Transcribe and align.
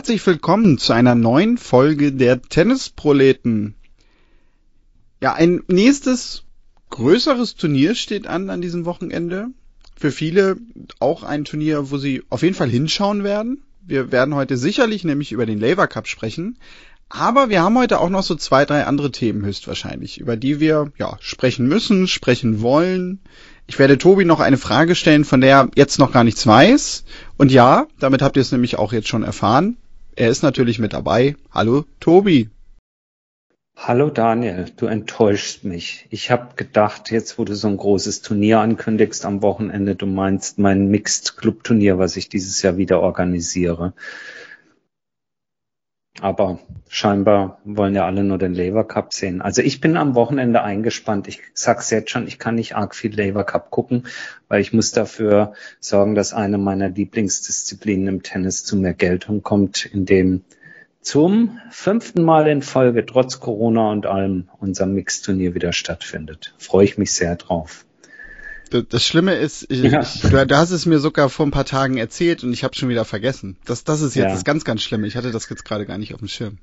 Herzlich 0.00 0.26
willkommen 0.26 0.78
zu 0.78 0.94
einer 0.94 1.14
neuen 1.14 1.58
Folge 1.58 2.12
der 2.12 2.40
Tennisproleten. 2.40 3.74
Ja, 5.20 5.34
ein 5.34 5.62
nächstes 5.68 6.44
größeres 6.88 7.54
Turnier 7.56 7.94
steht 7.94 8.26
an 8.26 8.48
an 8.48 8.62
diesem 8.62 8.86
Wochenende. 8.86 9.48
Für 9.94 10.10
viele 10.10 10.56
auch 11.00 11.22
ein 11.22 11.44
Turnier, 11.44 11.90
wo 11.90 11.98
sie 11.98 12.22
auf 12.30 12.42
jeden 12.42 12.54
Fall 12.54 12.70
hinschauen 12.70 13.24
werden. 13.24 13.62
Wir 13.82 14.10
werden 14.10 14.34
heute 14.34 14.56
sicherlich 14.56 15.04
nämlich 15.04 15.32
über 15.32 15.44
den 15.44 15.60
Labour 15.60 15.86
Cup 15.86 16.08
sprechen. 16.08 16.56
Aber 17.10 17.50
wir 17.50 17.60
haben 17.60 17.76
heute 17.76 18.00
auch 18.00 18.08
noch 18.08 18.22
so 18.22 18.36
zwei, 18.36 18.64
drei 18.64 18.86
andere 18.86 19.12
Themen 19.12 19.44
höchstwahrscheinlich, 19.44 20.18
über 20.18 20.38
die 20.38 20.60
wir 20.60 20.92
ja 20.96 21.18
sprechen 21.20 21.68
müssen, 21.68 22.08
sprechen 22.08 22.62
wollen. 22.62 23.20
Ich 23.66 23.78
werde 23.78 23.98
Tobi 23.98 24.24
noch 24.24 24.40
eine 24.40 24.56
Frage 24.56 24.94
stellen, 24.94 25.26
von 25.26 25.42
der 25.42 25.56
er 25.56 25.70
jetzt 25.76 25.98
noch 25.98 26.10
gar 26.10 26.24
nichts 26.24 26.46
weiß. 26.46 27.04
Und 27.36 27.52
ja, 27.52 27.86
damit 27.98 28.22
habt 28.22 28.36
ihr 28.36 28.40
es 28.40 28.50
nämlich 28.50 28.78
auch 28.78 28.94
jetzt 28.94 29.08
schon 29.08 29.24
erfahren. 29.24 29.76
Er 30.16 30.28
ist 30.28 30.42
natürlich 30.42 30.78
mit 30.78 30.92
dabei. 30.92 31.36
Hallo 31.52 31.84
Tobi. 32.00 32.50
Hallo 33.76 34.10
Daniel, 34.10 34.66
du 34.76 34.86
enttäuschst 34.86 35.64
mich. 35.64 36.06
Ich 36.10 36.30
habe 36.30 36.54
gedacht, 36.56 37.10
jetzt 37.10 37.38
wo 37.38 37.44
du 37.44 37.54
so 37.54 37.66
ein 37.68 37.78
großes 37.78 38.20
Turnier 38.20 38.60
ankündigst 38.60 39.24
am 39.24 39.40
Wochenende, 39.40 39.94
du 39.94 40.04
meinst 40.04 40.58
mein 40.58 40.88
Mixed 40.88 41.38
Club 41.38 41.64
Turnier, 41.64 41.98
was 41.98 42.16
ich 42.18 42.28
dieses 42.28 42.60
Jahr 42.60 42.76
wieder 42.76 43.00
organisiere. 43.00 43.94
Aber 46.18 46.58
scheinbar 46.88 47.60
wollen 47.64 47.94
ja 47.94 48.04
alle 48.04 48.24
nur 48.24 48.36
den 48.36 48.52
Labour 48.52 48.86
Cup 48.86 49.12
sehen. 49.12 49.40
Also 49.40 49.62
ich 49.62 49.80
bin 49.80 49.96
am 49.96 50.14
Wochenende 50.14 50.62
eingespannt. 50.62 51.28
Ich 51.28 51.40
sag's 51.54 51.90
jetzt 51.90 52.10
schon, 52.10 52.26
ich 52.26 52.38
kann 52.38 52.56
nicht 52.56 52.74
arg 52.74 52.94
viel 52.94 53.14
Labour 53.16 53.44
Cup 53.44 53.70
gucken, 53.70 54.06
weil 54.48 54.60
ich 54.60 54.72
muss 54.72 54.90
dafür 54.90 55.54
sorgen, 55.78 56.14
dass 56.14 56.34
eine 56.34 56.58
meiner 56.58 56.88
Lieblingsdisziplinen 56.88 58.08
im 58.08 58.22
Tennis 58.22 58.64
zu 58.64 58.76
mehr 58.76 58.94
Geltung 58.94 59.42
kommt, 59.42 59.86
indem 59.86 60.44
zum 61.00 61.58
fünften 61.70 62.22
Mal 62.22 62.46
in 62.48 62.60
Folge, 62.60 63.06
trotz 63.06 63.40
Corona 63.40 63.90
und 63.90 64.04
allem, 64.04 64.50
unser 64.58 64.84
Mixturnier 64.84 65.54
wieder 65.54 65.72
stattfindet. 65.72 66.54
Freue 66.58 66.84
ich 66.84 66.98
mich 66.98 67.12
sehr 67.12 67.36
drauf. 67.36 67.86
Das 68.70 69.04
Schlimme 69.04 69.34
ist, 69.34 69.70
ich, 69.70 69.82
ja. 69.82 70.02
du, 70.22 70.46
du, 70.46 70.56
hast 70.56 70.70
es 70.70 70.86
mir 70.86 70.98
sogar 70.98 71.28
vor 71.28 71.46
ein 71.46 71.50
paar 71.50 71.64
Tagen 71.64 71.96
erzählt 71.96 72.44
und 72.44 72.52
ich 72.52 72.64
habe 72.64 72.74
schon 72.74 72.88
wieder 72.88 73.04
vergessen. 73.04 73.56
Das, 73.64 73.84
das 73.84 74.00
ist 74.00 74.14
jetzt 74.14 74.24
ja. 74.24 74.32
das 74.32 74.44
ganz, 74.44 74.64
ganz 74.64 74.82
Schlimme. 74.82 75.06
Ich 75.06 75.16
hatte 75.16 75.32
das 75.32 75.48
jetzt 75.48 75.64
gerade 75.64 75.86
gar 75.86 75.98
nicht 75.98 76.14
auf 76.14 76.20
dem 76.20 76.28
Schirm. 76.28 76.58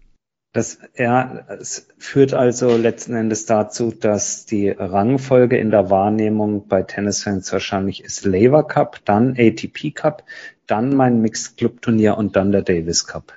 Das, 0.54 0.80
ja, 0.96 1.46
es 1.60 1.88
führt 1.98 2.34
also 2.34 2.78
letzten 2.78 3.14
Endes 3.16 3.46
dazu, 3.46 3.92
dass 3.92 4.46
die 4.46 4.70
Rangfolge 4.70 5.58
in 5.58 5.70
der 5.70 5.90
Wahrnehmung 5.90 6.68
bei 6.68 6.84
Tennisfans 6.84 7.52
wahrscheinlich 7.52 8.04
ist 8.04 8.26
Labour 8.26 8.68
Cup, 8.68 9.02
dann 9.06 9.36
ATP 9.38 9.92
Cup, 9.92 10.24
dann 10.66 10.96
mein 10.96 11.22
Mixed 11.22 11.58
Club 11.58 11.82
Turnier 11.82 12.18
und 12.18 12.36
dann 12.36 12.52
der 12.52 12.62
Davis 12.62 13.06
Cup. 13.06 13.34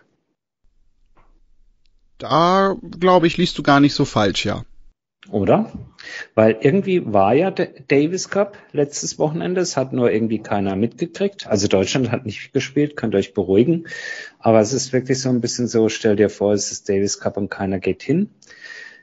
Da, 2.19 2.77
glaube 3.01 3.27
ich, 3.27 3.37
liest 3.37 3.59
du 3.59 3.63
gar 3.63 3.81
nicht 3.81 3.95
so 3.95 4.05
falsch, 4.05 4.45
ja. 4.45 4.65
Oder? 5.31 5.71
Weil 6.35 6.57
irgendwie 6.61 7.13
war 7.13 7.35
ja 7.35 7.51
der 7.51 7.69
Davis 7.87 8.31
Cup 8.31 8.59
letztes 8.73 9.19
Wochenende, 9.19 9.61
es 9.61 9.77
hat 9.77 9.93
nur 9.93 10.11
irgendwie 10.11 10.41
keiner 10.41 10.75
mitgekriegt. 10.75 11.47
Also 11.47 11.69
Deutschland 11.69 12.11
hat 12.11 12.27
nicht 12.27 12.53
gespielt, 12.53 12.97
könnt 12.97 13.15
euch 13.15 13.33
beruhigen. 13.33 13.87
Aber 14.39 14.61
es 14.61 14.73
ist 14.73 14.93
wirklich 14.93 15.21
so 15.21 15.29
ein 15.29 15.41
bisschen 15.41 15.69
so, 15.69 15.89
stell 15.89 16.17
dir 16.17 16.31
vor, 16.31 16.53
es 16.53 16.73
ist 16.73 16.89
Davis 16.89 17.21
Cup 17.21 17.37
und 17.37 17.49
keiner 17.49 17.79
geht 17.79 18.03
hin. 18.03 18.31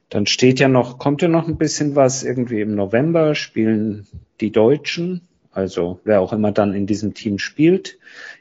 Dann 0.10 0.26
steht 0.26 0.60
ja 0.60 0.68
noch, 0.68 1.00
kommt 1.00 1.22
ja 1.22 1.28
noch 1.28 1.48
ein 1.48 1.58
bisschen 1.58 1.96
was, 1.96 2.24
irgendwie 2.24 2.62
im 2.62 2.76
November 2.76 3.36
spielen 3.36 4.08
die 4.40 4.52
Deutschen, 4.52 5.22
also 5.52 6.00
wer 6.04 6.22
auch 6.22 6.34
immer 6.34 6.52
dann 6.52 6.74
in 6.74 6.88
diesem 6.88 7.14
Team 7.14 7.40
spielt, 7.40 7.98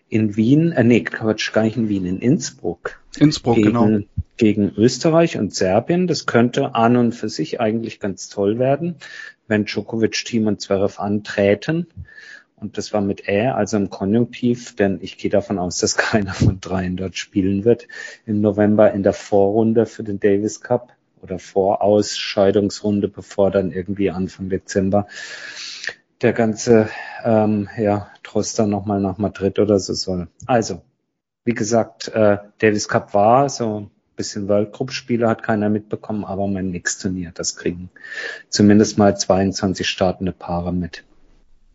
in 0.08 0.36
Wien, 0.36 0.72
äh, 0.72 0.84
nee, 0.84 1.02
Quatsch, 1.02 1.52
gar 1.52 1.62
nicht 1.62 1.76
in 1.76 1.88
Wien, 1.88 2.06
in 2.06 2.18
Innsbruck. 2.20 3.00
Innsbruck, 3.18 3.56
gegen, 3.56 3.66
genau. 3.72 3.98
Gegen 4.36 4.72
Österreich 4.76 5.38
und 5.38 5.54
Serbien. 5.54 6.06
Das 6.06 6.26
könnte 6.26 6.74
an 6.74 6.96
und 6.96 7.12
für 7.12 7.28
sich 7.28 7.60
eigentlich 7.60 8.00
ganz 8.00 8.28
toll 8.28 8.58
werden, 8.58 8.96
wenn 9.48 9.64
Djokovic, 9.64 10.24
Team 10.24 10.46
und 10.46 10.60
Zverev 10.60 11.00
anträten. 11.00 11.86
Und 12.56 12.78
das 12.78 12.92
war 12.92 13.02
mit 13.02 13.28
Ä, 13.28 13.48
also 13.48 13.76
im 13.76 13.90
Konjunktiv, 13.90 14.76
denn 14.76 14.98
ich 15.02 15.18
gehe 15.18 15.30
davon 15.30 15.58
aus, 15.58 15.78
dass 15.78 15.96
keiner 15.96 16.34
von 16.34 16.60
dreien 16.60 16.96
dort 16.96 17.16
spielen 17.16 17.64
wird 17.64 17.86
im 18.24 18.40
November 18.40 18.92
in 18.92 19.02
der 19.02 19.12
Vorrunde 19.12 19.86
für 19.86 20.02
den 20.02 20.20
Davis 20.20 20.60
Cup 20.60 20.92
oder 21.22 21.38
Vorausscheidungsrunde, 21.38 23.08
bevor 23.08 23.50
dann 23.50 23.72
irgendwie 23.72 24.10
Anfang 24.10 24.48
Dezember 24.48 25.06
der 26.22 26.32
ganze 26.32 26.88
ähm, 27.24 27.68
ja, 27.76 28.08
Troster 28.22 28.66
nochmal 28.66 29.00
nach 29.00 29.18
Madrid 29.18 29.58
oder 29.58 29.78
so 29.78 29.92
soll. 29.92 30.28
Also, 30.46 30.82
wie 31.46 31.54
gesagt, 31.54 32.08
äh, 32.08 32.38
Davis 32.58 32.88
Cup 32.88 33.14
war 33.14 33.48
so 33.48 33.80
ein 33.80 33.90
bisschen 34.16 34.48
World 34.48 34.72
Cup 34.72 34.92
Spiele 34.92 35.28
hat 35.28 35.42
keiner 35.42 35.68
mitbekommen, 35.68 36.24
aber 36.24 36.46
mein 36.48 36.70
Mix-Turnier, 36.70 37.30
das 37.32 37.56
kriegen 37.56 37.88
zumindest 38.50 38.98
mal 38.98 39.16
22 39.16 39.88
startende 39.88 40.32
Paare 40.32 40.72
mit. 40.72 41.04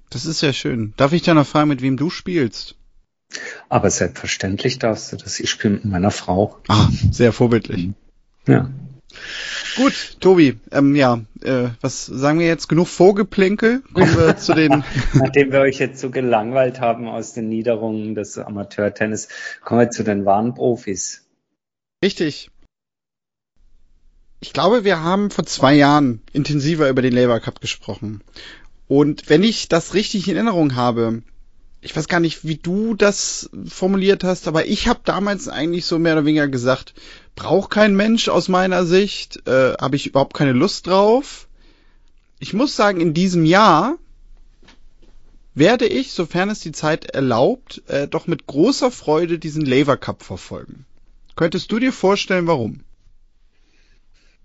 Das 0.10 0.26
ist 0.26 0.42
ja 0.42 0.52
schön. 0.52 0.94
Darf 0.98 1.14
ich 1.14 1.22
da 1.22 1.34
noch 1.34 1.48
fragen, 1.48 1.70
mit 1.70 1.82
wem 1.82 1.96
du 1.96 2.10
spielst? 2.10 2.76
Aber 3.70 3.90
selbstverständlich 3.90 4.78
darfst 4.78 5.14
du 5.14 5.16
das. 5.16 5.40
Ich 5.40 5.50
spiele 5.50 5.76
mit 5.76 5.86
meiner 5.86 6.12
Frau. 6.12 6.58
Ah, 6.68 6.90
sehr 7.12 7.32
vorbildlich. 7.32 7.92
Ja. 8.46 8.70
Gut, 9.78 10.18
Tobi, 10.20 10.60
ähm, 10.72 10.96
ja, 10.96 11.22
äh, 11.44 11.70
was 11.82 12.06
sagen 12.06 12.40
wir 12.40 12.48
jetzt? 12.48 12.68
Genug 12.68 12.88
Vorgeplänkel? 12.88 13.82
Kommen 13.94 14.18
wir 14.18 14.38
zu 14.38 14.54
den. 14.54 14.84
Nachdem 15.14 15.52
wir 15.52 15.62
euch 15.62 15.80
jetzt 15.80 16.00
so 16.00 16.10
gelangweilt 16.10 16.82
haben 16.82 17.08
aus 17.08 17.34
den 17.34 17.50
Niederungen 17.50 18.16
des 18.16 18.38
Amateurtennis, 18.38 19.30
kommen 19.64 19.82
wir 19.82 19.90
zu 19.90 20.04
den 20.04 20.26
wahren 20.26 20.54
Profis. 20.54 21.26
Richtig. 22.04 22.50
Ich 24.40 24.54
glaube, 24.54 24.84
wir 24.84 25.02
haben 25.02 25.30
vor 25.30 25.46
zwei 25.46 25.76
Jahren 25.76 26.22
intensiver 26.34 26.90
über 26.90 27.02
den 27.02 27.14
Labour 27.14 27.40
Cup 27.40 27.62
gesprochen. 27.62 28.22
Und 28.88 29.30
wenn 29.30 29.44
ich 29.44 29.70
das 29.70 29.94
richtig 29.94 30.28
in 30.28 30.36
Erinnerung 30.36 30.76
habe, 30.76 31.22
ich 31.82 31.96
weiß 31.96 32.08
gar 32.08 32.20
nicht, 32.20 32.46
wie 32.46 32.58
du 32.58 32.94
das 32.94 33.50
formuliert 33.68 34.24
hast, 34.24 34.48
aber 34.48 34.66
ich 34.66 34.88
habe 34.88 35.02
damals 35.04 35.48
eigentlich 35.48 35.86
so 35.86 35.98
mehr 35.98 36.14
oder 36.14 36.26
weniger 36.26 36.48
gesagt, 36.48 36.94
braucht 37.36 37.72
kein 37.72 37.96
Mensch 37.96 38.30
aus 38.30 38.50
meiner 38.50 38.86
Sicht, 38.86 39.48
äh, 39.48 39.74
habe 39.74 39.96
ich 39.96 40.08
überhaupt 40.08 40.34
keine 40.34 40.54
Lust 40.54 40.88
drauf. 40.88 41.48
Ich 42.40 42.54
muss 42.54 42.76
sagen, 42.76 43.00
in 43.00 43.14
diesem 43.14 43.46
Jahr 43.46 43.98
werde 45.54 45.86
ich, 45.86 46.12
sofern 46.12 46.50
es 46.50 46.60
die 46.60 46.72
Zeit 46.72 47.06
erlaubt, 47.06 47.84
äh, 47.88 48.08
doch 48.08 48.28
mit 48.28 48.48
großer 48.48 48.92
Freude 48.92 49.38
diesen 49.40 49.66
Laver 49.66 49.98
Cup 49.98 50.24
verfolgen. 50.24 50.86
Könntest 51.36 51.72
du 51.72 51.80
dir 51.80 51.94
vorstellen, 51.94 52.48
warum? 52.48 52.82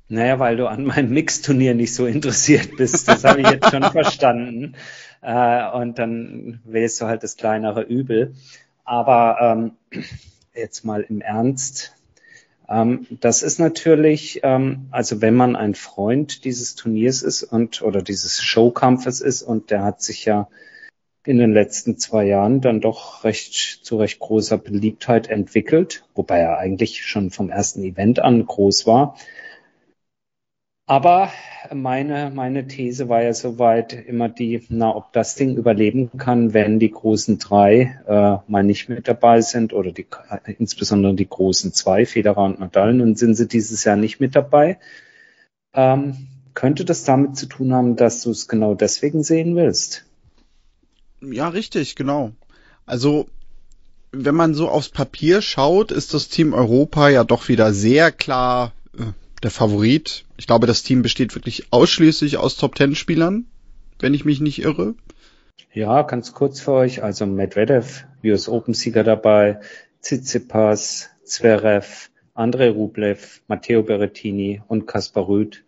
Naja, 0.08 0.38
weil 0.38 0.56
du 0.56 0.68
an 0.68 0.84
meinem 0.84 1.10
Mixturnier 1.10 1.74
nicht 1.74 1.94
so 1.94 2.06
interessiert 2.06 2.76
bist. 2.76 3.08
Das 3.08 3.24
habe 3.24 3.40
ich 3.40 3.50
jetzt 3.50 3.70
schon 3.70 3.82
verstanden. 3.92 4.76
Äh, 5.20 5.70
und 5.70 5.98
dann 5.98 6.60
wählst 6.64 7.00
du 7.00 7.06
halt 7.06 7.22
das 7.22 7.36
kleinere 7.36 7.82
Übel. 7.82 8.34
Aber 8.84 9.38
ähm, 9.40 10.02
jetzt 10.54 10.84
mal 10.84 11.02
im 11.02 11.20
Ernst. 11.20 11.95
Ähm, 12.68 13.06
das 13.20 13.42
ist 13.42 13.58
natürlich, 13.58 14.40
ähm, 14.42 14.86
also 14.90 15.20
wenn 15.20 15.34
man 15.34 15.56
ein 15.56 15.74
Freund 15.74 16.44
dieses 16.44 16.74
Turniers 16.74 17.22
ist 17.22 17.42
und 17.44 17.82
oder 17.82 18.02
dieses 18.02 18.42
Showkampfes 18.42 19.20
ist 19.20 19.42
und 19.42 19.70
der 19.70 19.84
hat 19.84 20.02
sich 20.02 20.24
ja 20.24 20.48
in 21.24 21.38
den 21.38 21.52
letzten 21.52 21.98
zwei 21.98 22.24
Jahren 22.24 22.60
dann 22.60 22.80
doch 22.80 23.24
recht 23.24 23.54
zu 23.82 23.98
recht 23.98 24.20
großer 24.20 24.58
Beliebtheit 24.58 25.28
entwickelt, 25.28 26.04
wobei 26.14 26.38
er 26.38 26.58
eigentlich 26.58 27.04
schon 27.04 27.30
vom 27.30 27.50
ersten 27.50 27.82
Event 27.82 28.20
an 28.20 28.46
groß 28.46 28.86
war. 28.86 29.16
Aber 30.88 31.32
meine, 31.74 32.30
meine 32.32 32.68
These 32.68 33.08
war 33.08 33.20
ja 33.20 33.34
soweit 33.34 33.92
immer 33.92 34.28
die, 34.28 34.64
na, 34.68 34.94
ob 34.94 35.12
das 35.12 35.34
Ding 35.34 35.56
überleben 35.56 36.12
kann, 36.16 36.54
wenn 36.54 36.78
die 36.78 36.92
großen 36.92 37.40
drei 37.40 37.98
äh, 38.06 38.50
mal 38.50 38.62
nicht 38.62 38.88
mit 38.88 39.08
dabei 39.08 39.40
sind 39.40 39.72
oder 39.72 39.90
die, 39.90 40.06
insbesondere 40.58 41.14
die 41.14 41.28
großen 41.28 41.72
zwei, 41.72 42.06
Federer 42.06 42.44
und 42.44 42.60
Nadal, 42.60 42.94
nun 42.94 43.16
sind 43.16 43.34
sie 43.34 43.48
dieses 43.48 43.82
Jahr 43.82 43.96
nicht 43.96 44.20
mit 44.20 44.36
dabei. 44.36 44.78
Ähm, 45.74 46.28
könnte 46.54 46.84
das 46.84 47.02
damit 47.02 47.36
zu 47.36 47.46
tun 47.46 47.74
haben, 47.74 47.96
dass 47.96 48.22
du 48.22 48.30
es 48.30 48.46
genau 48.46 48.74
deswegen 48.74 49.24
sehen 49.24 49.56
willst? 49.56 50.04
Ja, 51.20 51.48
richtig, 51.48 51.96
genau. 51.96 52.30
Also, 52.86 53.26
wenn 54.12 54.36
man 54.36 54.54
so 54.54 54.68
aufs 54.68 54.88
Papier 54.90 55.42
schaut, 55.42 55.90
ist 55.90 56.14
das 56.14 56.28
Team 56.28 56.54
Europa 56.54 57.08
ja 57.08 57.24
doch 57.24 57.48
wieder 57.48 57.72
sehr 57.72 58.12
klar 58.12 58.72
äh, 58.96 59.12
der 59.46 59.52
Favorit. 59.52 60.24
Ich 60.36 60.48
glaube, 60.48 60.66
das 60.66 60.82
Team 60.82 61.02
besteht 61.02 61.36
wirklich 61.36 61.68
ausschließlich 61.70 62.36
aus 62.36 62.56
Top 62.56 62.74
Ten 62.74 62.96
Spielern, 62.96 63.46
wenn 64.00 64.12
ich 64.12 64.24
mich 64.24 64.40
nicht 64.40 64.60
irre. 64.60 64.96
Ja, 65.72 66.02
ganz 66.02 66.32
kurz 66.32 66.58
für 66.58 66.72
euch. 66.72 67.04
Also 67.04 67.26
Medvedev, 67.26 68.06
US 68.24 68.48
Open 68.48 68.74
Sieger 68.74 69.04
dabei, 69.04 69.60
Tsitsipas, 70.02 71.10
Zverev, 71.22 72.10
Andrei 72.34 72.70
Rublev, 72.70 73.40
Matteo 73.46 73.84
Berrettini 73.84 74.62
und 74.66 74.88
Kaspar 74.88 75.28
Rüth. 75.28 75.62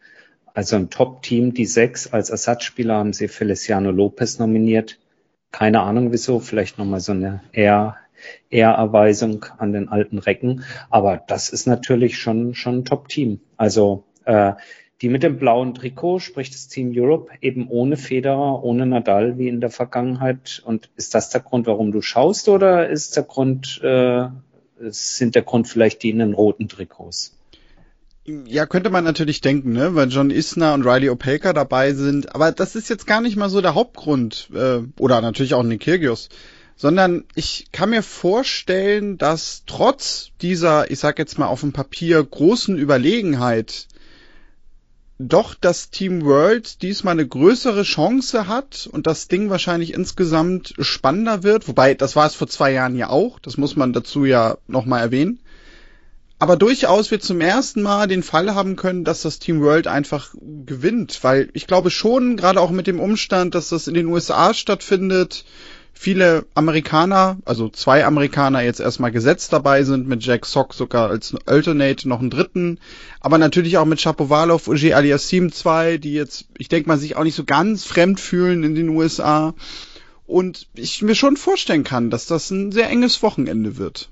Also 0.54 0.74
ein 0.74 0.90
Top-Team. 0.90 1.54
Die 1.54 1.66
sechs 1.66 2.12
als 2.12 2.30
Ersatzspieler 2.30 2.96
haben 2.96 3.12
sie 3.12 3.28
Feliciano 3.28 3.92
Lopez 3.92 4.40
nominiert. 4.40 4.98
Keine 5.52 5.82
Ahnung 5.82 6.10
wieso. 6.10 6.40
Vielleicht 6.40 6.78
nochmal 6.78 6.98
so 6.98 7.12
eine 7.12 7.42
eher 7.52 7.96
Ehrerweisung 8.50 9.46
an 9.58 9.72
den 9.72 9.88
alten 9.88 10.18
Recken. 10.18 10.64
Aber 10.90 11.22
das 11.28 11.50
ist 11.50 11.68
natürlich 11.68 12.18
schon, 12.18 12.56
schon 12.56 12.78
ein 12.78 12.84
Top-Team. 12.84 13.38
Also 13.58 14.04
äh, 14.24 14.54
die 15.02 15.08
mit 15.08 15.22
dem 15.22 15.38
blauen 15.38 15.74
Trikot, 15.74 16.20
sprich 16.20 16.50
das 16.50 16.68
Team 16.68 16.92
Europe, 16.94 17.30
eben 17.40 17.68
ohne 17.68 17.96
Federer, 17.96 18.64
ohne 18.64 18.86
Nadal 18.86 19.38
wie 19.38 19.48
in 19.48 19.60
der 19.60 19.70
Vergangenheit. 19.70 20.62
Und 20.64 20.88
ist 20.96 21.14
das 21.14 21.30
der 21.30 21.40
Grund, 21.40 21.66
warum 21.66 21.92
du 21.92 22.00
schaust, 22.00 22.48
oder 22.48 22.88
ist 22.88 23.16
der 23.16 23.22
Grund, 23.22 23.80
äh, 23.82 24.28
sind 24.80 25.34
der 25.34 25.42
Grund 25.42 25.68
vielleicht 25.68 26.02
die 26.02 26.10
in 26.10 26.18
den 26.18 26.32
roten 26.32 26.68
Trikots? 26.68 27.34
Ja, 28.24 28.66
könnte 28.66 28.90
man 28.90 29.04
natürlich 29.04 29.40
denken, 29.40 29.72
ne? 29.72 29.94
weil 29.94 30.08
John 30.08 30.30
Isner 30.30 30.74
und 30.74 30.84
Riley 30.84 31.08
Opelka 31.08 31.52
dabei 31.52 31.94
sind. 31.94 32.34
Aber 32.34 32.52
das 32.52 32.74
ist 32.74 32.90
jetzt 32.90 33.06
gar 33.06 33.20
nicht 33.20 33.36
mal 33.36 33.48
so 33.48 33.60
der 33.60 33.74
Hauptgrund. 33.74 34.50
Äh, 34.54 34.80
oder 34.98 35.20
natürlich 35.20 35.54
auch 35.54 35.62
Nick 35.62 35.80
Kyrgios. 35.80 36.28
Sondern 36.78 37.24
ich 37.34 37.66
kann 37.72 37.90
mir 37.90 38.02
vorstellen, 38.02 39.18
dass 39.18 39.64
trotz 39.66 40.30
dieser, 40.40 40.90
ich 40.90 40.98
sag 40.98 41.18
jetzt 41.18 41.38
mal 41.38 41.48
auf 41.48 41.60
dem 41.60 41.72
Papier, 41.72 42.22
großen 42.24 42.78
Überlegenheit 42.78 43.88
doch 45.18 45.54
das 45.54 45.90
Team 45.90 46.24
World 46.24 46.80
diesmal 46.80 47.12
eine 47.12 47.26
größere 47.26 47.82
Chance 47.82 48.46
hat 48.46 48.88
und 48.90 49.06
das 49.06 49.28
Ding 49.28 49.50
wahrscheinlich 49.50 49.92
insgesamt 49.92 50.74
spannender 50.78 51.42
wird. 51.42 51.68
Wobei, 51.68 51.94
das 51.94 52.14
war 52.14 52.26
es 52.26 52.36
vor 52.36 52.46
zwei 52.46 52.72
Jahren 52.72 52.96
ja 52.96 53.10
auch. 53.10 53.40
Das 53.40 53.56
muss 53.56 53.74
man 53.74 53.92
dazu 53.92 54.24
ja 54.24 54.56
nochmal 54.68 55.00
erwähnen 55.00 55.40
aber 56.38 56.56
durchaus 56.56 57.10
wir 57.10 57.18
zum 57.18 57.40
ersten 57.40 57.82
Mal 57.82 58.06
den 58.06 58.22
Fall 58.22 58.54
haben 58.54 58.76
können, 58.76 59.04
dass 59.04 59.22
das 59.22 59.40
Team 59.40 59.60
World 59.60 59.88
einfach 59.88 60.34
gewinnt, 60.40 61.18
weil 61.22 61.48
ich 61.52 61.66
glaube 61.66 61.90
schon, 61.90 62.36
gerade 62.36 62.60
auch 62.60 62.70
mit 62.70 62.86
dem 62.86 63.00
Umstand, 63.00 63.56
dass 63.56 63.70
das 63.70 63.88
in 63.88 63.94
den 63.94 64.06
USA 64.06 64.54
stattfindet, 64.54 65.44
viele 65.98 66.46
Amerikaner, 66.54 67.38
also 67.44 67.68
zwei 67.68 68.04
Amerikaner 68.06 68.62
jetzt 68.62 68.78
erstmal 68.78 69.10
gesetzt 69.10 69.52
dabei 69.52 69.82
sind, 69.82 70.06
mit 70.06 70.24
Jack 70.24 70.46
Sock 70.46 70.72
sogar 70.72 71.10
als 71.10 71.34
Alternate 71.44 72.08
noch 72.08 72.20
einen 72.20 72.30
dritten, 72.30 72.78
aber 73.20 73.36
natürlich 73.36 73.78
auch 73.78 73.84
mit 73.84 74.00
Shapovalov, 74.00 74.68
Uji 74.68 74.94
Aliassim 74.94 75.50
zwei, 75.50 75.98
die 75.98 76.14
jetzt, 76.14 76.46
ich 76.56 76.68
denke 76.68 76.88
mal, 76.88 76.98
sich 76.98 77.16
auch 77.16 77.24
nicht 77.24 77.34
so 77.34 77.42
ganz 77.42 77.84
fremd 77.84 78.20
fühlen 78.20 78.62
in 78.62 78.76
den 78.76 78.90
USA 78.90 79.54
und 80.24 80.68
ich 80.74 81.02
mir 81.02 81.16
schon 81.16 81.36
vorstellen 81.36 81.82
kann, 81.82 82.10
dass 82.10 82.26
das 82.26 82.48
ein 82.52 82.70
sehr 82.70 82.88
enges 82.88 83.20
Wochenende 83.24 83.76
wird. 83.76 84.08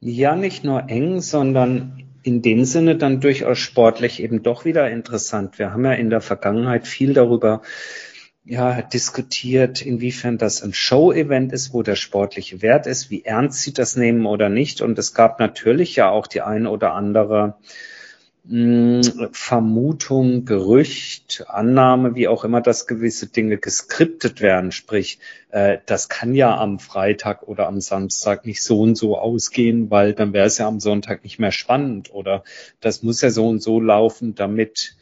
Ja, 0.00 0.36
nicht 0.36 0.64
nur 0.64 0.90
eng, 0.90 1.22
sondern 1.22 2.04
in 2.22 2.42
dem 2.42 2.66
Sinne 2.66 2.96
dann 2.96 3.20
durchaus 3.20 3.58
sportlich 3.58 4.22
eben 4.22 4.42
doch 4.42 4.66
wieder 4.66 4.90
interessant. 4.90 5.58
Wir 5.58 5.72
haben 5.72 5.84
ja 5.86 5.92
in 5.92 6.10
der 6.10 6.20
Vergangenheit 6.20 6.86
viel 6.86 7.14
darüber 7.14 7.62
ja, 8.46 8.80
diskutiert, 8.80 9.82
inwiefern 9.82 10.38
das 10.38 10.62
ein 10.62 10.72
Show-Event 10.72 11.52
ist, 11.52 11.74
wo 11.74 11.82
der 11.82 11.96
sportliche 11.96 12.62
Wert 12.62 12.86
ist, 12.86 13.10
wie 13.10 13.24
ernst 13.24 13.62
sie 13.62 13.72
das 13.72 13.96
nehmen 13.96 14.24
oder 14.24 14.48
nicht. 14.48 14.80
Und 14.80 14.98
es 14.98 15.14
gab 15.14 15.40
natürlich 15.40 15.96
ja 15.96 16.10
auch 16.10 16.28
die 16.28 16.42
eine 16.42 16.70
oder 16.70 16.92
andere 16.92 17.56
Vermutung, 19.32 20.44
Gerücht, 20.44 21.44
Annahme, 21.48 22.14
wie 22.14 22.28
auch 22.28 22.44
immer, 22.44 22.60
dass 22.60 22.86
gewisse 22.86 23.26
Dinge 23.26 23.58
geskriptet 23.58 24.40
werden. 24.40 24.70
Sprich, 24.70 25.18
äh, 25.50 25.78
das 25.86 26.08
kann 26.08 26.32
ja 26.32 26.56
am 26.56 26.78
Freitag 26.78 27.42
oder 27.48 27.66
am 27.66 27.80
Samstag 27.80 28.46
nicht 28.46 28.62
so 28.62 28.82
und 28.82 28.94
so 28.94 29.18
ausgehen, 29.18 29.90
weil 29.90 30.14
dann 30.14 30.32
wäre 30.32 30.46
es 30.46 30.58
ja 30.58 30.68
am 30.68 30.78
Sonntag 30.78 31.24
nicht 31.24 31.40
mehr 31.40 31.50
spannend. 31.50 32.14
Oder 32.14 32.44
das 32.80 33.02
muss 33.02 33.20
ja 33.20 33.30
so 33.30 33.48
und 33.48 33.60
so 33.60 33.80
laufen, 33.80 34.36
damit 34.36 34.94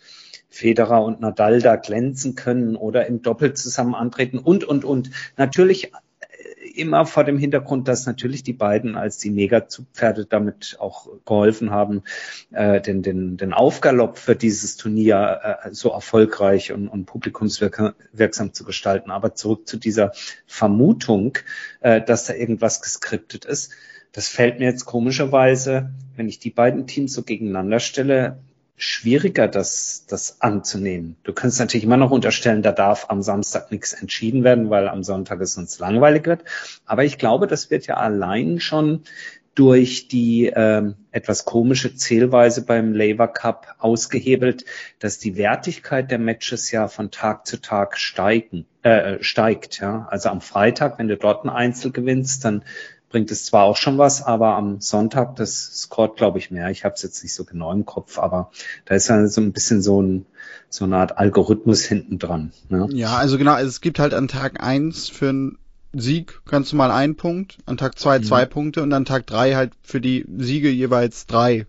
Federer 0.55 1.03
und 1.03 1.21
Nadal 1.21 1.61
da 1.61 1.77
glänzen 1.77 2.35
können 2.37 2.77
oder 2.77 3.06
im 3.06 3.23
Doppel 3.23 3.55
zusammen 3.55 3.95
antreten 3.95 4.39
und, 4.39 4.65
und, 4.65 4.85
und. 4.85 5.11
Natürlich 5.37 5.91
immer 6.75 7.06
vor 7.06 7.25
dem 7.25 7.39
Hintergrund, 7.39 7.89
dass 7.89 8.06
natürlich 8.06 8.43
die 8.43 8.53
beiden 8.53 8.97
als 8.97 9.19
die 9.19 9.31
Mega-Zugpferde 9.31 10.27
damit 10.27 10.77
auch 10.81 11.09
geholfen 11.25 11.71
haben, 11.71 12.03
äh, 12.53 12.81
den, 12.81 13.03
den, 13.03 13.37
den 13.37 13.53
Aufgalopp 13.53 14.19
für 14.19 14.37
dieses 14.37 14.77
Turnier 14.77 15.59
äh, 15.65 15.73
so 15.73 15.91
erfolgreich 15.91 16.73
und, 16.73 16.89
und 16.89 17.07
publikumswirksam 17.07 18.53
zu 18.53 18.65
gestalten. 18.65 19.11
Aber 19.11 19.35
zurück 19.35 19.69
zu 19.69 19.77
dieser 19.77 20.12
Vermutung, 20.47 21.39
äh, 21.81 22.00
dass 22.03 22.27
da 22.27 22.35
irgendwas 22.35 22.83
geskriptet 22.83 23.45
ist. 23.45 23.73
Das 24.12 24.29
fällt 24.29 24.59
mir 24.61 24.67
jetzt 24.67 24.85
komischerweise, 24.85 25.91
wenn 26.17 26.29
ich 26.29 26.39
die 26.39 26.50
beiden 26.50 26.87
Teams 26.87 27.12
so 27.12 27.23
gegeneinander 27.23 27.81
stelle, 27.81 28.39
schwieriger, 28.76 29.47
das, 29.47 30.06
das 30.09 30.41
anzunehmen. 30.41 31.17
Du 31.23 31.32
kannst 31.32 31.61
natürlich 31.61 31.85
immer 31.85 31.97
noch 31.97 32.11
unterstellen, 32.11 32.62
da 32.62 32.73
darf 32.73 33.06
am 33.09 33.23
Samstag 33.23 33.71
nichts 33.71 33.93
entschieden 33.93 34.43
werden, 34.43 34.71
weil 34.71 34.88
am 34.88 35.05
Sonntag 35.05 35.41
es 35.41 35.56
uns 35.56 35.79
langweilig 35.79 36.26
wird. 36.26 36.44
Aber 36.85 37.05
ich 37.05 37.19
glaube, 37.19 37.47
das 37.47 37.71
wird 37.71 37.87
ja 37.87 37.97
allein 37.97 38.61
schon 38.61 39.05
durch 39.55 40.09
die 40.09 40.53
ähm, 40.55 40.97
etwas 41.12 41.44
komische 41.44 41.94
Zählweise 41.94 42.65
beim 42.65 42.93
Labour 42.93 43.29
Cup 43.29 43.76
ausgehebelt, 43.79 44.65
dass 44.99 45.19
die 45.19 45.37
Wertigkeit 45.37 46.11
der 46.11 46.19
Matches 46.19 46.73
ja 46.73 46.88
von 46.88 47.12
Tag 47.12 47.47
zu 47.47 47.61
Tag 47.61 47.97
steigen, 47.99 48.67
äh, 48.82 49.23
steigt. 49.23 49.81
Ja? 49.81 50.09
Also 50.11 50.29
am 50.29 50.41
Freitag, 50.41 50.99
wenn 50.99 51.06
du 51.06 51.17
dort 51.17 51.44
ein 51.44 51.50
Einzel 51.50 51.93
gewinnst, 51.93 52.44
dann 52.44 52.65
bringt 53.14 53.31
es 53.31 53.44
zwar 53.44 53.62
auch 53.62 53.76
schon 53.76 53.96
was, 53.96 54.22
aber 54.22 54.56
am 54.56 54.81
Sonntag, 54.81 55.37
das 55.37 55.70
scoret, 55.82 56.16
glaube 56.16 56.38
ich, 56.38 56.50
mehr. 56.50 56.70
Ich 56.70 56.84
habe 56.84 56.96
es 56.96 57.02
jetzt 57.02 57.22
nicht 57.22 57.32
so 57.32 57.44
genau 57.44 57.70
im 57.70 57.87
Kopf, 57.87 58.19
aber 58.19 58.50
da 58.87 58.96
ist 58.96 59.08
dann 59.08 59.28
so 59.28 59.40
ein 59.40 59.52
bisschen 59.52 59.82
so, 59.82 60.02
ein, 60.02 60.26
so 60.69 60.84
eine 60.84 60.96
Art 60.96 61.16
Algorithmus 61.16 61.84
hinten 61.84 62.19
dran. 62.19 62.50
Ne? 62.70 62.88
Ja, 62.90 63.16
also 63.16 63.38
genau, 63.38 63.52
also 63.52 63.69
es 63.69 63.81
gibt 63.81 64.00
halt 64.00 64.14
an 64.14 64.26
Tag 64.26 64.61
eins 64.61 65.08
für 65.08 65.28
einen 65.28 65.58
Sieg 65.93 66.40
ganz 66.44 66.72
normal 66.72 66.90
einen 66.90 67.14
Punkt, 67.14 67.58
an 67.66 67.76
Tag 67.76 68.00
zwei 68.00 68.19
mhm. 68.19 68.25
zwei 68.25 68.46
Punkte 68.46 68.82
und 68.82 68.93
an 68.93 69.05
Tag 69.05 69.28
drei 69.28 69.55
halt 69.55 69.75
für 69.84 70.00
die 70.00 70.26
Siege 70.38 70.70
jeweils 70.70 71.26
drei. 71.26 71.69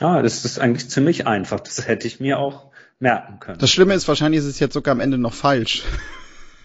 Ja, 0.00 0.22
das 0.22 0.44
ist 0.44 0.58
eigentlich 0.58 0.90
ziemlich 0.90 1.28
einfach. 1.28 1.60
Das 1.60 1.86
hätte 1.86 2.08
ich 2.08 2.18
mir 2.18 2.40
auch 2.40 2.72
merken 2.98 3.38
können. 3.38 3.60
Das 3.60 3.70
Schlimme 3.70 3.94
ist, 3.94 4.08
wahrscheinlich 4.08 4.40
ist 4.40 4.46
es 4.46 4.58
jetzt 4.58 4.74
sogar 4.74 4.90
am 4.90 4.98
Ende 4.98 5.18
noch 5.18 5.34
falsch. 5.34 5.84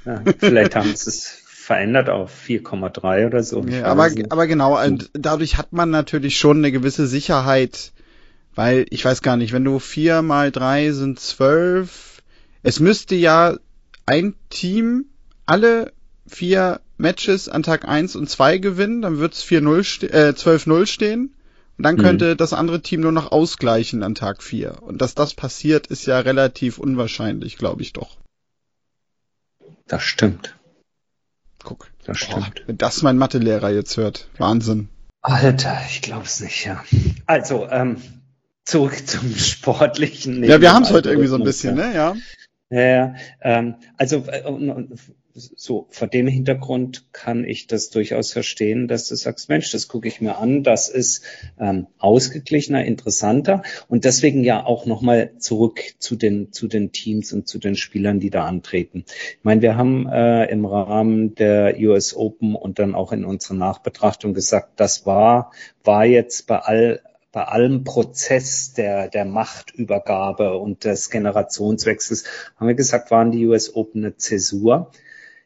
Ja, 0.04 0.24
vielleicht 0.40 0.76
haben 0.76 0.96
sie 0.96 1.10
es 1.12 1.41
verändert 1.72 2.10
auf 2.10 2.34
4,3 2.50 3.28
oder 3.28 3.44
so. 3.44 3.64
Ja, 3.64 3.86
aber, 3.86 4.10
aber 4.28 4.46
genau, 4.46 4.84
und 4.86 5.10
dadurch 5.14 5.58
hat 5.58 5.72
man 5.72 5.90
natürlich 5.90 6.38
schon 6.38 6.58
eine 6.58 6.74
gewisse 6.74 7.08
Sicherheit, 7.08 7.94
weil 8.56 8.86
ich 8.90 9.06
weiß 9.06 9.22
gar 9.22 9.38
nicht, 9.38 9.54
wenn 9.54 9.64
du 9.64 9.80
vier 9.80 10.22
mal 10.22 10.52
drei 10.52 10.92
sind 10.92 11.22
zwölf, 11.22 12.24
es 12.62 12.82
müsste 12.82 13.16
ja 13.16 13.56
ein 14.06 14.34
Team 14.50 15.06
alle 15.46 15.94
vier 16.28 16.82
Matches 16.98 17.48
an 17.48 17.64
Tag 17.64 17.88
1 17.88 18.18
und 18.18 18.30
2 18.30 18.58
gewinnen, 18.58 19.02
dann 19.02 19.20
wird's 19.20 19.42
4-0 19.42 20.12
äh, 20.12 20.32
12-0 20.32 20.86
stehen. 20.88 21.34
Und 21.78 21.84
dann 21.86 21.96
mhm. 21.96 22.02
könnte 22.02 22.34
mhm. 22.34 22.38
das 22.38 22.52
andere 22.52 22.82
Team 22.82 23.00
nur 23.00 23.14
noch 23.14 23.32
ausgleichen 23.32 24.04
an 24.04 24.14
Tag 24.14 24.44
4. 24.44 24.84
Und 24.84 25.02
dass 25.02 25.16
das 25.16 25.34
passiert, 25.36 25.88
ist 25.88 26.06
ja 26.06 26.20
relativ 26.20 26.80
unwahrscheinlich, 26.80 27.56
glaube 27.56 27.82
ich 27.82 27.94
doch. 27.94 28.18
Das 29.88 30.04
stimmt. 30.04 30.54
Guck, 31.64 31.92
das 32.06 32.18
stimmt. 32.18 32.56
Boah, 32.56 32.68
wenn 32.68 32.78
das 32.78 33.02
mein 33.02 33.18
Mathelehrer 33.18 33.70
jetzt 33.70 33.98
hört, 33.98 34.28
Wahnsinn. 34.38 34.90
Alter, 35.22 35.80
ich 35.88 36.02
glaub's 36.02 36.40
nicht, 36.40 36.66
ja. 36.66 36.84
Also, 37.28 37.70
ähm, 37.70 37.98
zurück 38.66 38.96
zum 39.08 39.36
Sportlichen. 39.36 40.44
Ja, 40.44 40.62
wir 40.62 40.74
haben 40.74 40.84
es 40.84 40.92
heute 40.92 41.10
irgendwie 41.10 41.28
so 41.28 41.36
ein 41.36 41.44
bisschen, 41.44 41.76
ne? 41.76 41.94
Ja. 41.94 42.16
Ja, 42.70 43.16
ähm, 43.42 43.76
also 43.98 44.26
äh, 44.28 44.44
so 45.34 45.88
vor 45.90 46.08
dem 46.08 46.28
Hintergrund 46.28 47.14
kann 47.14 47.44
ich 47.46 47.68
das 47.68 47.90
durchaus 47.90 48.34
verstehen, 48.34 48.88
dass 48.88 49.08
du 49.08 49.16
sagst, 49.16 49.50
Mensch, 49.50 49.72
das 49.72 49.88
gucke 49.88 50.08
ich 50.08 50.22
mir 50.22 50.38
an, 50.38 50.64
das 50.64 50.90
ist 50.90 51.24
ähm, 51.60 51.88
ausgeglichener, 52.00 52.86
interessanter 52.86 53.64
und 53.88 54.06
deswegen 54.06 54.44
ja 54.44 54.66
auch 54.66 54.86
nochmal 54.86 55.32
zurück 55.38 55.82
zu 56.00 56.16
den 56.16 56.52
zu 56.52 56.68
den 56.68 56.92
Teams 56.92 57.34
und 57.34 57.48
zu 57.48 57.60
den 57.60 57.76
Spielern, 57.76 58.20
die 58.20 58.30
da 58.30 58.46
antreten. 58.46 59.06
Ich 59.08 59.44
meine, 59.44 59.62
wir 59.62 59.78
haben 59.78 60.08
äh, 60.08 60.46
im 60.46 60.66
Rahmen 60.66 61.36
der 61.36 61.78
US 61.80 62.16
Open 62.16 62.56
und 62.56 62.80
dann 62.80 62.96
auch 62.96 63.12
in 63.12 63.26
unserer 63.26 63.56
Nachbetrachtung 63.56 64.34
gesagt, 64.34 64.80
das 64.80 65.06
war 65.06 65.52
war 65.84 66.06
jetzt 66.06 66.48
bei 66.48 66.60
all 66.60 67.02
bei 67.32 67.46
allem 67.46 67.86
Prozess 67.86 68.74
der, 68.74 69.08
der 69.08 69.24
Machtübergabe 69.24 70.58
und 70.58 70.84
des 70.84 71.10
Generationswechsels, 71.10 72.26
haben 72.58 72.68
wir 72.68 72.76
gesagt, 72.76 73.10
waren 73.10 73.32
die 73.32 73.48
US 73.48 73.74
Open 73.74 74.04
eine 74.04 74.18
Zäsur 74.18 74.92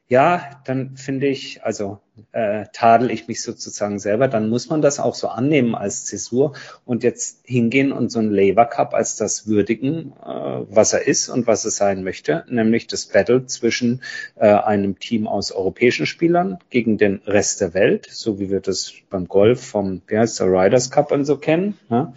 ja, 0.07 0.61
dann 0.65 0.97
finde 0.97 1.27
ich, 1.27 1.63
also 1.63 1.99
äh, 2.31 2.65
tadel 2.73 3.09
ich 3.09 3.27
mich 3.27 3.41
sozusagen 3.41 3.97
selber, 3.97 4.27
dann 4.27 4.49
muss 4.49 4.69
man 4.69 4.83
das 4.83 4.99
auch 4.99 5.15
so 5.15 5.29
annehmen 5.29 5.73
als 5.73 6.05
Zäsur 6.05 6.53
und 6.85 7.03
jetzt 7.03 7.39
hingehen 7.43 7.91
und 7.91 8.11
so 8.11 8.19
ein 8.19 8.29
Labour 8.29 8.65
Cup 8.65 8.93
als 8.93 9.15
das 9.15 9.47
würdigen, 9.47 10.13
äh, 10.23 10.25
was 10.25 10.93
er 10.93 11.07
ist 11.07 11.29
und 11.29 11.47
was 11.47 11.65
er 11.65 11.71
sein 11.71 12.03
möchte, 12.03 12.45
nämlich 12.47 12.85
das 12.85 13.07
Battle 13.07 13.47
zwischen 13.47 14.03
äh, 14.35 14.47
einem 14.47 14.99
Team 14.99 15.27
aus 15.27 15.51
europäischen 15.51 16.05
Spielern 16.05 16.59
gegen 16.69 16.99
den 16.99 17.21
Rest 17.25 17.61
der 17.61 17.73
Welt, 17.73 18.07
so 18.11 18.39
wie 18.39 18.51
wir 18.51 18.59
das 18.59 18.93
beim 19.09 19.27
Golf 19.27 19.65
vom, 19.65 20.03
wie 20.05 20.19
heißt 20.19 20.39
der, 20.39 20.51
Riders 20.51 20.91
Cup 20.91 21.11
und 21.11 21.25
so 21.25 21.37
kennen. 21.37 21.79
Ja? 21.89 22.13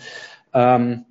Ähm, 0.53 1.07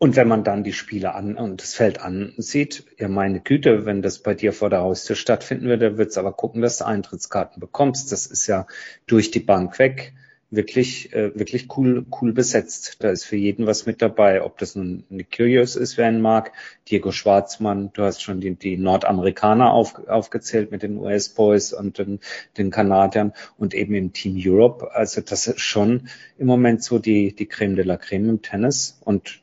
Und 0.00 0.14
wenn 0.14 0.28
man 0.28 0.44
dann 0.44 0.62
die 0.62 0.72
Spiele 0.72 1.14
an 1.14 1.36
und 1.36 1.60
das 1.60 1.74
Feld 1.74 2.00
ansieht, 2.00 2.84
ja 2.98 3.08
meine 3.08 3.40
Güte, 3.40 3.84
wenn 3.84 4.00
das 4.00 4.20
bei 4.20 4.34
dir 4.34 4.52
vor 4.52 4.70
der 4.70 4.80
Haustür 4.82 5.16
stattfinden 5.16 5.66
würde, 5.66 5.98
wird's 5.98 6.18
aber 6.18 6.32
gucken, 6.32 6.62
dass 6.62 6.78
du 6.78 6.86
Eintrittskarten 6.86 7.58
bekommst. 7.58 8.12
Das 8.12 8.26
ist 8.26 8.46
ja 8.46 8.68
durch 9.06 9.32
die 9.32 9.40
Bank 9.40 9.80
weg 9.80 10.12
wirklich, 10.50 11.12
äh, 11.12 11.36
wirklich 11.38 11.76
cool, 11.76 12.06
cool 12.20 12.32
besetzt. 12.32 12.96
Da 13.00 13.10
ist 13.10 13.24
für 13.24 13.36
jeden 13.36 13.66
was 13.66 13.86
mit 13.86 14.00
dabei, 14.00 14.42
ob 14.42 14.58
das 14.58 14.76
nun 14.76 15.04
Nick 15.10 15.36
Curious 15.36 15.76
ist, 15.76 15.98
wer 15.98 16.08
ihn 16.08 16.20
mag, 16.20 16.52
Diego 16.88 17.12
Schwarzmann, 17.12 17.90
du 17.92 18.02
hast 18.02 18.22
schon 18.22 18.40
die, 18.40 18.54
die 18.54 18.76
Nordamerikaner 18.76 19.72
auf, 19.72 20.08
aufgezählt 20.08 20.70
mit 20.70 20.82
den 20.82 20.96
US-Boys 20.96 21.72
und 21.72 21.98
den, 21.98 22.20
den 22.56 22.70
Kanadiern 22.70 23.34
und 23.58 23.74
eben 23.74 23.94
im 23.94 24.12
Team 24.12 24.36
Europe. 24.38 24.94
Also 24.94 25.20
das 25.20 25.46
ist 25.46 25.60
schon 25.60 26.08
im 26.38 26.46
Moment 26.46 26.82
so 26.82 26.98
die, 26.98 27.34
die 27.34 27.46
Creme 27.46 27.76
de 27.76 27.84
la 27.84 27.96
Creme 27.96 28.30
im 28.30 28.42
Tennis 28.42 28.98
und 29.04 29.42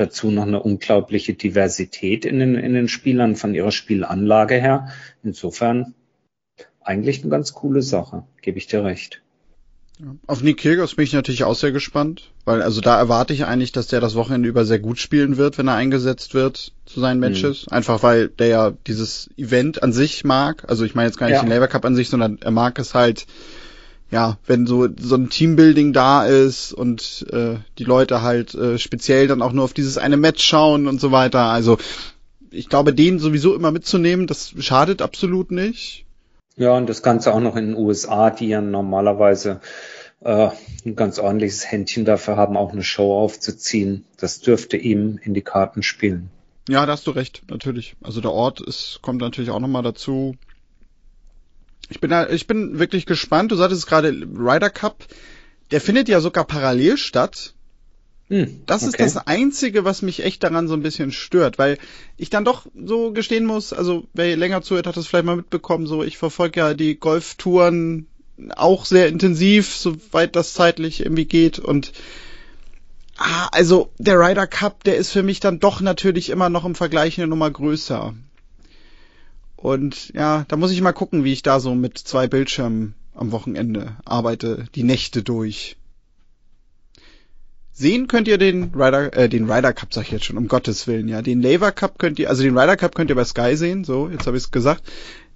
dazu 0.00 0.30
noch 0.30 0.44
eine 0.44 0.62
unglaubliche 0.62 1.34
Diversität 1.34 2.24
in 2.24 2.38
den, 2.38 2.54
in 2.54 2.74
den 2.74 2.88
Spielern 2.88 3.36
von 3.36 3.54
ihrer 3.54 3.72
Spielanlage 3.72 4.54
her. 4.54 4.88
Insofern 5.22 5.94
eigentlich 6.80 7.22
eine 7.22 7.30
ganz 7.30 7.52
coole 7.52 7.82
Sache, 7.82 8.24
gebe 8.40 8.58
ich 8.58 8.66
dir 8.66 8.84
recht. 8.84 9.22
Auf 10.28 10.42
Nick 10.42 10.58
Kyrgios 10.58 10.94
bin 10.94 11.04
ich 11.04 11.12
natürlich 11.12 11.42
auch 11.42 11.56
sehr 11.56 11.72
gespannt, 11.72 12.30
weil 12.44 12.62
also 12.62 12.80
da 12.80 12.96
erwarte 12.96 13.32
ich 13.32 13.44
eigentlich, 13.46 13.72
dass 13.72 13.88
der 13.88 14.00
das 14.00 14.14
Wochenende 14.14 14.48
über 14.48 14.64
sehr 14.64 14.78
gut 14.78 15.00
spielen 15.00 15.36
wird, 15.36 15.58
wenn 15.58 15.66
er 15.66 15.74
eingesetzt 15.74 16.34
wird 16.34 16.72
zu 16.86 17.00
seinen. 17.00 17.18
Matches. 17.18 17.66
Mhm. 17.66 17.72
Einfach 17.72 18.02
weil 18.04 18.28
der 18.28 18.46
ja 18.46 18.70
dieses 18.86 19.28
Event 19.36 19.82
an 19.82 19.92
sich 19.92 20.22
mag. 20.22 20.64
Also 20.68 20.84
ich 20.84 20.94
meine 20.94 21.08
jetzt 21.08 21.18
gar 21.18 21.26
nicht 21.26 21.34
ja. 21.34 21.42
den 21.42 21.50
Labour 21.50 21.66
Cup 21.66 21.84
an 21.84 21.96
sich, 21.96 22.08
sondern 22.08 22.38
er 22.40 22.52
mag 22.52 22.78
es 22.78 22.94
halt, 22.94 23.26
ja, 24.10 24.38
wenn 24.46 24.66
so 24.66 24.88
so 24.98 25.16
ein 25.16 25.28
Teambuilding 25.28 25.92
da 25.92 26.24
ist 26.24 26.72
und 26.72 27.26
äh, 27.30 27.56
die 27.78 27.84
Leute 27.84 28.22
halt 28.22 28.54
äh, 28.54 28.78
speziell 28.78 29.26
dann 29.28 29.42
auch 29.42 29.52
nur 29.52 29.64
auf 29.64 29.74
dieses 29.74 29.98
eine 29.98 30.16
Match 30.16 30.44
schauen 30.44 30.86
und 30.86 31.00
so 31.00 31.12
weiter. 31.12 31.44
Also 31.44 31.78
ich 32.50 32.68
glaube, 32.68 32.94
den 32.94 33.18
sowieso 33.18 33.54
immer 33.54 33.70
mitzunehmen, 33.70 34.26
das 34.26 34.54
schadet 34.58 35.02
absolut 35.02 35.50
nicht. 35.50 36.06
Ja, 36.56 36.72
und 36.72 36.88
das 36.88 37.02
Ganze 37.02 37.34
auch 37.34 37.40
noch 37.40 37.56
in 37.56 37.66
den 37.66 37.76
USA, 37.76 38.30
die 38.30 38.48
ja 38.48 38.60
normalerweise 38.60 39.60
äh, 40.20 40.48
ein 40.84 40.96
ganz 40.96 41.18
ordentliches 41.18 41.70
Händchen 41.70 42.04
dafür 42.04 42.36
haben, 42.36 42.56
auch 42.56 42.72
eine 42.72 42.82
Show 42.82 43.16
aufzuziehen. 43.16 44.04
Das 44.16 44.40
dürfte 44.40 44.76
ihm 44.76 45.20
in 45.22 45.34
die 45.34 45.42
Karten 45.42 45.82
spielen. 45.82 46.30
Ja, 46.68 46.84
da 46.84 46.92
hast 46.92 47.06
du 47.06 47.12
recht, 47.12 47.42
natürlich. 47.48 47.96
Also 48.02 48.20
der 48.20 48.32
Ort 48.32 48.60
ist, 48.60 48.98
kommt 49.02 49.20
natürlich 49.20 49.50
auch 49.50 49.60
nochmal 49.60 49.82
dazu. 49.82 50.36
Ich 51.88 52.00
bin 52.00 52.10
da, 52.10 52.28
ich 52.28 52.46
bin 52.46 52.78
wirklich 52.78 53.06
gespannt. 53.06 53.52
Du 53.52 53.56
sagtest 53.56 53.86
gerade 53.86 54.10
Ryder 54.10 54.70
Cup, 54.70 55.06
der 55.70 55.80
findet 55.80 56.08
ja 56.08 56.20
sogar 56.20 56.44
parallel 56.44 56.96
statt. 56.96 57.54
Hm, 58.28 58.62
das 58.66 58.82
okay. 58.82 59.04
ist 59.04 59.16
das 59.16 59.26
Einzige, 59.26 59.84
was 59.84 60.02
mich 60.02 60.22
echt 60.22 60.42
daran 60.42 60.68
so 60.68 60.74
ein 60.74 60.82
bisschen 60.82 61.12
stört, 61.12 61.58
weil 61.58 61.78
ich 62.18 62.28
dann 62.28 62.44
doch 62.44 62.66
so 62.84 63.12
gestehen 63.12 63.46
muss, 63.46 63.72
also 63.72 64.06
wer 64.12 64.36
länger 64.36 64.60
zuhört, 64.60 64.86
hat 64.86 64.98
das 64.98 65.06
vielleicht 65.06 65.24
mal 65.24 65.36
mitbekommen, 65.36 65.86
so 65.86 66.02
ich 66.02 66.18
verfolge 66.18 66.60
ja 66.60 66.74
die 66.74 66.96
Golftouren 66.96 68.06
auch 68.54 68.84
sehr 68.84 69.08
intensiv, 69.08 69.74
soweit 69.74 70.36
das 70.36 70.52
zeitlich 70.52 71.00
irgendwie 71.00 71.24
geht 71.24 71.58
und 71.58 71.92
ah, 73.16 73.48
also 73.50 73.90
der 73.96 74.20
Ryder 74.20 74.46
Cup, 74.46 74.84
der 74.84 74.96
ist 74.96 75.10
für 75.10 75.22
mich 75.22 75.40
dann 75.40 75.58
doch 75.58 75.80
natürlich 75.80 76.28
immer 76.28 76.50
noch 76.50 76.66
im 76.66 76.74
Vergleich 76.74 77.18
eine 77.18 77.28
Nummer 77.28 77.50
größer. 77.50 78.14
Und 79.60 80.14
ja, 80.14 80.44
da 80.46 80.56
muss 80.56 80.70
ich 80.70 80.80
mal 80.80 80.92
gucken, 80.92 81.24
wie 81.24 81.32
ich 81.32 81.42
da 81.42 81.58
so 81.58 81.74
mit 81.74 81.98
zwei 81.98 82.28
Bildschirmen 82.28 82.94
am 83.12 83.32
Wochenende 83.32 83.96
arbeite, 84.04 84.66
die 84.76 84.84
Nächte 84.84 85.24
durch. 85.24 85.76
Sehen 87.72 88.06
könnt 88.06 88.28
ihr 88.28 88.38
den 88.38 88.72
Ryder, 88.72 89.12
äh, 89.16 89.28
den 89.28 89.50
Ryder 89.50 89.72
Cup, 89.72 89.92
sag 89.92 90.02
ich 90.02 90.12
jetzt 90.12 90.26
schon, 90.26 90.36
um 90.36 90.46
Gottes 90.46 90.86
Willen, 90.86 91.08
ja. 91.08 91.22
Den 91.22 91.42
Laver 91.42 91.72
Cup 91.72 91.98
könnt 91.98 92.20
ihr, 92.20 92.30
also 92.30 92.44
den 92.44 92.56
Ryder 92.56 92.76
Cup 92.76 92.94
könnt 92.94 93.10
ihr 93.10 93.16
bei 93.16 93.24
Sky 93.24 93.56
sehen, 93.56 93.82
so, 93.82 94.08
jetzt 94.08 94.28
habe 94.28 94.36
ich 94.36 94.44
es 94.44 94.52
gesagt. 94.52 94.84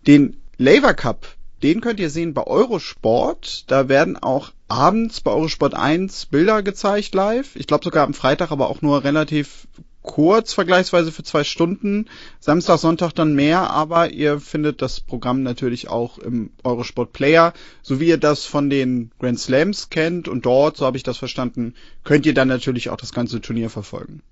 Den 0.06 0.36
Laver 0.56 0.94
Cup, 0.94 1.26
den 1.64 1.80
könnt 1.80 1.98
ihr 1.98 2.10
sehen 2.10 2.32
bei 2.32 2.46
Eurosport. 2.46 3.64
Da 3.72 3.88
werden 3.88 4.16
auch 4.16 4.52
abends 4.68 5.20
bei 5.20 5.32
Eurosport 5.32 5.74
1 5.74 6.26
Bilder 6.26 6.62
gezeigt 6.62 7.12
live. 7.12 7.56
Ich 7.56 7.66
glaube 7.66 7.84
sogar 7.84 8.04
am 8.04 8.14
Freitag, 8.14 8.52
aber 8.52 8.70
auch 8.70 8.82
nur 8.82 9.02
relativ 9.02 9.66
kurz 10.02 10.52
vergleichsweise 10.52 11.12
für 11.12 11.22
zwei 11.22 11.44
Stunden. 11.44 12.06
Samstag, 12.40 12.78
Sonntag 12.78 13.12
dann 13.12 13.34
mehr, 13.34 13.70
aber 13.70 14.10
ihr 14.10 14.40
findet 14.40 14.82
das 14.82 15.00
Programm 15.00 15.42
natürlich 15.42 15.88
auch 15.88 16.18
im 16.18 16.50
Eurosport 16.64 17.12
Player, 17.12 17.52
so 17.82 18.00
wie 18.00 18.08
ihr 18.08 18.18
das 18.18 18.44
von 18.44 18.68
den 18.68 19.10
Grand 19.18 19.38
Slams 19.38 19.90
kennt 19.90 20.28
und 20.28 20.44
dort, 20.44 20.76
so 20.76 20.86
habe 20.86 20.96
ich 20.96 21.02
das 21.02 21.18
verstanden, 21.18 21.74
könnt 22.04 22.26
ihr 22.26 22.34
dann 22.34 22.48
natürlich 22.48 22.90
auch 22.90 22.96
das 22.96 23.12
ganze 23.12 23.40
Turnier 23.40 23.70
verfolgen. 23.70 24.22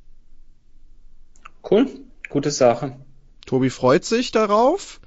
Cool, 1.69 1.89
gute 2.29 2.51
Sache. 2.51 2.97
Tobi 3.47 3.71
freut 3.71 4.05
sich 4.05 4.33
darauf. 4.33 5.01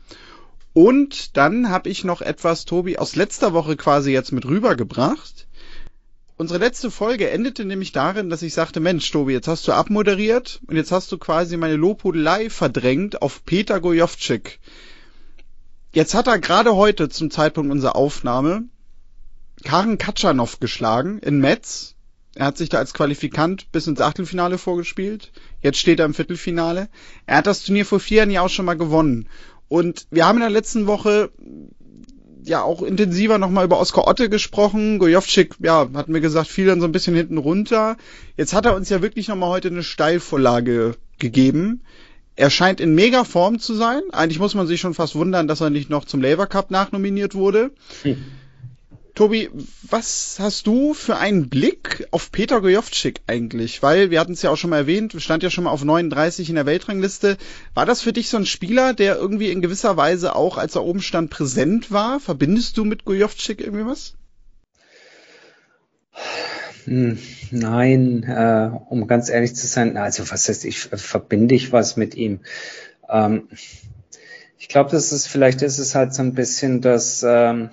Und 0.74 1.38
dann 1.38 1.70
habe 1.70 1.90
ich 1.90 2.04
noch 2.04 2.22
etwas, 2.22 2.66
Tobi, 2.66 2.98
aus 2.98 3.16
letzter 3.16 3.54
Woche 3.54 3.76
quasi 3.76 4.12
jetzt 4.12 4.32
mit 4.32 4.46
rübergebracht. 4.46 5.48
Unsere 6.44 6.60
letzte 6.60 6.92
Folge 6.92 7.30
endete 7.30 7.64
nämlich 7.64 7.94
darin, 7.94 8.30
dass 8.30 8.42
ich 8.42 8.54
sagte, 8.54 8.82
Mensch, 8.82 9.10
Tobi, 9.10 9.32
jetzt 9.32 9.48
hast 9.48 9.66
du 9.66 9.72
abmoderiert 9.72 10.60
und 10.68 10.76
jetzt 10.76 10.92
hast 10.92 11.10
du 11.10 11.18
quasi 11.18 11.56
meine 11.56 11.78
Lobhudelei 11.78 12.50
verdrängt 12.50 13.22
auf 13.22 13.46
Peter 13.46 13.80
Gojovcik. 13.80 14.60
Jetzt 15.94 16.14
hat 16.14 16.28
er 16.28 16.40
gerade 16.40 16.76
heute 16.76 17.08
zum 17.08 17.32
Zeitpunkt 17.32 17.72
unserer 17.72 17.96
Aufnahme 17.96 18.66
Karen 19.64 19.98
Katschanov 19.98 20.60
geschlagen 20.60 21.20
in 21.20 21.40
Metz. 21.40 21.96
Er 22.36 22.48
hat 22.48 22.58
sich 22.58 22.68
da 22.68 22.80
als 22.80 22.94
Qualifikant 22.94 23.72
bis 23.72 23.88
ins 23.88 24.02
Achtelfinale 24.02 24.58
vorgespielt. 24.58 25.32
Jetzt 25.62 25.78
steht 25.78 26.02
er 26.02 26.06
im 26.06 26.14
Viertelfinale. 26.14 26.90
Er 27.26 27.38
hat 27.38 27.48
das 27.48 27.64
Turnier 27.64 27.86
vor 27.86 28.02
vier 28.02 28.18
Jahren 28.18 28.32
ja 28.32 28.42
auch 28.42 28.50
schon 28.50 28.66
mal 28.66 28.74
gewonnen. 28.74 29.30
Und 29.70 30.08
wir 30.12 30.26
haben 30.26 30.40
in 30.40 30.42
der 30.42 30.50
letzten 30.50 30.88
Woche 30.88 31.32
ja 32.46 32.62
auch 32.62 32.82
intensiver 32.82 33.38
nochmal 33.38 33.66
über 33.66 33.80
Oskar 33.80 34.08
Otte 34.08 34.30
gesprochen. 34.30 35.00
Gojovcik, 35.00 35.56
ja, 35.60 35.90
hat 35.94 36.10
mir 36.10 36.22
gesagt, 36.22 36.48
fiel 36.48 36.66
dann 36.68 36.80
so 36.80 36.88
ein 36.88 36.92
bisschen 36.92 37.16
hinten 37.16 37.38
runter. 37.38 37.98
Jetzt 38.38 38.54
hat 38.54 38.66
er 38.66 38.76
uns 38.76 38.90
ja 38.90 39.02
wirklich 39.02 39.28
nochmal 39.28 39.50
heute 39.50 39.70
eine 39.70 39.84
Steilvorlage 39.84 40.96
gegeben. 41.20 41.82
Er 42.36 42.50
scheint 42.50 42.82
in 42.82 42.96
mega 42.96 43.24
Form 43.24 43.60
zu 43.60 43.76
sein. 43.76 44.02
Eigentlich 44.12 44.40
muss 44.40 44.56
man 44.56 44.66
sich 44.66 44.82
schon 44.82 44.94
fast 44.96 45.16
wundern, 45.16 45.48
dass 45.48 45.62
er 45.62 45.70
nicht 45.70 45.90
noch 45.90 46.06
zum 46.06 46.22
Labour 46.22 46.48
Cup 46.48 46.72
nachnominiert 46.72 47.36
wurde. 47.36 47.72
Hm. 48.02 48.18
Tobi, 49.16 49.50
was 49.84 50.38
hast 50.40 50.66
du 50.66 50.96
für 50.96 51.18
einen 51.18 51.48
Blick 51.48 52.08
auf 52.10 52.32
Peter 52.32 52.62
Gojovcik 52.62 53.22
eigentlich? 53.28 53.84
Weil 53.84 54.10
wir 54.10 54.20
hatten 54.20 54.34
es 54.34 54.42
ja 54.42 54.50
auch 54.50 54.58
schon 54.58 54.72
mal 54.72 54.78
erwähnt, 54.78 55.14
stand 55.20 55.44
ja 55.44 55.52
schon 55.52 55.66
mal 55.66 55.70
auf 55.70 55.84
39 55.84 56.50
in 56.50 56.56
der 56.56 56.66
Weltrangliste. 56.66 57.38
War 57.76 57.86
das 57.86 58.02
für 58.02 58.12
dich 58.12 58.30
so 58.30 58.38
ein 58.38 58.48
Spieler, 58.48 58.94
der 58.94 59.18
irgendwie 59.18 59.52
in 59.52 59.62
gewisser 59.62 59.98
Weise 59.98 60.36
auch, 60.36 60.58
als 60.58 60.74
er 60.74 60.84
oben 60.84 61.02
stand, 61.02 61.30
präsent 61.30 61.92
war? 61.92 62.20
Verbindest 62.20 62.78
du 62.78 62.86
mit 62.86 63.06
Gojovcik 63.06 63.62
irgendwie 63.62 63.86
was? 63.86 64.16
Nein, 66.86 68.24
äh, 68.24 68.72
um 68.90 69.08
ganz 69.08 69.30
ehrlich 69.30 69.56
zu 69.56 69.68
sein, 69.68 69.96
also 69.96 70.30
was 70.32 70.50
heißt, 70.50 70.66
ich 70.66 70.92
äh, 70.92 70.98
verbinde 70.98 71.54
ich 71.56 71.72
was 71.72 71.98
mit 71.98 72.16
ihm. 72.16 72.40
Ähm, 73.08 73.48
ich 74.58 74.68
glaube, 74.70 74.92
das 74.92 75.12
ist 75.12 75.28
vielleicht 75.28 75.62
ist 75.62 75.78
es 75.78 75.94
halt 75.94 76.14
so 76.14 76.24
ein 76.24 76.34
bisschen 76.34 76.82
das, 76.82 77.24
ähm, 77.26 77.70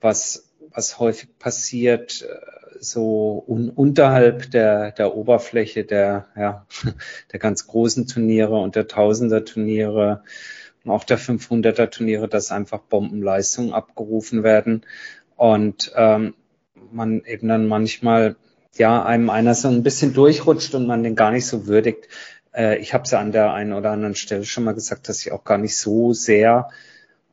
was 0.00 0.45
was 0.76 0.98
häufig 0.98 1.38
passiert, 1.38 2.22
äh, 2.22 2.78
so 2.78 3.42
un 3.46 3.70
unterhalb 3.70 4.50
der, 4.50 4.92
der 4.92 5.16
Oberfläche 5.16 5.84
der, 5.84 6.26
ja, 6.36 6.66
der 7.32 7.38
ganz 7.40 7.66
großen 7.66 8.06
Turniere 8.06 8.56
und 8.56 8.76
der 8.76 8.86
Tausender 8.86 9.44
Turniere 9.44 10.22
und 10.84 10.90
auch 10.90 11.04
der 11.04 11.18
500er 11.18 11.90
Turniere, 11.90 12.28
dass 12.28 12.52
einfach 12.52 12.80
Bombenleistungen 12.80 13.72
abgerufen 13.72 14.42
werden 14.42 14.84
und 15.36 15.92
ähm, 15.96 16.34
man 16.92 17.24
eben 17.24 17.48
dann 17.48 17.66
manchmal 17.66 18.36
ja 18.76 19.02
einem 19.02 19.30
einer 19.30 19.54
so 19.54 19.68
ein 19.68 19.82
bisschen 19.82 20.12
durchrutscht 20.12 20.74
und 20.74 20.86
man 20.86 21.02
den 21.02 21.16
gar 21.16 21.30
nicht 21.30 21.46
so 21.46 21.66
würdigt. 21.66 22.08
Äh, 22.54 22.78
ich 22.78 22.92
habe 22.92 23.04
es 23.04 23.10
ja 23.10 23.20
an 23.20 23.32
der 23.32 23.54
einen 23.54 23.72
oder 23.72 23.90
anderen 23.90 24.14
Stelle 24.14 24.44
schon 24.44 24.64
mal 24.64 24.74
gesagt, 24.74 25.08
dass 25.08 25.24
ich 25.24 25.32
auch 25.32 25.44
gar 25.44 25.58
nicht 25.58 25.76
so 25.76 26.12
sehr 26.12 26.68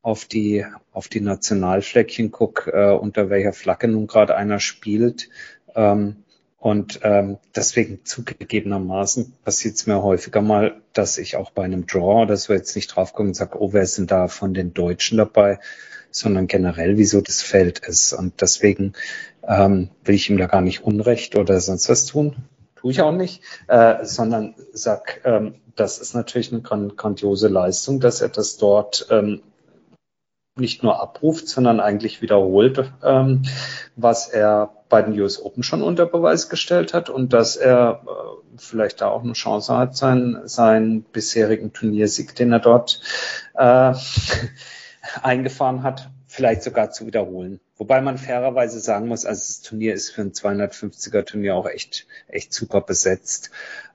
auf 0.04 0.26
die, 0.26 0.66
auf 0.92 1.08
die 1.08 1.22
Nationalfleckchen 1.22 2.30
guck, 2.30 2.70
äh, 2.72 2.92
unter 2.92 3.30
welcher 3.32 3.54
Flagge 3.54 3.88
nun 3.88 4.06
gerade 4.06 4.36
einer 4.36 4.60
spielt. 4.60 5.30
Ähm, 5.74 6.18
und 6.60 7.00
ähm, 7.04 7.40
deswegen 7.56 8.06
zugegebenermaßen 8.06 9.34
passiert 9.44 9.76
es 9.76 9.88
mir 9.88 10.04
häufiger 10.04 10.42
mal, 10.42 10.82
dass 10.94 11.18
ich 11.18 11.36
auch 11.36 11.52
bei 11.52 11.64
einem 11.64 11.88
Draw 11.88 12.22
oder 12.24 12.38
so 12.38 12.54
jetzt 12.54 12.76
nicht 12.76 12.88
draufkomme 12.88 13.30
und 13.30 13.34
sage, 13.34 13.60
oh, 13.60 13.74
wer 13.74 13.86
denn 13.86 14.08
da 14.08 14.28
von 14.28 14.54
den 14.54 14.74
Deutschen 14.74 15.18
dabei, 15.18 15.60
sondern 16.12 16.48
generell, 16.48 16.98
wieso 16.98 17.22
das 17.22 17.42
Feld 17.42 17.80
ist. 17.80 18.14
Und 18.14 18.40
deswegen 18.42 18.94
ähm, 19.48 19.90
will 20.04 20.16
ich 20.16 20.30
ihm 20.30 20.38
da 20.38 20.48
gar 20.48 20.62
nicht 20.62 20.84
Unrecht 20.84 21.36
oder 21.38 21.60
sonst 21.60 21.90
was 21.90 22.06
tun. 22.06 22.36
Tue 22.76 22.92
ich 22.92 23.02
auch 23.02 23.12
nicht, 23.14 23.42
äh, 23.68 24.06
sondern 24.06 24.56
sag, 24.74 25.22
ähm, 25.26 25.56
das 25.76 25.98
ist 26.00 26.14
natürlich 26.14 26.52
eine 26.52 26.62
grandiose 26.62 27.48
Leistung, 27.48 28.00
dass 28.00 28.22
er 28.22 28.30
das 28.30 28.58
dort 28.58 29.08
ähm, 29.10 29.42
nicht 30.56 30.84
nur 30.84 31.02
abruft, 31.02 31.48
sondern 31.48 31.80
eigentlich 31.80 32.22
wiederholt, 32.22 32.92
ähm, 33.04 33.44
was 33.96 34.28
er 34.28 34.74
bei 34.88 35.02
den 35.02 35.20
US 35.20 35.42
Open 35.42 35.64
schon 35.64 35.82
unter 35.82 36.06
Beweis 36.06 36.50
gestellt 36.50 36.94
hat 36.94 37.10
und 37.10 37.34
dass 37.34 37.56
er 37.56 38.04
äh, 38.06 38.58
vielleicht 38.58 39.02
da 39.02 39.08
auch 39.08 39.24
eine 39.24 39.34
Chance 39.34 39.76
hat, 39.76 39.98
seinen, 39.98 40.48
seinen 40.48 41.04
bisherigen 41.04 41.74
Turniersieg, 41.74 42.36
den 42.36 42.52
er 42.52 42.60
dort 42.60 43.02
äh, 43.56 43.94
eingefahren 45.24 45.82
hat, 45.82 46.12
vielleicht 46.28 46.62
sogar 46.62 46.92
zu 46.92 47.08
wiederholen. 47.08 47.60
Wobei 47.76 48.02
man 48.02 48.20
fairerweise 48.20 48.80
sagen 48.80 49.08
muss, 49.08 49.26
also 49.26 49.40
das 49.40 49.62
Turnier 49.62 49.96
ist 49.96 50.12
für 50.12 50.22
ein 50.22 50.34
250er 50.34 51.26
Turnier 51.26 51.56
auch 51.56 51.68
echt, 51.68 52.06
echt 52.28 52.54
super 52.54 52.82
besetzt. 52.82 53.50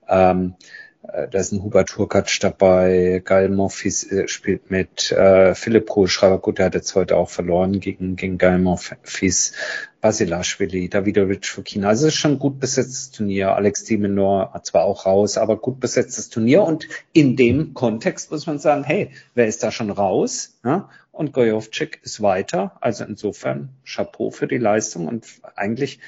Ähm, 0.09 0.55
äh, 0.59 0.65
da 1.01 1.39
ist 1.39 1.53
ein 1.53 1.63
Hubert 1.63 1.97
Hurkacz 1.97 2.39
dabei, 2.39 3.21
Gael 3.23 3.49
Monfils 3.49 4.03
äh, 4.11 4.27
spielt 4.27 4.69
mit, 4.69 5.11
äh, 5.11 5.55
Philipp 5.55 5.87
Kohlschreiber, 5.87 6.39
gut, 6.39 6.59
der 6.59 6.67
hat 6.67 6.75
jetzt 6.75 6.93
heute 6.93 7.15
auch 7.15 7.29
verloren 7.29 7.79
gegen, 7.79 8.17
gegen 8.17 8.37
Gael 8.37 8.59
Monfils, 8.59 9.53
Basilashvili, 10.01 10.89
Davidovic 10.89 11.45
Fokina. 11.45 11.89
Also 11.89 12.07
es 12.07 12.13
ist 12.13 12.19
schon 12.19 12.33
ein 12.33 12.39
gut 12.39 12.59
besetztes 12.59 13.11
Turnier. 13.11 13.55
Alex 13.55 13.83
Dimenor 13.83 14.53
zwar 14.63 14.83
auch 14.83 15.05
raus, 15.05 15.37
aber 15.37 15.57
gut 15.57 15.79
besetztes 15.79 16.29
Turnier. 16.29 16.63
Und 16.63 16.87
in 17.11 17.35
dem 17.35 17.73
Kontext 17.73 18.31
muss 18.31 18.47
man 18.47 18.59
sagen, 18.59 18.83
hey, 18.83 19.11
wer 19.35 19.47
ist 19.47 19.63
da 19.63 19.71
schon 19.71 19.91
raus? 19.91 20.57
Ja? 20.63 20.89
Und 21.11 21.33
Gojovcik 21.33 21.99
ist 22.03 22.21
weiter. 22.21 22.77
Also 22.79 23.03
insofern 23.03 23.69
Chapeau 23.85 24.31
für 24.31 24.47
die 24.47 24.57
Leistung 24.57 25.07
und 25.07 25.25
eigentlich 25.55 25.99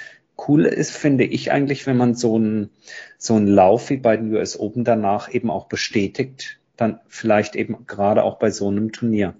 cool 0.47 0.65
ist, 0.65 0.91
finde 0.91 1.23
ich 1.23 1.51
eigentlich, 1.51 1.87
wenn 1.87 1.97
man 1.97 2.15
so 2.15 2.35
einen 2.35 2.69
so 3.17 3.35
einen 3.35 3.47
Lauf 3.47 3.89
wie 3.89 3.97
bei 3.97 4.17
den 4.17 4.33
US 4.33 4.59
Open 4.59 4.83
danach 4.83 5.33
eben 5.33 5.49
auch 5.49 5.67
bestätigt, 5.67 6.59
dann 6.77 6.99
vielleicht 7.07 7.55
eben 7.55 7.85
gerade 7.87 8.23
auch 8.23 8.39
bei 8.39 8.51
so 8.51 8.67
einem 8.67 8.91
Turnier. 8.91 9.35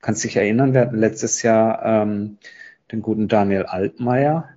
Kannst 0.00 0.24
dich 0.24 0.36
erinnern, 0.36 0.74
wir 0.74 0.82
hatten 0.82 0.98
letztes 0.98 1.42
Jahr 1.42 1.84
ähm, 1.84 2.38
den 2.92 3.02
guten 3.02 3.28
Daniel 3.28 3.64
Altmaier, 3.64 4.54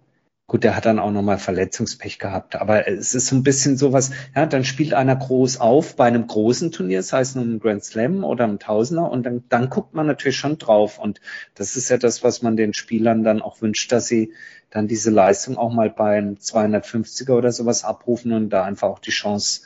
Gut, 0.49 0.63
der 0.63 0.77
hat 0.77 0.85
dann 0.85 0.97
auch 0.97 1.11
nochmal 1.11 1.39
Verletzungspech 1.39 2.19
gehabt, 2.19 2.55
aber 2.55 2.87
es 2.87 3.13
ist 3.13 3.27
so 3.27 3.35
ein 3.35 3.43
bisschen 3.43 3.75
sowas, 3.75 4.11
ja, 4.33 4.45
dann 4.45 4.63
spielt 4.63 4.93
einer 4.93 5.17
groß 5.17 5.59
auf 5.59 5.97
bei 5.97 6.05
einem 6.05 6.25
großen 6.25 6.71
Turnier, 6.71 6.99
das 6.99 7.11
heißt 7.11 7.35
nun 7.35 7.55
ein 7.55 7.59
Grand 7.59 7.83
Slam 7.83 8.23
oder 8.23 8.45
ein 8.45 8.57
Tausender 8.57 9.11
und 9.11 9.25
dann, 9.25 9.43
dann 9.49 9.69
guckt 9.69 9.93
man 9.93 10.07
natürlich 10.07 10.37
schon 10.37 10.57
drauf 10.57 10.99
und 10.99 11.19
das 11.53 11.75
ist 11.75 11.89
ja 11.89 11.97
das, 11.97 12.23
was 12.23 12.43
man 12.43 12.55
den 12.55 12.73
Spielern 12.73 13.23
dann 13.23 13.41
auch 13.41 13.61
wünscht, 13.61 13.91
dass 13.91 14.07
sie 14.07 14.31
dann 14.69 14.87
diese 14.87 15.11
Leistung 15.11 15.57
auch 15.57 15.71
mal 15.71 15.89
beim 15.89 16.35
250er 16.35 17.31
oder 17.31 17.51
sowas 17.51 17.83
abrufen 17.83 18.33
und 18.33 18.49
da 18.49 18.63
einfach 18.63 18.89
auch 18.89 18.99
die 18.99 19.11
Chance 19.11 19.61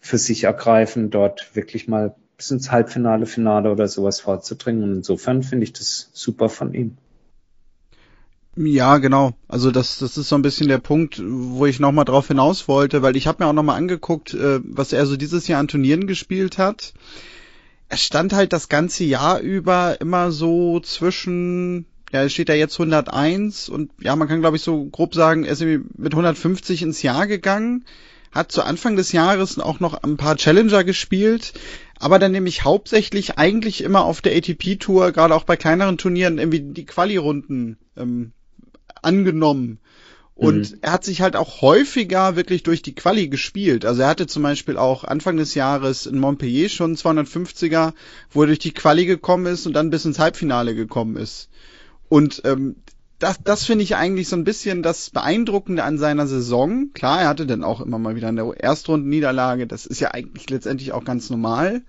für 0.00 0.18
sich 0.18 0.44
ergreifen, 0.44 1.10
dort 1.10 1.54
wirklich 1.54 1.86
mal 1.86 2.14
bis 2.36 2.50
ins 2.50 2.72
Halbfinale, 2.72 3.26
Finale 3.26 3.70
oder 3.70 3.86
sowas 3.86 4.20
vorzudringen 4.20 4.82
und 4.82 4.92
insofern 4.96 5.42
finde 5.42 5.64
ich 5.64 5.72
das 5.72 6.10
super 6.12 6.48
von 6.48 6.74
ihm. 6.74 6.96
Ja, 8.56 8.98
genau. 8.98 9.32
Also 9.48 9.70
das, 9.70 9.98
das 9.98 10.18
ist 10.18 10.28
so 10.28 10.34
ein 10.34 10.42
bisschen 10.42 10.68
der 10.68 10.78
Punkt, 10.78 11.22
wo 11.24 11.64
ich 11.64 11.80
nochmal 11.80 12.04
drauf 12.04 12.28
hinaus 12.28 12.68
wollte, 12.68 13.00
weil 13.00 13.16
ich 13.16 13.26
habe 13.26 13.42
mir 13.42 13.48
auch 13.48 13.54
nochmal 13.54 13.78
angeguckt, 13.78 14.34
äh, 14.34 14.60
was 14.62 14.92
er 14.92 15.06
so 15.06 15.16
dieses 15.16 15.48
Jahr 15.48 15.60
an 15.60 15.68
Turnieren 15.68 16.06
gespielt 16.06 16.58
hat. 16.58 16.92
Er 17.88 17.96
stand 17.96 18.32
halt 18.32 18.52
das 18.52 18.68
ganze 18.68 19.04
Jahr 19.04 19.40
über 19.40 20.00
immer 20.00 20.32
so 20.32 20.80
zwischen, 20.80 21.86
ja, 22.12 22.22
es 22.22 22.32
steht 22.32 22.48
ja 22.48 22.54
jetzt 22.54 22.78
101 22.78 23.68
und 23.68 23.90
ja, 24.00 24.14
man 24.16 24.28
kann 24.28 24.40
glaube 24.40 24.56
ich 24.56 24.62
so 24.62 24.84
grob 24.84 25.14
sagen, 25.14 25.44
er 25.44 25.52
ist 25.52 25.62
mit 25.62 26.12
150 26.12 26.82
ins 26.82 27.02
Jahr 27.02 27.26
gegangen, 27.26 27.84
hat 28.30 28.52
zu 28.52 28.62
Anfang 28.62 28.96
des 28.96 29.12
Jahres 29.12 29.58
auch 29.58 29.80
noch 29.80 29.94
ein 29.94 30.16
paar 30.16 30.36
Challenger 30.36 30.84
gespielt, 30.84 31.54
aber 31.98 32.18
dann 32.18 32.32
nämlich 32.32 32.64
hauptsächlich 32.64 33.38
eigentlich 33.38 33.82
immer 33.82 34.04
auf 34.04 34.20
der 34.20 34.36
ATP-Tour, 34.36 35.12
gerade 35.12 35.34
auch 35.34 35.44
bei 35.44 35.56
kleineren 35.56 35.98
Turnieren, 35.98 36.38
irgendwie 36.38 36.60
die 36.60 36.86
Quali-Runden 36.86 37.78
ähm, 37.96 38.32
angenommen. 39.00 39.78
Und 40.34 40.72
mhm. 40.72 40.78
er 40.80 40.92
hat 40.92 41.04
sich 41.04 41.20
halt 41.20 41.36
auch 41.36 41.60
häufiger 41.60 42.36
wirklich 42.36 42.62
durch 42.62 42.82
die 42.82 42.94
Quali 42.94 43.28
gespielt. 43.28 43.84
Also 43.84 44.02
er 44.02 44.08
hatte 44.08 44.26
zum 44.26 44.42
Beispiel 44.42 44.76
auch 44.76 45.04
Anfang 45.04 45.36
des 45.36 45.54
Jahres 45.54 46.06
in 46.06 46.18
Montpellier 46.18 46.68
schon 46.68 46.96
250er, 46.96 47.92
wo 48.30 48.42
er 48.42 48.46
durch 48.46 48.58
die 48.58 48.72
Quali 48.72 49.04
gekommen 49.04 49.46
ist 49.46 49.66
und 49.66 49.74
dann 49.74 49.90
bis 49.90 50.04
ins 50.04 50.18
Halbfinale 50.18 50.74
gekommen 50.74 51.16
ist. 51.16 51.50
Und 52.12 52.42
ähm, 52.44 52.76
das, 53.18 53.38
das 53.42 53.64
finde 53.64 53.84
ich 53.84 53.96
eigentlich 53.96 54.28
so 54.28 54.36
ein 54.36 54.44
bisschen 54.44 54.82
das 54.82 55.08
Beeindruckende 55.08 55.82
an 55.82 55.96
seiner 55.96 56.26
Saison. 56.26 56.90
Klar, 56.92 57.22
er 57.22 57.28
hatte 57.28 57.46
dann 57.46 57.64
auch 57.64 57.80
immer 57.80 57.98
mal 57.98 58.16
wieder 58.16 58.28
eine 58.28 58.52
Erstrunden-Niederlage. 58.54 59.66
Das 59.66 59.86
ist 59.86 59.98
ja 59.98 60.10
eigentlich 60.10 60.50
letztendlich 60.50 60.92
auch 60.92 61.04
ganz 61.04 61.30
normal 61.30 61.80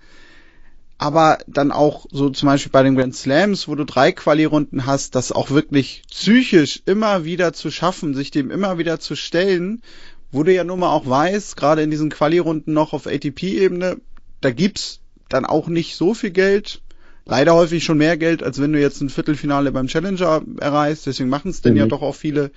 aber 0.96 1.38
dann 1.46 1.72
auch 1.72 2.06
so 2.12 2.30
zum 2.30 2.46
Beispiel 2.46 2.72
bei 2.72 2.82
den 2.82 2.94
Grand 2.94 3.14
Slams, 3.14 3.68
wo 3.68 3.74
du 3.74 3.84
drei 3.84 4.12
Quali-Runden 4.12 4.86
hast, 4.86 5.14
das 5.16 5.32
auch 5.32 5.50
wirklich 5.50 6.02
psychisch 6.08 6.82
immer 6.86 7.24
wieder 7.24 7.52
zu 7.52 7.70
schaffen, 7.70 8.14
sich 8.14 8.30
dem 8.30 8.50
immer 8.50 8.78
wieder 8.78 9.00
zu 9.00 9.16
stellen, 9.16 9.82
wo 10.30 10.44
du 10.44 10.54
ja 10.54 10.64
nun 10.64 10.78
mal 10.78 10.92
auch 10.92 11.06
weißt, 11.06 11.56
gerade 11.56 11.82
in 11.82 11.90
diesen 11.90 12.10
Quali-Runden 12.10 12.72
noch 12.72 12.92
auf 12.92 13.06
ATP-Ebene, 13.06 14.00
da 14.40 14.50
gibt's 14.50 15.00
dann 15.28 15.44
auch 15.44 15.66
nicht 15.66 15.96
so 15.96 16.14
viel 16.14 16.30
Geld. 16.30 16.80
Leider 17.26 17.54
häufig 17.54 17.84
schon 17.84 17.98
mehr 17.98 18.16
Geld, 18.16 18.42
als 18.42 18.60
wenn 18.60 18.72
du 18.72 18.80
jetzt 18.80 19.00
ein 19.00 19.08
Viertelfinale 19.08 19.72
beim 19.72 19.86
Challenger 19.86 20.42
erreichst. 20.60 21.06
Deswegen 21.06 21.30
machen 21.30 21.50
es 21.50 21.62
denn 21.62 21.72
mhm. 21.72 21.78
ja 21.78 21.86
doch 21.86 22.02
auch 22.02 22.14
viele. 22.14 22.50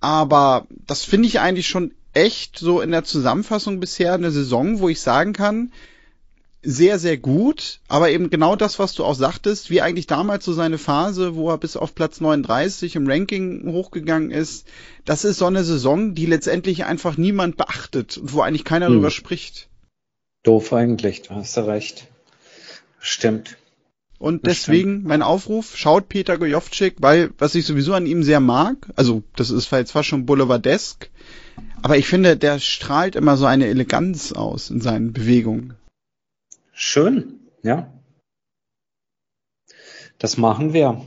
Aber 0.00 0.66
das 0.86 1.04
finde 1.04 1.28
ich 1.28 1.40
eigentlich 1.40 1.68
schon 1.68 1.92
echt 2.12 2.58
so 2.58 2.80
in 2.80 2.90
der 2.90 3.04
Zusammenfassung 3.04 3.80
bisher 3.80 4.14
eine 4.14 4.30
Saison, 4.30 4.80
wo 4.80 4.88
ich 4.88 5.00
sagen 5.00 5.32
kann, 5.32 5.72
sehr, 6.64 6.98
sehr 6.98 7.18
gut, 7.18 7.80
aber 7.88 8.10
eben 8.10 8.30
genau 8.30 8.56
das, 8.56 8.78
was 8.78 8.94
du 8.94 9.04
auch 9.04 9.14
sagtest, 9.14 9.70
wie 9.70 9.82
eigentlich 9.82 10.06
damals 10.06 10.44
so 10.44 10.52
seine 10.52 10.78
Phase, 10.78 11.34
wo 11.36 11.50
er 11.50 11.58
bis 11.58 11.76
auf 11.76 11.94
Platz 11.94 12.20
39 12.20 12.96
im 12.96 13.06
Ranking 13.06 13.70
hochgegangen 13.70 14.30
ist, 14.30 14.66
das 15.04 15.24
ist 15.24 15.38
so 15.38 15.46
eine 15.46 15.62
Saison, 15.62 16.14
die 16.14 16.26
letztendlich 16.26 16.86
einfach 16.86 17.18
niemand 17.18 17.58
beachtet 17.58 18.16
und 18.16 18.32
wo 18.32 18.40
eigentlich 18.40 18.64
keiner 18.64 18.86
hm. 18.86 18.94
drüber 18.94 19.10
spricht. 19.10 19.68
Doof 20.42 20.72
eigentlich, 20.72 21.22
du 21.22 21.34
hast 21.34 21.56
ja 21.56 21.64
recht. 21.64 22.08
Stimmt. 22.98 23.58
Und 24.24 24.46
das 24.46 24.54
deswegen 24.54 24.92
stimmt. 24.92 25.06
mein 25.06 25.20
Aufruf, 25.20 25.76
schaut 25.76 26.08
Peter 26.08 26.38
Gojovcik, 26.38 26.94
weil 27.00 27.34
was 27.36 27.54
ich 27.54 27.66
sowieso 27.66 27.92
an 27.92 28.06
ihm 28.06 28.22
sehr 28.22 28.40
mag, 28.40 28.78
also 28.96 29.22
das 29.36 29.50
ist 29.50 29.70
jetzt 29.70 29.92
fast 29.92 30.08
schon 30.08 30.24
Boulevardesk, 30.24 31.10
aber 31.82 31.98
ich 31.98 32.06
finde, 32.06 32.38
der 32.38 32.58
strahlt 32.58 33.16
immer 33.16 33.36
so 33.36 33.44
eine 33.44 33.66
Eleganz 33.66 34.32
aus 34.32 34.70
in 34.70 34.80
seinen 34.80 35.12
Bewegungen. 35.12 35.74
Schön, 36.72 37.40
ja. 37.62 37.92
Das 40.16 40.38
machen 40.38 40.72
wir. 40.72 41.02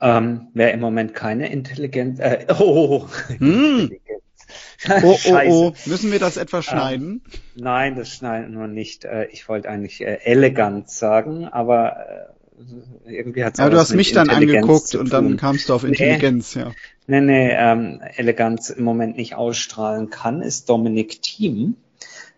Ähm, 0.00 0.50
wer 0.54 0.72
im 0.72 0.78
Moment 0.78 1.14
keine 1.14 1.50
Intelligenz, 1.50 2.20
äh, 2.20 2.46
oh, 2.60 3.08
hm. 3.38 3.90
Oh, 5.02 5.18
oh, 5.26 5.38
oh, 5.46 5.72
müssen 5.86 6.12
wir 6.12 6.18
das 6.18 6.36
etwas 6.36 6.66
ähm, 6.66 6.72
schneiden? 6.72 7.22
Ähm, 7.24 7.40
nein, 7.56 7.96
das 7.96 8.10
schneiden 8.10 8.58
wir 8.58 8.68
nicht. 8.68 9.04
Äh, 9.04 9.26
ich 9.32 9.48
wollte 9.48 9.68
eigentlich 9.68 10.00
äh, 10.00 10.18
elegant 10.24 10.90
sagen, 10.90 11.46
aber 11.46 12.30
äh, 13.06 13.16
irgendwie 13.16 13.44
hat 13.44 13.54
es 13.54 13.58
Ja, 13.60 13.68
du 13.68 13.78
hast 13.78 13.94
mich 13.94 14.12
dann 14.12 14.30
angeguckt 14.30 14.94
und 14.94 15.12
dann 15.12 15.36
kamst 15.36 15.68
du 15.68 15.74
auf 15.74 15.84
Intelligenz, 15.84 16.54
nee, 16.54 16.62
ja. 16.62 16.72
Nee, 17.06 17.20
nee, 17.20 17.50
ähm, 17.52 18.00
Eleganz 18.16 18.70
im 18.70 18.84
Moment 18.84 19.16
nicht 19.16 19.34
ausstrahlen 19.34 20.10
kann, 20.10 20.40
ist 20.40 20.68
Dominik 20.68 21.20
Thiem 21.20 21.76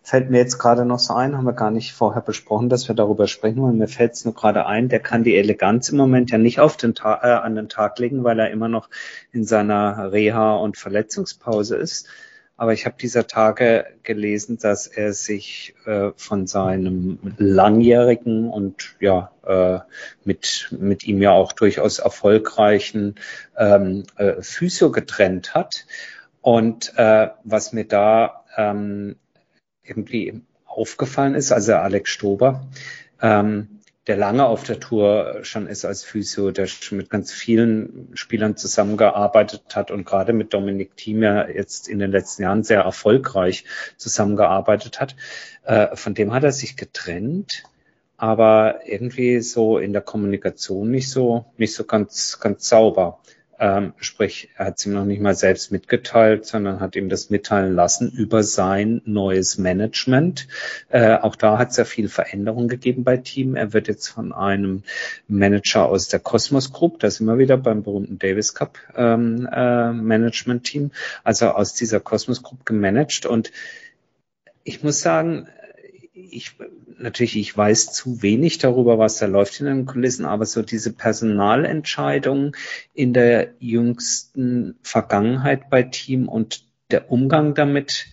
fällt 0.06 0.30
mir 0.30 0.38
jetzt 0.38 0.58
gerade 0.58 0.84
noch 0.84 1.00
so 1.00 1.14
ein, 1.14 1.36
haben 1.36 1.46
wir 1.46 1.52
gar 1.52 1.72
nicht 1.72 1.92
vorher 1.92 2.22
besprochen, 2.22 2.68
dass 2.68 2.86
wir 2.86 2.94
darüber 2.94 3.26
sprechen 3.26 3.60
wollen. 3.60 3.76
Mir 3.76 3.88
fällt 3.88 4.12
es 4.12 4.24
nur 4.24 4.34
gerade 4.34 4.64
ein, 4.64 4.88
der 4.88 5.00
kann 5.00 5.24
die 5.24 5.34
Eleganz 5.34 5.88
im 5.88 5.96
Moment 5.96 6.30
ja 6.30 6.38
nicht 6.38 6.60
auf 6.60 6.76
den 6.76 6.94
Ta 6.94 7.18
äh, 7.24 7.44
an 7.44 7.56
den 7.56 7.68
Tag 7.68 7.98
legen, 7.98 8.22
weil 8.22 8.38
er 8.38 8.52
immer 8.52 8.68
noch 8.68 8.88
in 9.32 9.42
seiner 9.42 10.12
Reha- 10.12 10.58
und 10.58 10.76
Verletzungspause 10.76 11.74
ist. 11.74 12.06
Aber 12.58 12.72
ich 12.72 12.86
habe 12.86 12.96
dieser 12.98 13.26
Tage 13.26 13.86
gelesen, 14.02 14.58
dass 14.58 14.86
er 14.86 15.12
sich 15.12 15.74
äh, 15.84 16.12
von 16.16 16.46
seinem 16.46 17.18
langjährigen 17.36 18.48
und 18.48 18.96
ja 18.98 19.30
äh, 19.44 19.80
mit 20.24 20.68
mit 20.70 21.04
ihm 21.04 21.20
ja 21.20 21.32
auch 21.32 21.52
durchaus 21.52 21.98
erfolgreichen 21.98 23.16
ähm, 23.58 24.04
äh, 24.16 24.40
Physio 24.40 24.90
getrennt 24.90 25.54
hat. 25.54 25.86
Und 26.40 26.92
äh, 26.96 27.28
was 27.44 27.72
mir 27.72 27.84
da 27.84 28.44
ähm, 28.56 29.16
irgendwie 29.82 30.40
aufgefallen 30.64 31.34
ist, 31.34 31.52
also 31.52 31.74
Alex 31.74 32.10
Stober, 32.10 32.66
ähm, 33.20 33.75
der 34.06 34.16
lange 34.16 34.46
auf 34.46 34.62
der 34.62 34.78
Tour 34.78 35.40
schon 35.42 35.66
ist 35.66 35.84
als 35.84 36.04
Physio, 36.04 36.52
der 36.52 36.66
schon 36.66 36.98
mit 36.98 37.10
ganz 37.10 37.32
vielen 37.32 38.10
Spielern 38.14 38.56
zusammengearbeitet 38.56 39.74
hat 39.74 39.90
und 39.90 40.04
gerade 40.04 40.32
mit 40.32 40.54
Dominik 40.54 40.96
Thiem 40.96 41.22
ja 41.22 41.48
jetzt 41.48 41.88
in 41.88 41.98
den 41.98 42.12
letzten 42.12 42.42
Jahren 42.42 42.62
sehr 42.62 42.82
erfolgreich 42.82 43.64
zusammengearbeitet 43.96 45.00
hat. 45.00 45.16
Äh, 45.64 45.96
von 45.96 46.14
dem 46.14 46.32
hat 46.32 46.44
er 46.44 46.52
sich 46.52 46.76
getrennt, 46.76 47.64
aber 48.16 48.86
irgendwie 48.86 49.40
so 49.40 49.78
in 49.78 49.92
der 49.92 50.02
Kommunikation 50.02 50.90
nicht 50.90 51.10
so, 51.10 51.46
nicht 51.56 51.74
so 51.74 51.84
ganz, 51.84 52.38
ganz 52.38 52.68
sauber. 52.68 53.18
Ähm, 53.58 53.94
sprich, 53.98 54.50
er 54.56 54.66
hat 54.66 54.78
es 54.78 54.86
ihm 54.86 54.92
noch 54.92 55.04
nicht 55.04 55.20
mal 55.20 55.34
selbst 55.34 55.72
mitgeteilt, 55.72 56.44
sondern 56.44 56.80
hat 56.80 56.94
ihm 56.94 57.08
das 57.08 57.30
mitteilen 57.30 57.74
lassen 57.74 58.10
über 58.10 58.42
sein 58.42 59.00
neues 59.04 59.56
Management. 59.56 60.46
Äh, 60.90 61.16
auch 61.16 61.36
da 61.36 61.58
hat 61.58 61.70
es 61.70 61.78
ja 61.78 61.84
viel 61.84 62.08
Veränderung 62.08 62.68
gegeben 62.68 63.04
bei 63.04 63.16
Team. 63.16 63.56
Er 63.56 63.72
wird 63.72 63.88
jetzt 63.88 64.08
von 64.08 64.32
einem 64.32 64.82
Manager 65.26 65.86
aus 65.86 66.08
der 66.08 66.20
Cosmos 66.20 66.72
Group, 66.72 67.00
das 67.00 67.20
immer 67.20 67.38
wieder 67.38 67.56
beim 67.56 67.82
berühmten 67.82 68.18
Davis 68.18 68.54
Cup 68.54 68.78
ähm, 68.94 69.48
äh, 69.50 69.92
Management 69.92 70.64
Team, 70.64 70.90
also 71.24 71.46
aus 71.48 71.72
dieser 71.74 72.00
Cosmos 72.00 72.42
Group 72.42 72.66
gemanagt. 72.66 73.24
Und 73.24 73.52
ich 74.64 74.82
muss 74.82 75.00
sagen, 75.00 75.48
ich 76.36 76.52
natürlich, 76.98 77.36
ich 77.36 77.56
weiß 77.56 77.92
zu 77.92 78.22
wenig 78.22 78.58
darüber, 78.58 78.98
was 78.98 79.18
da 79.18 79.26
läuft 79.26 79.60
in 79.60 79.66
den 79.66 79.86
Kulissen, 79.86 80.24
aber 80.24 80.46
so 80.46 80.62
diese 80.62 80.92
Personalentscheidungen 80.92 82.52
in 82.94 83.12
der 83.12 83.54
jüngsten 83.58 84.78
Vergangenheit 84.82 85.70
bei 85.70 85.82
Team 85.82 86.28
und 86.28 86.64
der 86.90 87.10
Umgang 87.10 87.54
damit, 87.54 88.06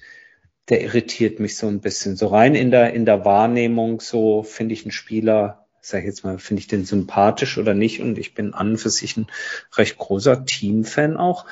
der 0.69 0.81
irritiert 0.81 1.39
mich 1.39 1.57
so 1.57 1.67
ein 1.67 1.81
bisschen. 1.81 2.15
So 2.15 2.27
rein 2.27 2.55
in 2.55 2.71
der, 2.71 2.93
in 2.93 3.05
der 3.05 3.25
Wahrnehmung, 3.25 3.99
so 3.99 4.43
finde 4.43 4.73
ich 4.73 4.83
einen 4.83 4.91
Spieler, 4.91 5.65
sag 5.81 5.99
ich 5.99 6.05
jetzt 6.05 6.23
mal, 6.23 6.39
finde 6.39 6.61
ich 6.61 6.67
den 6.67 6.85
sympathisch 6.85 7.57
oder 7.57 7.73
nicht 7.73 8.01
und 8.01 8.17
ich 8.17 8.33
bin 8.33 8.53
an 8.53 8.71
und 8.71 8.77
für 8.77 8.89
sich 8.89 9.17
ein 9.17 9.27
recht 9.75 9.97
großer 9.97 10.45
Teamfan 10.45 11.17
auch. 11.17 11.45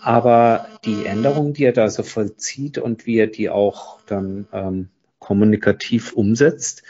Aber 0.00 0.68
die 0.84 1.06
Änderungen, 1.06 1.54
die 1.54 1.64
er 1.64 1.72
da 1.72 1.88
so 1.88 2.02
vollzieht 2.02 2.78
und 2.78 3.06
wie 3.06 3.18
er 3.18 3.26
die 3.26 3.50
auch 3.50 3.98
dann 4.06 4.46
ähm, 4.52 4.90
kommunikativ 5.28 6.14
umsetzt, 6.14 6.82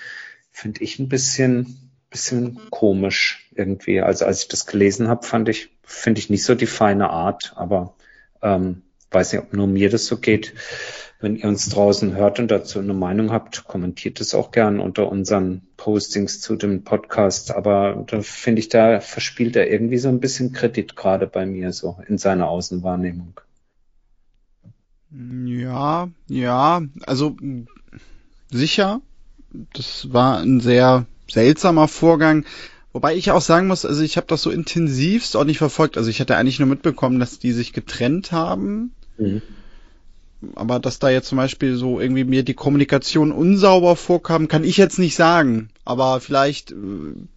finde 0.53 0.85
ich 0.85 1.01
ein 1.01 1.09
bisschen, 1.09 1.91
bisschen 2.09 2.61
komisch 2.71 3.51
irgendwie. 3.53 4.01
Also 4.01 4.27
als 4.27 4.43
ich 4.43 4.49
das 4.49 4.65
gelesen 4.65 5.09
habe, 5.09 5.27
fand 5.27 5.49
ich, 5.49 5.71
finde 5.83 6.21
ich 6.21 6.31
nicht 6.31 6.45
so 6.45 6.55
die 6.55 6.67
feine 6.67 7.11
Art, 7.11 7.55
aber 7.57 7.97
ähm, 8.41 8.83
weiß 9.11 9.33
nicht, 9.33 9.43
ob 9.43 9.53
nur 9.55 9.67
mir 9.67 9.91
das 9.91 10.07
so 10.07 10.19
geht. 10.19 10.55
Wenn 11.19 11.35
ihr 11.35 11.49
uns 11.49 11.69
draußen 11.69 12.15
hört 12.15 12.39
und 12.39 12.49
dazu 12.53 12.79
eine 12.79 12.95
Meinung 12.95 13.33
habt, 13.33 13.65
kommentiert 13.65 14.21
es 14.21 14.37
auch 14.37 14.53
gern 14.53 14.79
unter 14.79 15.11
unseren 15.11 15.63
Postings 15.77 16.41
zu 16.41 16.55
dem 16.55 16.85
Podcast. 16.85 17.51
Aber 17.51 18.05
da 18.07 18.21
finde 18.21 18.61
ich, 18.61 18.69
da 18.69 19.01
verspielt 19.01 19.57
er 19.57 19.69
irgendwie 19.69 19.99
so 19.99 20.09
ein 20.11 20.21
bisschen 20.21 20.53
Kredit 20.53 20.95
gerade 20.95 21.27
bei 21.27 21.45
mir 21.45 21.73
so 21.73 21.99
in 22.07 22.19
seiner 22.19 22.49
Außenwahrnehmung. 22.49 23.41
Ja, 25.11 26.09
ja, 26.29 26.83
also 27.07 27.37
sicher. 28.51 29.01
Das 29.73 30.13
war 30.13 30.39
ein 30.39 30.61
sehr 30.61 31.07
seltsamer 31.31 31.89
Vorgang. 31.89 32.45
Wobei 32.93 33.15
ich 33.15 33.31
auch 33.31 33.41
sagen 33.41 33.67
muss, 33.67 33.85
also 33.85 34.03
ich 34.03 34.17
habe 34.17 34.27
das 34.27 34.43
so 34.43 34.51
intensivst 34.51 35.37
auch 35.37 35.45
nicht 35.45 35.59
verfolgt. 35.59 35.97
Also 35.97 36.11
ich 36.11 36.21
hatte 36.21 36.37
eigentlich 36.37 36.59
nur 36.59 36.69
mitbekommen, 36.69 37.21
dass 37.21 37.39
die 37.39 37.53
sich 37.53 37.73
getrennt 37.73 38.33
haben. 38.33 38.93
Mhm. 39.19 39.43
Aber 40.55 40.79
dass 40.79 41.01
da 41.01 41.11
jetzt 41.11 41.29
zum 41.29 41.37
Beispiel 41.37 41.75
so 41.75 42.01
irgendwie 42.01 42.23
mir 42.23 42.45
die 42.45 42.55
Kommunikation 42.55 43.33
unsauber 43.33 43.97
vorkam, 43.97 44.47
kann 44.47 44.63
ich 44.63 44.77
jetzt 44.77 44.99
nicht 44.99 45.17
sagen. 45.17 45.69
Aber 45.85 46.21
vielleicht 46.21 46.71
äh, 46.71 46.75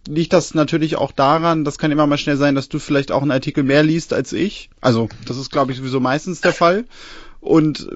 liegt 0.08 0.32
das 0.32 0.54
natürlich 0.54 0.96
auch 0.96 1.10
daran, 1.10 1.64
das 1.64 1.78
kann 1.78 1.90
immer 1.90 2.06
mal 2.06 2.18
schnell 2.18 2.36
sein, 2.36 2.54
dass 2.54 2.68
du 2.68 2.78
vielleicht 2.78 3.10
auch 3.10 3.22
einen 3.22 3.32
Artikel 3.32 3.64
mehr 3.64 3.82
liest 3.82 4.12
als 4.12 4.32
ich. 4.32 4.70
Also 4.80 5.08
das 5.26 5.36
ist, 5.36 5.50
glaube 5.50 5.72
ich, 5.72 5.78
sowieso 5.78 5.98
meistens 5.98 6.40
der 6.42 6.52
Fall. 6.52 6.84
Und 7.40 7.88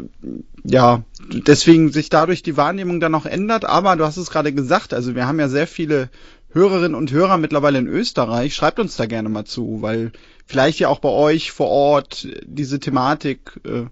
ja, 0.64 1.04
deswegen 1.32 1.92
sich 1.92 2.08
dadurch 2.08 2.42
die 2.42 2.56
Wahrnehmung 2.56 3.00
dann 3.00 3.14
auch 3.14 3.26
ändert. 3.26 3.64
Aber 3.64 3.96
du 3.96 4.04
hast 4.04 4.16
es 4.16 4.30
gerade 4.30 4.52
gesagt, 4.52 4.94
also 4.94 5.14
wir 5.14 5.26
haben 5.26 5.40
ja 5.40 5.48
sehr 5.48 5.66
viele 5.66 6.10
Hörerinnen 6.52 6.94
und 6.94 7.12
Hörer 7.12 7.36
mittlerweile 7.36 7.78
in 7.78 7.86
Österreich. 7.86 8.54
Schreibt 8.54 8.78
uns 8.78 8.96
da 8.96 9.06
gerne 9.06 9.28
mal 9.28 9.44
zu, 9.44 9.82
weil 9.82 10.12
vielleicht 10.46 10.78
ja 10.78 10.88
auch 10.88 11.00
bei 11.00 11.08
euch 11.08 11.52
vor 11.52 11.68
Ort 11.68 12.26
diese 12.44 12.80
Thematik 12.80 13.60
äh, 13.64 13.84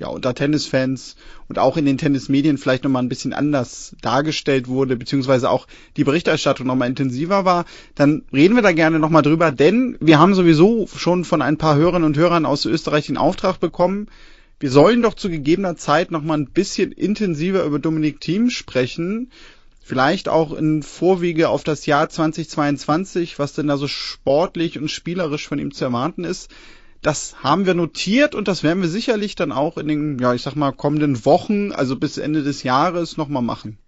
ja 0.00 0.08
unter 0.08 0.34
Tennisfans 0.34 1.16
und 1.48 1.58
auch 1.58 1.76
in 1.76 1.84
den 1.84 1.98
Tennismedien 1.98 2.58
vielleicht 2.58 2.84
nochmal 2.84 3.02
ein 3.02 3.08
bisschen 3.08 3.32
anders 3.32 3.94
dargestellt 4.00 4.66
wurde, 4.66 4.96
beziehungsweise 4.96 5.50
auch 5.50 5.66
die 5.96 6.04
Berichterstattung 6.04 6.66
nochmal 6.66 6.88
intensiver 6.88 7.44
war, 7.44 7.66
dann 7.94 8.22
reden 8.32 8.54
wir 8.54 8.62
da 8.62 8.72
gerne 8.72 8.98
nochmal 8.98 9.22
drüber, 9.22 9.52
denn 9.52 9.96
wir 10.00 10.18
haben 10.18 10.34
sowieso 10.34 10.88
schon 10.94 11.24
von 11.24 11.42
ein 11.42 11.58
paar 11.58 11.76
Hörerinnen 11.76 12.06
und 12.06 12.16
Hörern 12.16 12.46
aus 12.46 12.64
Österreich 12.64 13.06
den 13.06 13.18
Auftrag 13.18 13.60
bekommen, 13.60 14.08
wir 14.60 14.70
sollen 14.70 15.00
doch 15.00 15.14
zu 15.14 15.30
gegebener 15.30 15.76
Zeit 15.76 16.10
noch 16.10 16.22
mal 16.22 16.36
ein 16.36 16.50
bisschen 16.50 16.92
intensiver 16.92 17.64
über 17.64 17.78
Dominik 17.78 18.20
Thiem 18.20 18.50
sprechen. 18.50 19.32
Vielleicht 19.82 20.28
auch 20.28 20.52
in 20.52 20.82
Vorwege 20.82 21.48
auf 21.48 21.64
das 21.64 21.86
Jahr 21.86 22.10
2022, 22.10 23.38
was 23.38 23.54
denn 23.54 23.68
da 23.68 23.78
so 23.78 23.88
sportlich 23.88 24.78
und 24.78 24.90
spielerisch 24.90 25.48
von 25.48 25.58
ihm 25.58 25.72
zu 25.72 25.86
erwarten 25.86 26.24
ist. 26.24 26.50
Das 27.00 27.42
haben 27.42 27.64
wir 27.64 27.72
notiert 27.72 28.34
und 28.34 28.48
das 28.48 28.62
werden 28.62 28.82
wir 28.82 28.90
sicherlich 28.90 29.34
dann 29.34 29.50
auch 29.50 29.78
in 29.78 29.88
den, 29.88 30.18
ja, 30.18 30.34
ich 30.34 30.42
sag 30.42 30.54
mal, 30.54 30.72
kommenden 30.72 31.24
Wochen, 31.24 31.72
also 31.72 31.96
bis 31.96 32.18
Ende 32.18 32.42
des 32.42 32.62
Jahres, 32.62 33.16
nochmal 33.16 33.42
machen. 33.42 33.78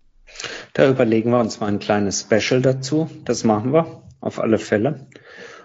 Da 0.72 0.88
überlegen 0.88 1.30
wir 1.30 1.38
uns 1.38 1.61
mal 1.61 1.66
ein 1.66 1.78
kleines 1.78 2.22
Special 2.22 2.62
dazu. 2.62 3.11
Das 3.26 3.44
machen 3.44 3.74
wir 3.74 4.02
auf 4.20 4.40
alle 4.40 4.58
Fälle. 4.58 5.06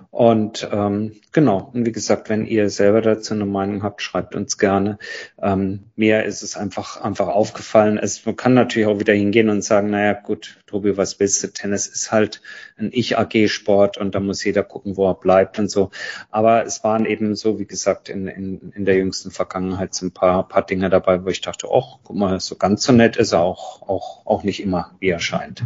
Und 0.09 0.67
ähm, 0.71 1.13
genau, 1.31 1.69
und 1.73 1.85
wie 1.85 1.91
gesagt, 1.91 2.29
wenn 2.29 2.45
ihr 2.45 2.69
selber 2.69 3.01
dazu 3.01 3.33
eine 3.33 3.45
Meinung 3.45 3.83
habt, 3.83 4.01
schreibt 4.01 4.35
uns 4.35 4.57
gerne. 4.57 4.97
Ähm, 5.41 5.91
mir 5.95 6.23
ist 6.23 6.41
es 6.41 6.55
einfach, 6.55 7.01
einfach 7.01 7.27
aufgefallen. 7.27 7.97
Es, 7.97 8.25
man 8.25 8.35
kann 8.35 8.53
natürlich 8.53 8.87
auch 8.87 8.99
wieder 8.99 9.13
hingehen 9.13 9.49
und 9.49 9.63
sagen, 9.63 9.89
naja 9.89 10.13
gut, 10.13 10.59
Tobi, 10.65 10.97
was 10.97 11.19
willst 11.19 11.43
du? 11.43 11.47
Tennis 11.47 11.87
ist 11.87 12.11
halt 12.11 12.41
ein 12.77 12.91
Ich-AG-Sport 12.93 13.97
und 13.97 14.13
da 14.15 14.19
muss 14.19 14.43
jeder 14.43 14.63
gucken, 14.63 14.97
wo 14.97 15.09
er 15.09 15.15
bleibt 15.15 15.59
und 15.59 15.69
so. 15.69 15.89
Aber 16.31 16.65
es 16.65 16.83
waren 16.83 17.05
eben 17.05 17.35
so, 17.35 17.59
wie 17.59 17.65
gesagt, 17.65 18.09
in, 18.09 18.27
in, 18.27 18.71
in 18.75 18.85
der 18.85 18.95
jüngsten 18.95 19.31
Vergangenheit 19.31 19.93
so 19.93 20.05
ein 20.05 20.11
paar, 20.11 20.47
paar 20.47 20.65
Dinge 20.65 20.89
dabei, 20.89 21.23
wo 21.23 21.29
ich 21.29 21.41
dachte, 21.41 21.67
oh, 21.69 21.99
guck 22.03 22.15
mal, 22.15 22.39
so 22.39 22.55
ganz 22.55 22.83
so 22.83 22.93
nett 22.93 23.17
ist 23.17 23.33
er 23.33 23.41
auch, 23.41 23.81
auch, 23.87 24.25
auch 24.25 24.43
nicht 24.43 24.61
immer, 24.61 24.91
wie 24.99 25.09
er 25.09 25.19
scheint. 25.19 25.63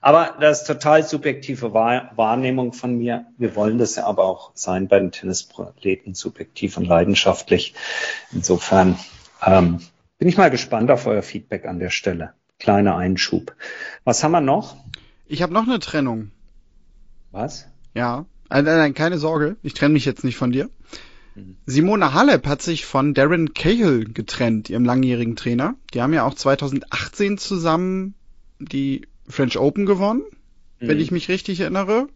Aber 0.00 0.34
das 0.40 0.62
ist 0.62 0.66
total 0.66 1.02
subjektive 1.02 1.74
Wahrnehmung 1.74 2.72
von 2.72 2.96
mir. 2.96 3.26
Wir 3.36 3.54
wollen 3.56 3.78
das 3.78 3.96
ja 3.96 4.06
aber 4.06 4.24
auch 4.24 4.52
sein 4.54 4.88
bei 4.88 4.98
den 4.98 5.12
Tennisproleten, 5.12 6.14
subjektiv 6.14 6.76
und 6.76 6.86
leidenschaftlich. 6.86 7.74
Insofern 8.32 8.98
ähm, 9.44 9.80
bin 10.18 10.28
ich 10.28 10.36
mal 10.36 10.50
gespannt 10.50 10.90
auf 10.90 11.06
euer 11.06 11.22
Feedback 11.22 11.66
an 11.66 11.78
der 11.78 11.90
Stelle. 11.90 12.34
Kleiner 12.58 12.96
Einschub. 12.96 13.54
Was 14.04 14.22
haben 14.24 14.32
wir 14.32 14.40
noch? 14.40 14.76
Ich 15.26 15.42
habe 15.42 15.52
noch 15.52 15.66
eine 15.66 15.80
Trennung. 15.80 16.30
Was? 17.34 17.66
Ja. 17.94 18.26
Nein, 18.48 18.64
nein, 18.64 18.94
keine 18.94 19.18
Sorge. 19.18 19.56
Ich 19.62 19.74
trenne 19.74 19.94
mich 19.94 20.04
jetzt 20.04 20.22
nicht 20.22 20.36
von 20.36 20.52
dir. 20.52 20.70
Mhm. 21.34 21.56
Simone 21.66 22.14
Halep 22.14 22.46
hat 22.46 22.62
sich 22.62 22.84
von 22.84 23.12
Darren 23.12 23.54
Cahill 23.54 24.04
getrennt, 24.04 24.70
ihrem 24.70 24.84
langjährigen 24.84 25.34
Trainer. 25.34 25.74
Die 25.92 26.00
haben 26.00 26.12
ja 26.12 26.24
auch 26.24 26.34
2018 26.34 27.36
zusammen 27.38 28.14
die 28.60 29.02
French 29.28 29.58
Open 29.58 29.84
gewonnen, 29.84 30.22
mhm. 30.78 30.88
wenn 30.88 31.00
ich 31.00 31.10
mich 31.10 31.28
richtig 31.28 31.58
erinnere. 31.58 32.06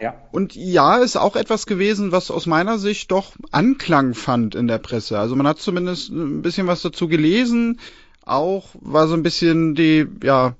Ja. 0.00 0.16
Und 0.32 0.56
ja, 0.56 0.96
ist 0.96 1.16
auch 1.16 1.36
etwas 1.36 1.66
gewesen, 1.66 2.10
was 2.10 2.32
aus 2.32 2.46
meiner 2.46 2.78
Sicht 2.78 3.12
doch 3.12 3.34
Anklang 3.52 4.14
fand 4.14 4.56
in 4.56 4.66
der 4.66 4.78
Presse. 4.78 5.20
Also 5.20 5.36
man 5.36 5.46
hat 5.46 5.60
zumindest 5.60 6.10
ein 6.10 6.42
bisschen 6.42 6.66
was 6.66 6.82
dazu 6.82 7.06
gelesen. 7.06 7.78
Auch 8.24 8.70
war 8.80 9.06
so 9.06 9.14
ein 9.14 9.22
bisschen 9.22 9.76
die, 9.76 10.06
ja, 10.24 10.56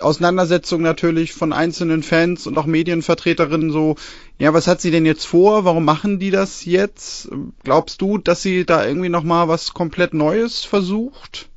Auseinandersetzung 0.00 0.82
natürlich 0.82 1.32
von 1.32 1.52
einzelnen 1.52 2.02
Fans 2.02 2.46
und 2.46 2.56
auch 2.58 2.66
Medienvertreterinnen 2.66 3.70
so, 3.70 3.96
ja, 4.38 4.54
was 4.54 4.66
hat 4.66 4.80
sie 4.80 4.90
denn 4.90 5.06
jetzt 5.06 5.24
vor? 5.24 5.64
Warum 5.64 5.84
machen 5.84 6.18
die 6.18 6.30
das 6.30 6.64
jetzt? 6.64 7.28
Glaubst 7.64 8.00
du, 8.00 8.18
dass 8.18 8.42
sie 8.42 8.64
da 8.64 8.86
irgendwie 8.86 9.08
nochmal 9.08 9.48
was 9.48 9.74
komplett 9.74 10.14
Neues 10.14 10.64
versucht? 10.64 11.47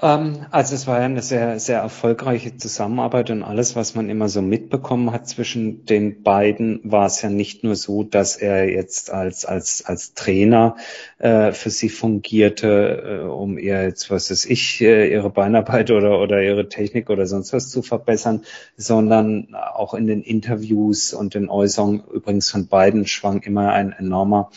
Ähm, 0.00 0.46
also 0.50 0.74
es 0.74 0.86
war 0.86 0.98
ja 0.98 1.06
eine 1.06 1.22
sehr, 1.22 1.58
sehr 1.58 1.80
erfolgreiche 1.80 2.56
Zusammenarbeit 2.56 3.30
und 3.30 3.42
alles, 3.42 3.74
was 3.74 3.94
man 3.94 4.08
immer 4.08 4.28
so 4.28 4.42
mitbekommen 4.42 5.12
hat 5.12 5.28
zwischen 5.28 5.84
den 5.86 6.22
beiden, 6.22 6.80
war 6.84 7.06
es 7.06 7.22
ja 7.22 7.30
nicht 7.30 7.64
nur 7.64 7.74
so, 7.74 8.04
dass 8.04 8.36
er 8.36 8.70
jetzt 8.70 9.10
als, 9.10 9.44
als, 9.44 9.84
als 9.84 10.14
Trainer 10.14 10.76
äh, 11.18 11.52
für 11.52 11.70
sie 11.70 11.88
fungierte, 11.88 13.22
äh, 13.24 13.26
um 13.26 13.58
ihr 13.58 13.82
jetzt, 13.82 14.10
was 14.10 14.30
weiß 14.30 14.44
ich, 14.46 14.80
äh, 14.80 15.12
ihre 15.12 15.30
Beinarbeit 15.30 15.90
oder, 15.90 16.20
oder 16.20 16.42
ihre 16.42 16.68
Technik 16.68 17.10
oder 17.10 17.26
sonst 17.26 17.52
was 17.52 17.70
zu 17.70 17.82
verbessern, 17.82 18.42
sondern 18.76 19.54
auch 19.54 19.94
in 19.94 20.06
den 20.06 20.22
Interviews 20.22 21.12
und 21.12 21.34
den 21.34 21.48
Äußerungen 21.48 22.04
übrigens 22.12 22.50
von 22.50 22.68
beiden 22.68 23.06
schwang 23.06 23.42
immer 23.42 23.72
ein 23.72 23.92
enormer 23.92 24.50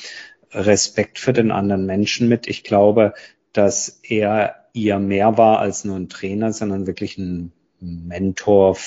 Respekt 0.52 1.18
für 1.18 1.34
den 1.34 1.52
anderen 1.52 1.86
Menschen 1.86 2.28
mit. 2.28 2.48
Ich 2.48 2.64
glaube, 2.64 3.14
dass 3.54 4.00
er 4.04 4.61
ihr 4.74 5.00
mehr 5.00 5.38
war 5.38 5.60
als 5.60 5.84
nur 5.84 5.96
ein 5.96 6.10
Trainer, 6.10 6.54
sondern 6.54 6.88
wirklich 6.88 7.18
ein 7.18 7.52
Mentor, 7.80 8.78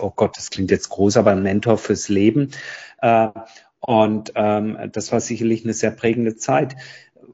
oh 0.00 0.12
Gott, 0.14 0.36
das 0.36 0.50
klingt 0.50 0.70
jetzt 0.70 0.88
groß, 0.90 1.16
aber 1.16 1.32
ein 1.32 1.42
Mentor 1.42 1.78
fürs 1.78 2.08
Leben. 2.08 2.50
Äh, 3.00 3.28
und 3.80 4.32
ähm, 4.36 4.78
das 4.92 5.10
war 5.10 5.20
sicherlich 5.20 5.64
eine 5.64 5.74
sehr 5.74 5.90
prägende 5.90 6.36
Zeit. 6.36 6.76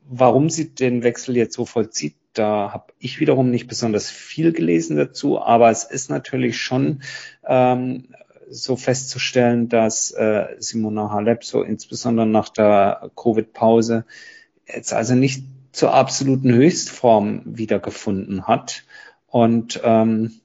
Warum 0.05 0.49
sie 0.49 0.75
den 0.75 1.03
Wechsel 1.03 1.37
jetzt 1.37 1.55
so 1.55 1.67
vollzieht, 1.67 2.17
da 2.33 2.73
habe 2.73 2.93
ich 2.99 3.21
wiederum 3.21 3.51
nicht 3.51 3.67
besonders 3.67 4.09
viel 4.11 4.53
gelesen 4.53 4.97
dazu, 4.97 5.41
aber 5.41 5.71
es 5.71 5.85
ist 5.85 6.09
natürlich 6.09 6.57
schon 6.59 7.03
ähm, 7.47 8.09
so 8.49 8.77
festzustellen, 8.77 9.69
dass 9.69 10.11
äh, 10.13 10.47
Simona 10.59 11.11
Halep 11.11 11.45
so 11.45 11.63
insbesondere 11.63 12.27
nach 12.27 12.49
der 12.49 13.11
Covid-Pause 13.17 14.07
jetzt 14.67 14.93
also 14.93 15.15
nicht 15.15 15.45
zur 15.73 15.95
absoluten 15.95 16.53
Höchstform 16.53 17.43
wiedergefunden 17.45 18.47
hat. 18.47 18.85
Und 19.27 19.81
ähm, 19.85 20.41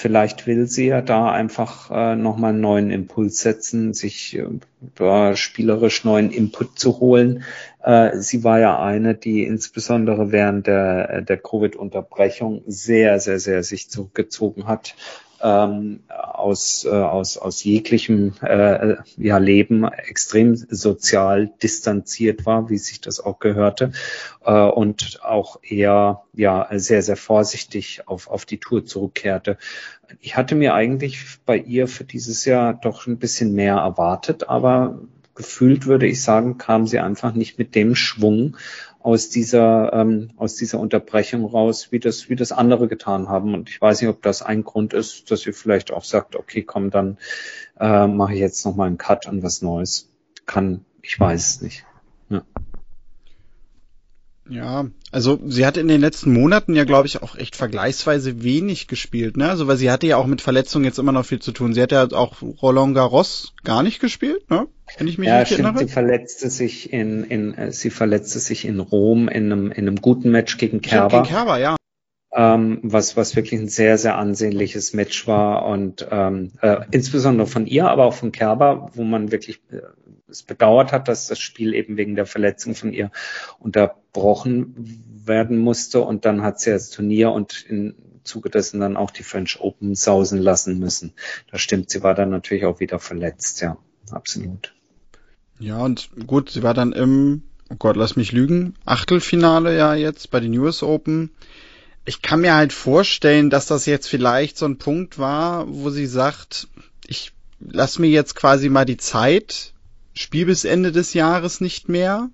Vielleicht 0.00 0.46
will 0.46 0.66
sie 0.66 0.86
ja 0.86 1.02
da 1.02 1.30
einfach 1.30 1.90
äh, 1.90 2.16
nochmal 2.16 2.52
einen 2.52 2.62
neuen 2.62 2.90
Impuls 2.90 3.42
setzen, 3.42 3.92
sich 3.92 4.38
äh, 4.98 5.36
spielerisch 5.36 6.04
neuen 6.04 6.30
Input 6.30 6.78
zu 6.78 7.00
holen. 7.00 7.44
Äh, 7.82 8.16
sie 8.16 8.42
war 8.42 8.60
ja 8.60 8.80
eine, 8.82 9.14
die 9.14 9.44
insbesondere 9.44 10.32
während 10.32 10.68
der, 10.68 11.20
der 11.20 11.36
Covid-Unterbrechung 11.36 12.62
sehr, 12.66 13.20
sehr, 13.20 13.40
sehr 13.40 13.62
sich 13.62 13.90
zurückgezogen 13.90 14.66
hat 14.66 14.94
ähm, 15.42 16.00
aus, 16.08 16.84
äh, 16.84 16.90
aus, 16.90 17.36
aus 17.36 17.64
jeglichem 17.64 18.34
äh, 18.42 18.96
ja, 19.16 19.38
Leben 19.38 19.84
extrem 19.84 20.56
sozial 20.56 21.50
distanziert 21.62 22.46
war, 22.46 22.68
wie 22.70 22.78
sich 22.78 23.00
das 23.00 23.20
auch 23.20 23.38
gehörte, 23.38 23.92
äh, 24.44 24.52
und 24.52 25.20
auch 25.22 25.60
eher 25.62 26.22
ja, 26.34 26.68
sehr, 26.72 27.02
sehr 27.02 27.16
vorsichtig 27.16 28.02
auf, 28.06 28.28
auf 28.28 28.44
die 28.44 28.58
Tour 28.58 28.84
zurückkehrte. 28.84 29.58
Ich 30.20 30.36
hatte 30.36 30.54
mir 30.54 30.74
eigentlich 30.74 31.38
bei 31.46 31.56
ihr 31.56 31.88
für 31.88 32.04
dieses 32.04 32.44
Jahr 32.44 32.74
doch 32.74 33.06
ein 33.06 33.18
bisschen 33.18 33.54
mehr 33.54 33.76
erwartet, 33.76 34.48
aber 34.48 35.00
gefühlt 35.34 35.86
würde 35.86 36.06
ich 36.06 36.22
sagen, 36.22 36.58
kam 36.58 36.86
sie 36.86 36.98
einfach 36.98 37.32
nicht 37.32 37.58
mit 37.58 37.74
dem 37.74 37.94
Schwung 37.94 38.56
aus 39.02 39.30
dieser, 39.30 39.92
ähm, 39.92 40.30
aus 40.36 40.56
dieser 40.56 40.78
Unterbrechung 40.78 41.44
raus, 41.44 41.90
wie 41.90 41.98
das, 41.98 42.28
wie 42.28 42.36
das 42.36 42.52
andere 42.52 42.86
getan 42.86 43.28
haben. 43.28 43.54
Und 43.54 43.70
ich 43.70 43.80
weiß 43.80 44.00
nicht, 44.00 44.10
ob 44.10 44.22
das 44.22 44.42
ein 44.42 44.62
Grund 44.62 44.92
ist, 44.92 45.30
dass 45.30 45.46
ihr 45.46 45.54
vielleicht 45.54 45.90
auch 45.90 46.04
sagt, 46.04 46.36
okay, 46.36 46.62
komm, 46.62 46.90
dann 46.90 47.18
äh, 47.78 48.06
mache 48.06 48.34
ich 48.34 48.40
jetzt 48.40 48.64
nochmal 48.64 48.88
einen 48.88 48.98
Cut 48.98 49.26
an 49.26 49.42
was 49.42 49.62
Neues. 49.62 50.10
Kann, 50.46 50.84
ich 51.02 51.18
weiß 51.18 51.48
es 51.48 51.62
nicht. 51.62 51.86
Ja. 52.28 52.42
Ja, 54.50 54.86
also 55.12 55.38
sie 55.46 55.64
hat 55.64 55.76
in 55.76 55.88
den 55.88 56.00
letzten 56.00 56.32
Monaten 56.32 56.74
ja, 56.74 56.84
glaube 56.84 57.06
ich, 57.06 57.22
auch 57.22 57.36
echt 57.36 57.54
vergleichsweise 57.56 58.42
wenig 58.42 58.88
gespielt, 58.88 59.36
ne? 59.36 59.48
Also 59.48 59.68
weil 59.68 59.76
sie 59.76 59.90
hatte 59.90 60.06
ja 60.06 60.16
auch 60.16 60.26
mit 60.26 60.40
Verletzungen 60.40 60.84
jetzt 60.84 60.98
immer 60.98 61.12
noch 61.12 61.24
viel 61.24 61.38
zu 61.38 61.52
tun. 61.52 61.72
Sie 61.72 61.80
hat 61.80 61.92
ja 61.92 62.08
auch 62.12 62.42
Roland 62.42 62.94
Garros 62.94 63.54
gar 63.62 63.82
nicht 63.82 64.00
gespielt, 64.00 64.50
ne? 64.50 64.66
Wenn 64.98 65.06
ich 65.06 65.18
mich 65.18 65.28
ja, 65.28 65.46
stimmt, 65.46 65.60
erinnere. 65.60 65.86
Sie 65.86 65.92
verletzte 65.92 66.50
sich 66.50 66.92
in, 66.92 67.24
in 67.24 67.54
äh, 67.54 67.72
sie 67.72 67.90
verletzte 67.90 68.40
sich 68.40 68.64
in 68.64 68.80
Rom 68.80 69.28
in 69.28 69.52
einem, 69.52 69.70
in 69.70 69.86
einem 69.86 69.96
guten 69.96 70.30
Match 70.30 70.58
gegen 70.58 70.80
Kerber. 70.80 71.22
Gegen 71.22 71.32
Kerber, 71.32 71.58
ja. 71.58 71.76
Ähm, 72.32 72.78
was, 72.82 73.16
was 73.16 73.34
wirklich 73.34 73.60
ein 73.60 73.68
sehr, 73.68 73.98
sehr 73.98 74.16
ansehnliches 74.16 74.94
Match 74.94 75.26
war 75.26 75.66
und 75.66 76.06
ähm, 76.10 76.52
äh, 76.60 76.76
insbesondere 76.92 77.48
von 77.48 77.66
ihr, 77.66 77.88
aber 77.88 78.04
auch 78.04 78.14
von 78.14 78.30
Kerber, 78.30 78.90
wo 78.94 79.02
man 79.02 79.32
wirklich 79.32 79.60
äh, 79.72 79.78
es 80.30 80.42
bedauert 80.42 80.92
hat, 80.92 81.08
dass 81.08 81.26
das 81.26 81.38
Spiel 81.38 81.74
eben 81.74 81.96
wegen 81.96 82.14
der 82.14 82.26
Verletzung 82.26 82.74
von 82.74 82.92
ihr 82.92 83.10
unterbrochen 83.58 84.74
werden 85.24 85.58
musste. 85.58 86.00
Und 86.00 86.24
dann 86.24 86.42
hat 86.42 86.60
sie 86.60 86.70
das 86.70 86.90
Turnier 86.90 87.32
und 87.32 87.64
im 87.68 87.94
Zuge 88.24 88.50
dessen 88.50 88.80
dann 88.80 88.96
auch 88.96 89.10
die 89.10 89.22
French 89.22 89.60
Open 89.60 89.94
sausen 89.94 90.38
lassen 90.38 90.78
müssen. 90.78 91.12
Das 91.50 91.60
stimmt, 91.60 91.90
sie 91.90 92.02
war 92.02 92.14
dann 92.14 92.30
natürlich 92.30 92.64
auch 92.64 92.80
wieder 92.80 92.98
verletzt, 92.98 93.60
ja, 93.60 93.76
absolut. 94.10 94.72
Ja, 95.58 95.78
und 95.78 96.10
gut, 96.26 96.50
sie 96.50 96.62
war 96.62 96.74
dann 96.74 96.92
im, 96.92 97.42
oh 97.70 97.76
Gott, 97.78 97.96
lass 97.96 98.16
mich 98.16 98.32
lügen, 98.32 98.74
Achtelfinale 98.84 99.76
ja 99.76 99.94
jetzt 99.94 100.30
bei 100.30 100.40
den 100.40 100.56
US 100.58 100.82
Open. 100.82 101.30
Ich 102.04 102.22
kann 102.22 102.40
mir 102.40 102.54
halt 102.54 102.72
vorstellen, 102.72 103.50
dass 103.50 103.66
das 103.66 103.86
jetzt 103.86 104.08
vielleicht 104.08 104.56
so 104.56 104.66
ein 104.66 104.78
Punkt 104.78 105.18
war, 105.18 105.66
wo 105.68 105.90
sie 105.90 106.06
sagt, 106.06 106.68
ich 107.06 107.32
lass 107.60 107.98
mir 107.98 108.08
jetzt 108.08 108.34
quasi 108.34 108.68
mal 108.68 108.86
die 108.86 108.96
Zeit, 108.96 109.74
Spiel 110.14 110.46
bis 110.46 110.64
Ende 110.64 110.92
des 110.92 111.14
Jahres 111.14 111.60
nicht 111.60 111.88
mehr, 111.88 112.30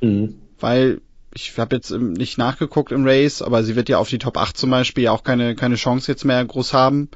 mhm. 0.00 0.40
weil 0.60 1.00
ich 1.34 1.56
habe 1.58 1.76
jetzt 1.76 1.90
nicht 1.90 2.36
nachgeguckt 2.36 2.92
im 2.92 3.06
Race, 3.06 3.42
aber 3.42 3.64
sie 3.64 3.76
wird 3.76 3.88
ja 3.88 3.98
auf 3.98 4.08
die 4.08 4.18
Top 4.18 4.36
8 4.36 4.56
zum 4.56 4.70
Beispiel 4.70 5.08
auch 5.08 5.22
keine, 5.22 5.54
keine 5.54 5.76
Chance 5.76 6.10
jetzt 6.10 6.24
mehr 6.24 6.44
groß 6.44 6.74
haben. 6.74 7.08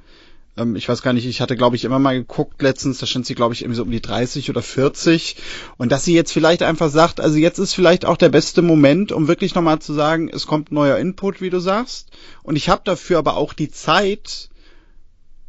Ähm, 0.56 0.76
ich 0.76 0.88
weiß 0.88 1.02
gar 1.02 1.12
nicht, 1.12 1.26
ich 1.26 1.40
hatte 1.40 1.56
glaube 1.56 1.76
ich 1.76 1.84
immer 1.84 1.98
mal 1.98 2.16
geguckt 2.16 2.62
letztens, 2.62 2.98
da 2.98 3.06
stand 3.06 3.26
sie 3.26 3.34
glaube 3.34 3.54
ich 3.54 3.62
irgendwie 3.62 3.76
so 3.76 3.82
um 3.82 3.90
die 3.90 4.00
30 4.00 4.48
oder 4.50 4.62
40 4.62 5.36
und 5.76 5.92
dass 5.92 6.04
sie 6.04 6.14
jetzt 6.14 6.32
vielleicht 6.32 6.62
einfach 6.62 6.90
sagt, 6.90 7.20
also 7.20 7.36
jetzt 7.36 7.58
ist 7.58 7.74
vielleicht 7.74 8.04
auch 8.04 8.16
der 8.16 8.30
beste 8.30 8.62
Moment, 8.62 9.12
um 9.12 9.28
wirklich 9.28 9.54
nochmal 9.54 9.80
zu 9.80 9.92
sagen, 9.92 10.30
es 10.32 10.46
kommt 10.46 10.72
neuer 10.72 10.98
Input, 10.98 11.40
wie 11.40 11.50
du 11.50 11.60
sagst 11.60 12.10
und 12.42 12.56
ich 12.56 12.68
habe 12.68 12.82
dafür 12.84 13.18
aber 13.18 13.36
auch 13.36 13.52
die 13.52 13.70
Zeit, 13.70 14.48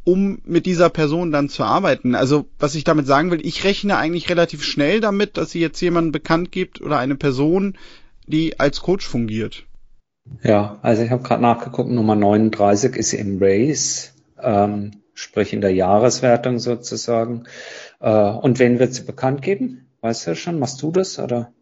um 0.08 0.38
mit 0.46 0.64
dieser 0.64 0.88
Person 0.88 1.32
dann 1.32 1.50
zu 1.50 1.64
arbeiten. 1.64 2.14
Also 2.14 2.46
was 2.58 2.74
ich 2.74 2.84
damit 2.84 3.06
sagen 3.06 3.30
will, 3.30 3.44
ich 3.44 3.64
rechne 3.64 3.98
eigentlich 3.98 4.30
relativ 4.30 4.64
schnell 4.64 5.00
damit, 5.00 5.36
dass 5.36 5.50
sie 5.50 5.60
jetzt 5.60 5.82
jemanden 5.82 6.12
bekannt 6.12 6.50
gibt 6.50 6.80
oder 6.80 6.98
eine 6.98 7.14
Person, 7.14 7.76
die 8.26 8.58
als 8.58 8.80
Coach 8.80 9.06
fungiert. 9.06 9.64
Ja, 10.42 10.78
also 10.80 11.02
ich 11.02 11.10
habe 11.10 11.22
gerade 11.22 11.42
nachgeguckt, 11.42 11.90
Nummer 11.90 12.14
39 12.14 12.96
ist 12.96 13.12
im 13.12 13.36
Race, 13.38 14.14
ähm, 14.40 14.92
sprich 15.12 15.52
in 15.52 15.60
der 15.60 15.74
Jahreswertung 15.74 16.58
sozusagen. 16.58 17.44
Äh, 18.00 18.10
und 18.10 18.58
wen 18.58 18.78
wird 18.78 18.94
sie 18.94 19.02
bekannt 19.02 19.42
geben? 19.42 19.88
Weißt 20.00 20.26
du 20.26 20.34
schon? 20.36 20.58
Machst 20.58 20.80
du 20.80 20.90
das 20.90 21.18
oder? 21.18 21.52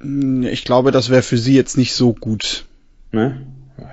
Hm, 0.00 0.42
ich 0.42 0.64
glaube, 0.64 0.90
das 0.90 1.08
wäre 1.08 1.22
für 1.22 1.38
sie 1.38 1.54
jetzt 1.54 1.76
nicht 1.76 1.92
so 1.92 2.14
gut. 2.14 2.64
Ne? 3.12 3.46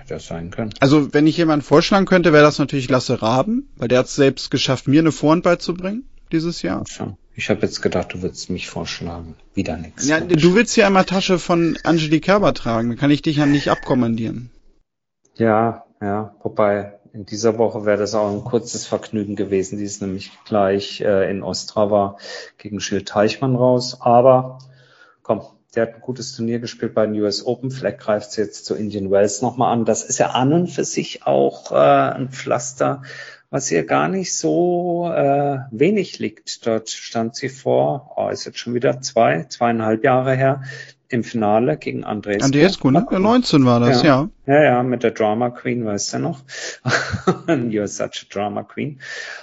Das 0.07 0.27
sein 0.27 0.51
können. 0.51 0.73
Also, 0.79 1.13
wenn 1.13 1.27
ich 1.27 1.37
jemanden 1.37 1.65
vorschlagen 1.65 2.05
könnte, 2.05 2.33
wäre 2.33 2.43
das 2.43 2.59
natürlich 2.59 2.89
Lasse 2.89 3.21
Raben, 3.21 3.69
weil 3.75 3.87
der 3.87 3.99
hat 3.99 4.07
es 4.07 4.15
selbst 4.15 4.51
geschafft, 4.51 4.87
mir 4.87 5.01
eine 5.01 5.11
Vorhand 5.11 5.43
beizubringen 5.43 6.07
dieses 6.31 6.61
Jahr. 6.61 6.83
Ich 7.35 7.49
habe 7.49 7.61
jetzt 7.61 7.81
gedacht, 7.81 8.13
du 8.13 8.21
würdest 8.21 8.49
mich 8.49 8.67
vorschlagen. 8.67 9.35
Wieder 9.53 9.77
nichts. 9.77 10.07
Ja, 10.07 10.19
du 10.19 10.55
willst 10.55 10.75
ja 10.75 10.87
immer 10.87 11.05
Tasche 11.05 11.39
von 11.39 11.77
Angelique 11.83 12.25
Kerber 12.25 12.53
tragen, 12.53 12.89
dann 12.89 12.97
kann 12.97 13.11
ich 13.11 13.21
dich 13.21 13.37
ja 13.37 13.45
nicht 13.45 13.69
abkommandieren. 13.69 14.49
Ja, 15.35 15.85
ja, 16.01 16.35
wobei 16.41 16.93
in 17.13 17.25
dieser 17.25 17.57
Woche 17.57 17.85
wäre 17.85 17.97
das 17.97 18.13
auch 18.13 18.31
ein 18.31 18.43
kurzes 18.43 18.85
Vergnügen 18.85 19.35
gewesen. 19.35 19.77
Die 19.77 19.83
ist 19.83 20.01
nämlich 20.01 20.31
gleich 20.45 21.01
äh, 21.01 21.29
in 21.29 21.43
Ostrava 21.43 22.17
gegen 22.57 22.79
Schild 22.79 23.07
Teichmann 23.07 23.55
raus. 23.55 24.01
Aber 24.01 24.59
komm, 25.23 25.41
der 25.77 25.87
hat 25.87 25.95
ein 25.95 26.01
gutes 26.01 26.35
Turnier 26.35 26.57
gespielt 26.57 26.95
bei 26.95 27.05
den 27.05 27.19
US 27.21 27.45
Open. 27.45 27.69
Vielleicht 27.69 27.99
greift 27.99 28.31
sie 28.31 28.41
jetzt 28.41 28.65
zu 28.65 28.73
Indian 28.73 29.11
Wells 29.11 29.43
nochmal 29.43 29.71
an. 29.71 29.85
Das 29.85 30.03
ist 30.03 30.17
ja 30.17 30.31
an 30.31 30.51
und 30.51 30.67
für 30.67 30.83
sich 30.83 31.27
auch 31.27 31.71
äh, 31.71 31.75
ein 31.75 32.29
Pflaster, 32.29 33.03
was 33.51 33.71
ihr 33.71 33.85
gar 33.85 34.07
nicht 34.07 34.35
so 34.35 35.07
äh, 35.15 35.59
wenig 35.69 36.17
liegt. 36.17 36.65
Dort 36.65 36.89
stand 36.89 37.35
sie 37.35 37.49
vor, 37.49 38.13
oh, 38.15 38.29
ist 38.29 38.45
jetzt 38.45 38.57
schon 38.57 38.73
wieder 38.73 39.01
zwei, 39.01 39.43
zweieinhalb 39.43 40.03
Jahre 40.03 40.35
her, 40.35 40.63
im 41.09 41.23
Finale 41.23 41.77
gegen 41.77 42.03
Andres. 42.03 42.43
Andrescu, 42.43 42.89
ne? 42.89 43.05
19 43.09 43.63
war 43.63 43.79
das, 43.79 44.01
ja. 44.01 44.27
ja. 44.47 44.53
Ja, 44.53 44.63
ja, 44.63 44.83
mit 44.83 45.03
der 45.03 45.11
Drama 45.11 45.51
Queen, 45.51 45.85
weißt 45.85 46.15
du 46.15 46.19
noch? 46.19 46.41
You're 47.47 47.87
such 47.87 48.25
a 48.25 48.33
Drama 48.33 48.63
Queen. 48.63 48.99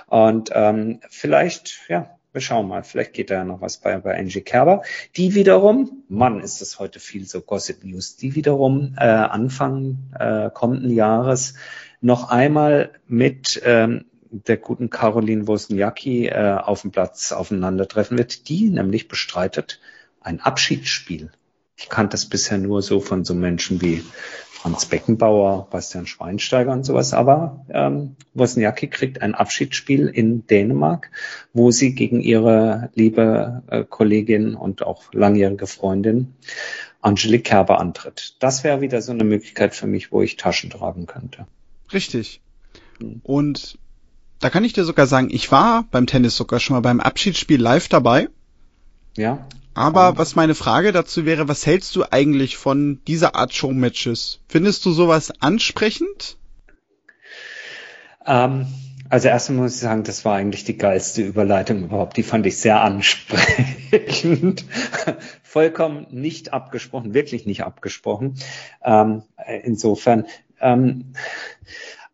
Und 0.08 0.50
ähm, 0.52 1.00
vielleicht, 1.08 1.78
ja, 1.88 2.10
wir 2.34 2.40
schauen 2.40 2.66
mal, 2.66 2.82
vielleicht 2.82 3.12
geht 3.12 3.30
da 3.30 3.34
ja 3.34 3.44
noch 3.44 3.60
was 3.60 3.78
bei, 3.78 3.96
bei 3.98 4.18
Angie 4.18 4.40
Kerber. 4.40 4.82
Die 5.16 5.34
wiederum, 5.34 6.02
Mann, 6.08 6.40
ist 6.40 6.60
das 6.60 6.80
heute 6.80 6.98
viel 6.98 7.26
so 7.26 7.40
Gossip 7.40 7.84
News, 7.84 8.16
die 8.16 8.34
wiederum 8.34 8.96
äh, 8.98 9.04
Anfang 9.04 10.10
äh, 10.18 10.50
kommenden 10.50 10.90
Jahres 10.90 11.54
noch 12.00 12.30
einmal 12.30 12.90
mit 13.06 13.62
ähm, 13.64 14.06
der 14.30 14.56
guten 14.56 14.90
Caroline 14.90 15.46
Wozniacki 15.46 16.26
äh, 16.26 16.58
auf 16.60 16.82
dem 16.82 16.90
Platz 16.90 17.30
aufeinandertreffen 17.30 18.18
wird, 18.18 18.48
die 18.48 18.68
nämlich 18.68 19.06
bestreitet 19.06 19.80
ein 20.20 20.40
Abschiedsspiel. 20.40 21.30
Ich 21.76 21.88
kannte 21.88 22.12
das 22.12 22.26
bisher 22.26 22.58
nur 22.58 22.82
so 22.82 23.00
von 23.00 23.24
so 23.24 23.34
Menschen 23.34 23.80
wie 23.82 24.04
Franz 24.64 24.86
Beckenbauer, 24.86 25.68
Bastian 25.68 26.06
Schweinsteiger 26.06 26.72
und 26.72 26.84
sowas. 26.84 27.12
Aber 27.12 27.66
ähm, 27.68 28.16
Wozniacki 28.32 28.86
kriegt 28.86 29.20
ein 29.20 29.34
Abschiedsspiel 29.34 30.06
in 30.06 30.46
Dänemark, 30.46 31.10
wo 31.52 31.70
sie 31.70 31.94
gegen 31.94 32.20
ihre 32.20 32.90
liebe 32.94 33.62
äh, 33.66 33.84
Kollegin 33.84 34.54
und 34.54 34.82
auch 34.82 35.12
langjährige 35.12 35.66
Freundin 35.66 36.34
Angelique 37.02 37.44
Kerber 37.44 37.78
antritt. 37.78 38.36
Das 38.38 38.64
wäre 38.64 38.80
wieder 38.80 39.02
so 39.02 39.12
eine 39.12 39.24
Möglichkeit 39.24 39.74
für 39.74 39.86
mich, 39.86 40.10
wo 40.10 40.22
ich 40.22 40.36
Taschen 40.36 40.70
tragen 40.70 41.04
könnte. 41.04 41.46
Richtig. 41.92 42.40
Hm. 43.00 43.20
Und 43.22 43.78
da 44.40 44.48
kann 44.48 44.64
ich 44.64 44.72
dir 44.72 44.84
sogar 44.84 45.06
sagen, 45.06 45.28
ich 45.30 45.52
war 45.52 45.84
beim 45.90 46.06
Tennis 46.06 46.36
sogar 46.36 46.60
schon 46.60 46.74
mal 46.74 46.80
beim 46.80 47.00
Abschiedsspiel 47.00 47.60
live 47.60 47.88
dabei. 47.88 48.28
Ja. 49.16 49.46
Aber 49.74 50.18
was 50.18 50.36
meine 50.36 50.54
Frage 50.54 50.92
dazu 50.92 51.26
wäre, 51.26 51.48
was 51.48 51.66
hältst 51.66 51.96
du 51.96 52.04
eigentlich 52.10 52.56
von 52.56 53.00
dieser 53.08 53.34
Art 53.34 53.52
Showmatches? 53.52 54.40
Findest 54.48 54.84
du 54.84 54.92
sowas 54.92 55.32
ansprechend? 55.40 56.36
Ähm, 58.24 58.66
also 59.10 59.28
erstmal 59.28 59.58
muss 59.58 59.74
ich 59.74 59.80
sagen, 59.80 60.04
das 60.04 60.24
war 60.24 60.36
eigentlich 60.36 60.64
die 60.64 60.78
geilste 60.78 61.22
Überleitung 61.22 61.84
überhaupt. 61.84 62.16
Die 62.16 62.22
fand 62.22 62.46
ich 62.46 62.56
sehr 62.58 62.80
ansprechend. 62.82 64.64
Vollkommen 65.42 66.06
nicht 66.10 66.52
abgesprochen, 66.52 67.12
wirklich 67.12 67.44
nicht 67.44 67.64
abgesprochen. 67.64 68.36
Ähm, 68.84 69.22
insofern, 69.64 70.26
ähm, 70.60 71.14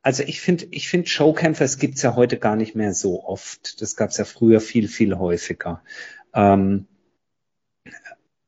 Also 0.02 0.22
ich 0.22 0.40
finde, 0.40 0.66
ich 0.70 0.88
finde 0.88 1.08
Showkämpfe, 1.08 1.62
es 1.64 1.78
gibt's 1.78 2.02
ja 2.02 2.16
heute 2.16 2.38
gar 2.38 2.56
nicht 2.56 2.74
mehr 2.74 2.94
so 2.94 3.22
oft. 3.22 3.82
Das 3.82 3.96
gab's 3.96 4.16
ja 4.16 4.24
früher 4.24 4.60
viel, 4.60 4.88
viel 4.88 5.18
häufiger. 5.18 5.82
Ähm, 6.34 6.86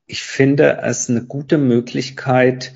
ich 0.06 0.22
finde 0.22 0.78
es 0.82 1.08
eine 1.08 1.24
gute 1.24 1.58
Möglichkeit, 1.58 2.74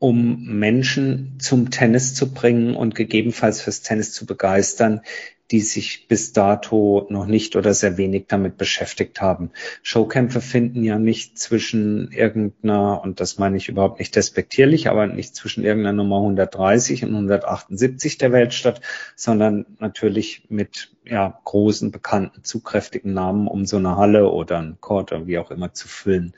um 0.00 0.42
Menschen 0.58 1.36
zum 1.38 1.70
Tennis 1.70 2.14
zu 2.14 2.32
bringen 2.32 2.74
und 2.74 2.94
gegebenenfalls 2.94 3.60
fürs 3.60 3.82
Tennis 3.82 4.12
zu 4.12 4.24
begeistern, 4.24 5.02
die 5.50 5.60
sich 5.60 6.06
bis 6.08 6.32
dato 6.32 7.06
noch 7.10 7.26
nicht 7.26 7.54
oder 7.54 7.74
sehr 7.74 7.98
wenig 7.98 8.24
damit 8.28 8.56
beschäftigt 8.56 9.20
haben. 9.20 9.50
Showkämpfe 9.82 10.40
finden 10.40 10.84
ja 10.84 10.98
nicht 10.98 11.38
zwischen 11.38 12.12
irgendeiner, 12.12 13.02
und 13.02 13.20
das 13.20 13.38
meine 13.38 13.58
ich 13.58 13.68
überhaupt 13.68 13.98
nicht 13.98 14.16
despektierlich, 14.16 14.88
aber 14.88 15.06
nicht 15.06 15.36
zwischen 15.36 15.64
irgendeiner 15.64 15.96
Nummer 15.96 16.16
130 16.16 17.04
und 17.04 17.10
178 17.10 18.16
der 18.16 18.32
Welt 18.32 18.54
statt, 18.54 18.80
sondern 19.16 19.66
natürlich 19.80 20.46
mit 20.48 20.96
ja, 21.04 21.40
großen, 21.44 21.90
bekannten, 21.90 22.42
zugkräftigen 22.42 23.12
Namen, 23.12 23.48
um 23.48 23.66
so 23.66 23.76
eine 23.76 23.96
Halle 23.96 24.30
oder 24.30 24.60
ein 24.60 24.78
Court 24.80 25.12
oder 25.12 25.26
wie 25.26 25.38
auch 25.38 25.50
immer 25.50 25.74
zu 25.74 25.88
füllen. 25.88 26.32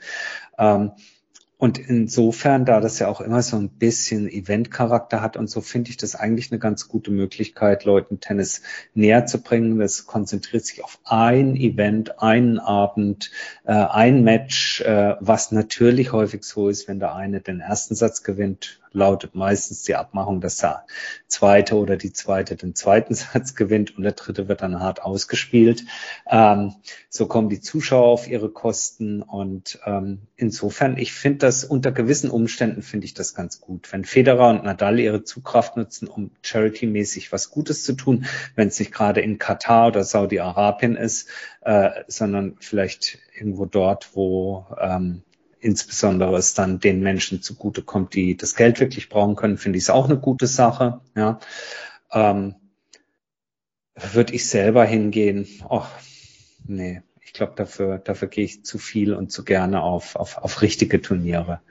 Ähm, 0.57 0.91
und 1.63 1.77
insofern, 1.77 2.65
da 2.65 2.81
das 2.81 2.99
ja 2.99 3.07
auch 3.07 3.21
immer 3.21 3.41
so 3.41 3.55
ein 3.55 3.69
bisschen 3.69 4.27
Eventcharakter 4.27 5.21
hat 5.21 5.37
und 5.37 5.49
so, 5.49 5.61
finde 5.61 5.91
ich 5.91 5.95
das 5.95 6.13
eigentlich 6.13 6.51
eine 6.51 6.59
ganz 6.59 6.89
gute 6.89 7.09
Möglichkeit, 7.09 7.85
Leuten 7.85 8.19
Tennis 8.19 8.63
näher 8.93 9.25
zu 9.27 9.41
bringen. 9.41 9.79
Das 9.79 10.05
konzentriert 10.05 10.65
sich 10.65 10.83
auf 10.83 10.99
ein 11.05 11.55
Event, 11.55 12.21
einen 12.21 12.59
Abend, 12.59 13.31
äh, 13.63 13.71
ein 13.71 14.25
Match, 14.25 14.81
äh, 14.81 15.15
was 15.21 15.53
natürlich 15.53 16.11
häufig 16.11 16.43
so 16.43 16.67
ist, 16.67 16.89
wenn 16.89 16.99
der 16.99 17.15
eine 17.15 17.39
den 17.39 17.61
ersten 17.61 17.95
Satz 17.95 18.23
gewinnt, 18.23 18.81
lautet 18.93 19.33
meistens 19.35 19.83
die 19.83 19.95
Abmachung, 19.95 20.39
dass 20.39 20.57
der 20.57 20.85
zweite 21.27 21.75
oder 21.75 21.97
die 21.97 22.13
zweite 22.13 22.55
den 22.55 22.75
zweiten 22.75 23.13
Satz 23.15 23.55
gewinnt 23.55 23.97
und 23.97 24.03
der 24.03 24.13
dritte 24.13 24.47
wird 24.47 24.61
dann 24.61 24.79
hart 24.79 25.01
ausgespielt. 25.01 25.85
Ähm, 26.29 26.75
so 27.09 27.25
kommen 27.27 27.49
die 27.49 27.61
Zuschauer 27.61 28.07
auf 28.07 28.27
ihre 28.27 28.49
Kosten 28.49 29.21
und 29.21 29.79
ähm, 29.85 30.27
insofern, 30.35 30.97
ich 30.97 31.13
finde 31.13 31.39
das 31.39 31.52
unter 31.63 31.91
gewissen 31.91 32.29
Umständen 32.29 32.81
finde 32.81 33.05
ich 33.05 33.13
das 33.13 33.35
ganz 33.35 33.61
gut. 33.61 33.91
Wenn 33.91 34.05
Federer 34.05 34.49
und 34.49 34.63
Nadal 34.63 34.99
ihre 34.99 35.23
Zugkraft 35.23 35.77
nutzen, 35.77 36.07
um 36.07 36.31
charity-mäßig 36.41 37.31
was 37.31 37.51
Gutes 37.51 37.83
zu 37.83 37.93
tun, 37.93 38.25
wenn 38.55 38.69
es 38.69 38.79
nicht 38.79 38.91
gerade 38.91 39.21
in 39.21 39.37
Katar 39.37 39.87
oder 39.87 40.03
Saudi-Arabien 40.03 40.95
ist, 40.95 41.29
äh, 41.61 41.89
sondern 42.07 42.55
vielleicht 42.59 43.19
irgendwo 43.37 43.65
dort, 43.65 44.15
wo 44.15 44.65
ähm, 44.79 45.21
insbesondere 45.59 46.35
es 46.37 46.53
dann 46.53 46.79
den 46.79 47.01
Menschen 47.01 47.41
zugutekommt, 47.41 48.13
die 48.15 48.35
das 48.35 48.55
Geld 48.55 48.79
wirklich 48.79 49.09
brauchen 49.09 49.35
können, 49.35 49.57
finde 49.57 49.77
ich 49.77 49.83
es 49.83 49.89
auch 49.89 50.05
eine 50.05 50.17
gute 50.17 50.47
Sache. 50.47 51.01
Ja. 51.15 51.39
Ähm, 52.11 52.55
Würde 53.95 54.33
ich 54.33 54.49
selber 54.49 54.85
hingehen? 54.85 55.47
Oh, 55.69 55.85
nee, 56.65 57.01
ich 57.25 57.33
glaube, 57.33 57.53
dafür, 57.55 57.97
dafür 57.99 58.27
gehe 58.27 58.45
ich 58.45 58.63
zu 58.63 58.77
viel 58.77 59.13
und 59.13 59.31
zu 59.31 59.43
gerne 59.43 59.81
auf, 59.81 60.15
auf, 60.15 60.37
auf 60.37 60.61
richtige 60.61 61.01
Turniere. 61.01 61.61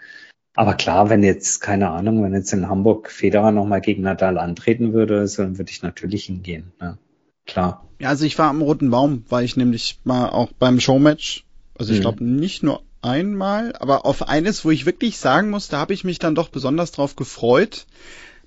Aber 0.55 0.75
klar, 0.75 1.09
wenn 1.09 1.23
jetzt, 1.23 1.61
keine 1.61 1.91
Ahnung, 1.91 2.23
wenn 2.23 2.35
jetzt 2.35 2.53
in 2.53 2.69
Hamburg 2.69 3.11
Federer 3.11 3.53
nochmal 3.53 3.81
gegen 3.81 4.03
Nadal 4.03 4.39
antreten 4.39 4.93
würde, 4.93 5.27
so, 5.27 5.43
dann 5.43 5.59
würde 5.59 5.71
ich 5.71 5.83
natürlich 5.83 6.27
hingehen. 6.27 6.73
Ne? 6.81 6.99
Klar. 7.47 7.87
Ja, 7.99 8.11
also 8.11 8.25
ich 8.25 8.39
war 8.39 8.51
am 8.51 8.61
Roten 8.61 8.91
Baum, 8.91 9.25
war 9.29 9.43
ich 9.43 9.57
nämlich 9.57 10.01
mal 10.05 10.29
auch 10.29 10.53
beim 10.53 10.81
Showmatch. 10.81 11.47
Also 11.79 11.93
ich 11.93 12.01
mhm. 12.01 12.03
glaube 12.03 12.25
nicht 12.25 12.63
nur 12.63 12.83
einmal, 13.01 13.75
aber 13.77 14.05
auf 14.05 14.29
eines, 14.29 14.65
wo 14.65 14.71
ich 14.71 14.87
wirklich 14.87 15.19
sagen 15.19 15.51
muss, 15.51 15.69
da 15.69 15.79
habe 15.79 15.95
ich 15.95 16.05
mich 16.05 16.19
dann 16.19 16.35
doch 16.35 16.49
besonders 16.49 16.93
drauf 16.93 17.17
gefreut. 17.17 17.87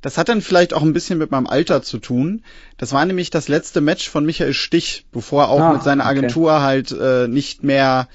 Das 0.06 0.20
hat 0.20 0.30
dann 0.30 0.44
vielleicht 0.44 0.76
auch 0.76 0.84
ein 0.84 0.94
bisschen 0.94 1.18
mit 1.18 1.32
meinem 1.32 1.48
Alter 1.48 1.82
zu 1.82 1.98
tun. 1.98 2.44
Das 2.78 2.94
war 2.94 3.04
nämlich 3.08 3.32
das 3.32 3.48
letzte 3.48 3.82
Match 3.82 4.08
von 4.08 4.24
Michael 4.24 4.54
Stich, 4.54 5.08
bevor 5.12 5.46
er 5.46 5.50
auch 5.50 5.60
ah, 5.60 5.74
mit 5.74 5.82
seiner 5.82 6.06
Agentur 6.06 6.52
okay. 6.52 6.62
halt 6.62 6.91
äh, 6.91 7.28
nicht 7.28 7.63
mehr 7.63 8.08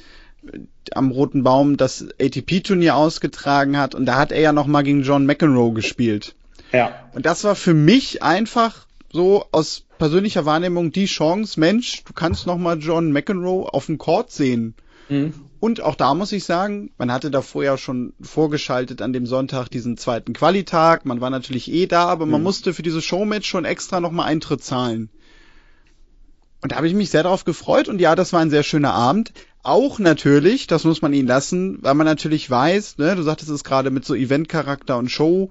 äh, 0.47 0.61
am 0.93 1.11
Roten 1.11 1.43
Baum 1.43 1.77
das 1.77 2.07
ATP-Turnier 2.23 2.95
ausgetragen 2.95 3.77
hat. 3.77 3.97
Und 3.97 4.07
da 4.07 4.15
hat 4.15 4.31
er 4.31 4.41
ja 4.41 4.53
noch 4.53 4.69
mal 4.69 4.83
gegen 4.83 5.03
John 5.03 5.27
McEnroe 5.27 5.73
gespielt. 5.73 6.37
Ja. 6.71 6.93
Und 7.13 7.27
das 7.27 7.43
war 7.43 7.57
für 7.57 7.75
mich 7.75 8.23
einfach 8.23 8.87
so 9.13 9.47
aus 9.51 9.83
persönlicher 9.99 10.47
Wahrnehmung 10.47 10.93
die 10.93 11.07
Chance, 11.07 11.59
Mensch, 11.59 12.05
du 12.05 12.13
kannst 12.13 12.47
noch 12.47 12.57
mal 12.57 12.79
John 12.79 13.11
McEnroe 13.11 13.69
auf 13.69 13.87
dem 13.87 13.99
Court 13.99 14.31
sehen. 14.31 14.75
Mhm. 15.09 15.35
Und 15.61 15.83
auch 15.83 15.95
da 15.95 16.15
muss 16.15 16.33
ich 16.33 16.45
sagen, 16.45 16.91
man 16.97 17.13
hatte 17.13 17.31
da 17.31 17.43
vorher 17.43 17.77
schon 17.77 18.15
vorgeschaltet 18.23 19.03
an 19.03 19.13
dem 19.13 19.27
Sonntag 19.27 19.69
diesen 19.69 19.99
zweiten 19.99 20.33
Qualitag. 20.33 21.05
Man 21.05 21.21
war 21.21 21.29
natürlich 21.29 21.71
eh 21.71 21.87
da, 21.87 22.07
aber 22.07 22.25
man 22.25 22.41
mhm. 22.41 22.45
musste 22.45 22.73
für 22.73 22.83
diese 22.83 23.03
Showmatch 23.03 23.47
schon 23.47 23.67
extra 23.67 24.01
nochmal 24.01 24.27
Eintritt 24.27 24.65
zahlen. 24.65 25.11
Und 26.63 26.73
da 26.73 26.77
habe 26.77 26.89
ich 26.89 26.95
mich 26.95 27.11
sehr 27.11 27.23
darauf 27.23 27.45
gefreut 27.45 27.89
und 27.89 28.01
ja, 28.01 28.15
das 28.15 28.33
war 28.33 28.41
ein 28.41 28.51
sehr 28.51 28.63
schöner 28.63 28.95
Abend. 28.95 29.33
Auch 29.63 29.99
natürlich, 29.99 30.67
das 30.67 30.85
muss 30.85 31.03
man 31.03 31.13
ihnen 31.13 31.29
lassen, 31.29 31.79
weil 31.83 31.95
man 31.95 32.07
natürlich 32.07 32.49
weiß, 32.49 32.97
ne, 32.97 33.15
du 33.15 33.23
sagtest 33.23 33.51
es 33.51 33.65
gerade 33.65 33.91
mit 33.91 34.07
so 34.07 34.15
Eventcharakter 34.15 34.97
und 34.97 35.11
Show, 35.11 35.51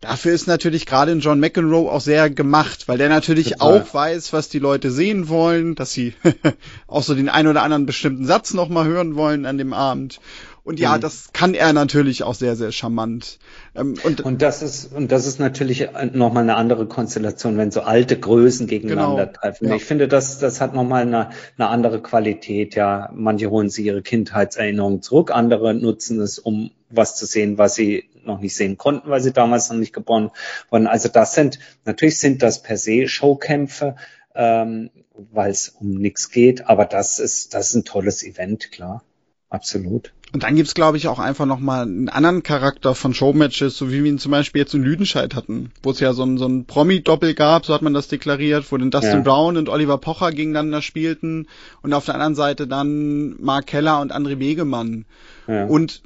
Dafür 0.00 0.32
ist 0.32 0.46
natürlich 0.46 0.86
gerade 0.86 1.10
in 1.10 1.18
John 1.18 1.40
McEnroe 1.40 1.90
auch 1.90 2.00
sehr 2.00 2.30
gemacht, 2.30 2.86
weil 2.86 2.98
der 2.98 3.08
natürlich 3.08 3.54
Total. 3.54 3.80
auch 3.80 3.94
weiß, 3.94 4.32
was 4.32 4.48
die 4.48 4.60
Leute 4.60 4.92
sehen 4.92 5.28
wollen, 5.28 5.74
dass 5.74 5.92
sie 5.92 6.14
auch 6.86 7.02
so 7.02 7.16
den 7.16 7.28
ein 7.28 7.48
oder 7.48 7.62
anderen 7.62 7.84
bestimmten 7.84 8.24
Satz 8.24 8.54
nochmal 8.54 8.86
hören 8.86 9.16
wollen 9.16 9.44
an 9.44 9.58
dem 9.58 9.72
Abend. 9.72 10.20
Und 10.68 10.78
ja, 10.78 10.98
mhm. 10.98 11.00
das 11.00 11.32
kann 11.32 11.54
er 11.54 11.72
natürlich 11.72 12.24
auch 12.24 12.34
sehr, 12.34 12.54
sehr 12.54 12.72
charmant. 12.72 13.38
Ähm, 13.74 13.94
und, 14.04 14.20
und 14.20 14.42
das 14.42 14.60
ist, 14.60 14.92
und 14.92 15.10
das 15.10 15.26
ist 15.26 15.40
natürlich 15.40 15.88
nochmal 16.12 16.42
eine 16.42 16.56
andere 16.56 16.84
Konstellation, 16.84 17.56
wenn 17.56 17.70
so 17.70 17.80
alte 17.80 18.20
Größen 18.20 18.66
gegeneinander 18.66 19.28
genau, 19.28 19.38
treffen. 19.40 19.68
Ja. 19.68 19.76
Ich 19.76 19.84
finde, 19.86 20.08
das, 20.08 20.40
das 20.40 20.60
hat 20.60 20.74
nochmal 20.74 21.06
eine, 21.06 21.30
eine 21.56 21.68
andere 21.70 22.02
Qualität. 22.02 22.74
Ja, 22.74 23.10
manche 23.14 23.48
holen 23.48 23.70
sich 23.70 23.86
ihre 23.86 24.02
Kindheitserinnerungen 24.02 25.00
zurück, 25.00 25.30
andere 25.30 25.72
nutzen 25.72 26.20
es, 26.20 26.38
um 26.38 26.70
was 26.90 27.16
zu 27.16 27.24
sehen, 27.24 27.56
was 27.56 27.74
sie 27.74 28.04
noch 28.22 28.40
nicht 28.40 28.54
sehen 28.54 28.76
konnten, 28.76 29.08
weil 29.08 29.22
sie 29.22 29.32
damals 29.32 29.70
noch 29.70 29.78
nicht 29.78 29.94
geboren 29.94 30.32
wurden. 30.68 30.86
Also 30.86 31.08
das 31.08 31.32
sind, 31.32 31.58
natürlich 31.86 32.18
sind 32.18 32.42
das 32.42 32.60
per 32.62 32.76
se 32.76 33.08
Showkämpfe, 33.08 33.96
ähm, 34.34 34.90
weil 35.32 35.50
es 35.50 35.70
um 35.70 35.94
nichts 35.94 36.30
geht, 36.30 36.66
aber 36.66 36.84
das 36.84 37.20
ist, 37.20 37.54
das 37.54 37.70
ist 37.70 37.74
ein 37.74 37.84
tolles 37.86 38.22
Event, 38.22 38.70
klar. 38.70 39.02
Absolut. 39.50 40.12
Und 40.32 40.42
dann 40.42 40.56
gibt's, 40.56 40.74
glaube 40.74 40.98
ich, 40.98 41.08
auch 41.08 41.18
einfach 41.18 41.46
nochmal 41.46 41.82
einen 41.82 42.10
anderen 42.10 42.42
Charakter 42.42 42.94
von 42.94 43.14
Showmatches, 43.14 43.78
so 43.78 43.90
wie 43.90 44.04
wir 44.04 44.10
ihn 44.10 44.18
zum 44.18 44.30
Beispiel 44.30 44.60
jetzt 44.60 44.74
in 44.74 44.82
Lüdenscheid 44.82 45.34
hatten, 45.34 45.72
wo 45.82 45.90
es 45.90 46.00
ja 46.00 46.12
so 46.12 46.22
ein, 46.22 46.36
so 46.36 46.46
ein 46.46 46.66
Promi-Doppel 46.66 47.32
gab, 47.32 47.64
so 47.64 47.72
hat 47.72 47.80
man 47.80 47.94
das 47.94 48.08
deklariert, 48.08 48.70
wo 48.70 48.76
dann 48.76 48.90
Dustin 48.90 49.10
ja. 49.10 49.20
Brown 49.20 49.56
und 49.56 49.70
Oliver 49.70 49.96
Pocher 49.96 50.32
gegeneinander 50.32 50.82
spielten 50.82 51.46
und 51.80 51.94
auf 51.94 52.04
der 52.04 52.14
anderen 52.14 52.34
Seite 52.34 52.66
dann 52.66 53.40
Mark 53.40 53.68
Keller 53.68 54.00
und 54.02 54.14
André 54.14 54.38
Wegemann. 54.38 55.06
Ja. 55.46 55.64
Und 55.64 56.02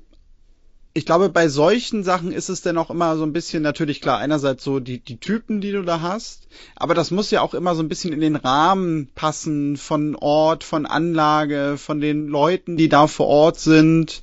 ich 0.94 1.06
glaube, 1.06 1.30
bei 1.30 1.48
solchen 1.48 2.04
Sachen 2.04 2.32
ist 2.32 2.50
es 2.50 2.60
dann 2.60 2.76
auch 2.76 2.90
immer 2.90 3.16
so 3.16 3.24
ein 3.24 3.32
bisschen 3.32 3.62
natürlich 3.62 4.00
klar, 4.00 4.18
einerseits 4.18 4.62
so 4.62 4.78
die, 4.78 4.98
die 4.98 5.16
Typen, 5.16 5.60
die 5.60 5.72
du 5.72 5.82
da 5.82 6.02
hast, 6.02 6.48
aber 6.76 6.94
das 6.94 7.10
muss 7.10 7.30
ja 7.30 7.40
auch 7.40 7.54
immer 7.54 7.74
so 7.74 7.82
ein 7.82 7.88
bisschen 7.88 8.12
in 8.12 8.20
den 8.20 8.36
Rahmen 8.36 9.08
passen 9.14 9.78
von 9.78 10.16
Ort, 10.16 10.64
von 10.64 10.84
Anlage, 10.84 11.76
von 11.78 12.00
den 12.00 12.28
Leuten, 12.28 12.76
die 12.76 12.90
da 12.90 13.06
vor 13.06 13.26
Ort 13.26 13.58
sind. 13.58 14.22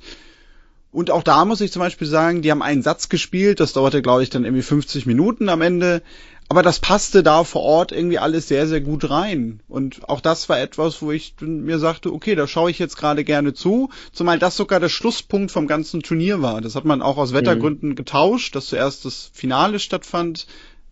Und 0.92 1.10
auch 1.10 1.22
da 1.22 1.44
muss 1.44 1.60
ich 1.60 1.72
zum 1.72 1.80
Beispiel 1.80 2.06
sagen, 2.06 2.42
die 2.42 2.50
haben 2.50 2.62
einen 2.62 2.82
Satz 2.82 3.08
gespielt, 3.08 3.60
das 3.60 3.72
dauerte, 3.72 4.02
glaube 4.02 4.22
ich, 4.22 4.30
dann 4.30 4.44
irgendwie 4.44 4.62
50 4.62 5.06
Minuten 5.06 5.48
am 5.48 5.62
Ende. 5.62 6.02
Aber 6.50 6.64
das 6.64 6.80
passte 6.80 7.22
da 7.22 7.44
vor 7.44 7.62
Ort 7.62 7.92
irgendwie 7.92 8.18
alles 8.18 8.48
sehr, 8.48 8.66
sehr 8.66 8.80
gut 8.80 9.08
rein. 9.08 9.60
Und 9.68 10.08
auch 10.08 10.20
das 10.20 10.48
war 10.48 10.58
etwas, 10.58 11.00
wo 11.00 11.12
ich 11.12 11.34
mir 11.40 11.78
sagte, 11.78 12.12
okay, 12.12 12.34
da 12.34 12.48
schaue 12.48 12.72
ich 12.72 12.80
jetzt 12.80 12.96
gerade 12.96 13.22
gerne 13.22 13.54
zu, 13.54 13.88
zumal 14.10 14.40
das 14.40 14.56
sogar 14.56 14.80
der 14.80 14.88
Schlusspunkt 14.88 15.52
vom 15.52 15.68
ganzen 15.68 16.02
Turnier 16.02 16.42
war. 16.42 16.60
Das 16.60 16.74
hat 16.74 16.84
man 16.84 17.02
auch 17.02 17.18
aus 17.18 17.32
Wettergründen 17.32 17.90
mhm. 17.90 17.94
getauscht, 17.94 18.56
dass 18.56 18.66
zuerst 18.66 19.04
das 19.04 19.30
Finale 19.32 19.78
stattfand 19.78 20.48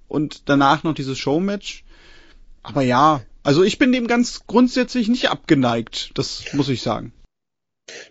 und 0.07 0.42
danach 0.49 0.85
noch 0.85 0.94
dieses 0.94 1.18
Showmatch. 1.18 1.83
Aber 2.62 2.83
ja, 2.83 3.23
also 3.42 3.64
ich 3.64 3.79
bin 3.79 3.90
dem 3.90 4.07
ganz 4.07 4.47
grundsätzlich 4.47 5.09
nicht 5.09 5.29
abgeneigt, 5.29 6.12
das 6.14 6.44
muss 6.53 6.68
ich 6.68 6.83
sagen. 6.83 7.12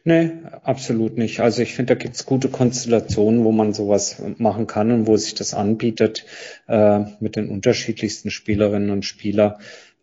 Nee, 0.03 0.31
absolut 0.63 1.17
nicht. 1.17 1.39
Also 1.39 1.61
ich 1.61 1.75
finde, 1.75 1.95
da 1.95 2.01
gibt's 2.01 2.25
gute 2.25 2.49
Konstellationen, 2.49 3.43
wo 3.43 3.51
man 3.51 3.73
sowas 3.73 4.21
machen 4.37 4.67
kann 4.67 4.91
und 4.91 5.07
wo 5.07 5.17
sich 5.17 5.35
das 5.35 5.53
anbietet 5.53 6.25
äh, 6.67 6.99
mit 7.19 7.35
den 7.35 7.49
unterschiedlichsten 7.49 8.31
Spielerinnen 8.31 8.89
und 8.89 9.05
Spielern. 9.05 9.55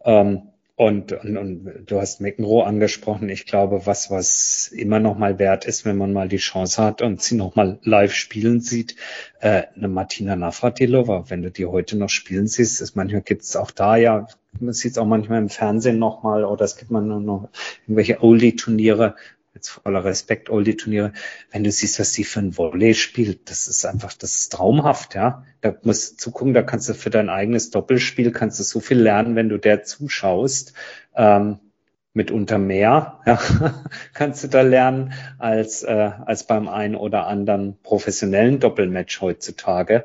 Ähm, 0.05 0.43
und, 0.77 1.13
und, 1.13 1.37
und 1.37 1.85
du 1.87 2.01
hast 2.01 2.21
McEnroe 2.21 2.67
angesprochen. 2.67 3.29
Ich 3.29 3.47
glaube, 3.47 3.87
was, 3.87 4.11
was 4.11 4.67
immer 4.67 4.99
noch 4.99 5.17
mal 5.17 5.39
wert 5.39 5.67
ist, 5.67 5.85
wenn 5.85 5.97
man 5.97 6.13
mal 6.13 6.29
die 6.29 6.39
Chance 6.39 6.83
hat 6.83 7.01
und 7.01 7.23
sie 7.23 7.37
noch 7.37 7.55
mal 7.55 7.79
live 7.85 8.13
spielen 8.13 8.61
sieht, 8.61 8.97
äh, 9.41 9.63
eine 9.77 9.87
Martina 9.87 10.35
Navratilova, 10.35 11.27
wenn 11.29 11.43
du 11.43 11.53
die 11.53 11.67
heute 11.67 11.97
noch 11.97 12.09
spielen 12.09 12.49
siehst, 12.49 12.81
ist 12.81 12.97
manchmal 12.97 13.23
gibt's 13.23 13.55
auch 13.55 13.71
da 13.71 13.95
ja, 13.97 14.27
man 14.59 14.73
sieht 14.73 14.93
es 14.93 14.99
auch 14.99 15.07
manchmal 15.07 15.39
im 15.39 15.49
Fernsehen 15.49 16.01
noch 16.01 16.25
mal 16.25 16.45
oder 16.45 16.65
es 16.65 16.77
gibt 16.77 16.91
man 16.91 17.07
nur 17.07 17.21
noch 17.21 17.49
irgendwelche 17.83 18.23
Oldie-Turniere, 18.23 19.15
jetzt 19.55 19.69
voller 19.69 20.05
Respekt, 20.05 20.51
all 20.51 20.65
die 20.65 20.77
Turniere, 20.77 21.13
wenn 21.53 21.65
du 21.65 21.71
siehst, 21.71 22.01
was 22.01 22.13
die 22.13 22.25
für 22.25 22.41
ein 22.41 22.57
Volley 22.57 22.95
spielt, 22.95 23.51
das 23.51 23.69
ist 23.69 23.87
einfach, 23.87 24.13
das 24.13 24.35
ist 24.35 24.53
traumhaft, 24.53 25.15
ja. 25.15 25.45
Da 25.61 25.75
musst 25.83 26.13
du 26.13 26.17
zugucken, 26.17 26.55
da 26.55 26.63
kannst 26.63 26.89
du 26.89 26.95
für 26.95 27.11
dein 27.11 27.29
eigenes 27.29 27.71
Doppelspiel, 27.71 28.33
kannst 28.33 28.59
du 28.59 28.65
so 28.65 28.81
viel 28.81 28.99
lernen, 28.99 29.37
wenn 29.37 29.49
du 29.49 29.59
der 29.59 29.85
zuschaust. 29.85 30.75
Ähm, 31.15 31.59
mitunter 32.15 32.59
mehr, 32.59 33.21
ja, 33.27 33.39
kannst 34.15 34.45
du 34.45 34.49
da 34.49 34.63
lernen 34.63 35.13
als, 35.39 35.83
äh, 35.83 36.13
als 36.25 36.47
beim 36.47 36.69
einen 36.69 36.95
oder 36.95 37.27
anderen 37.27 37.77
professionellen 37.83 38.61
Doppelmatch 38.61 39.21
heutzutage. 39.21 40.05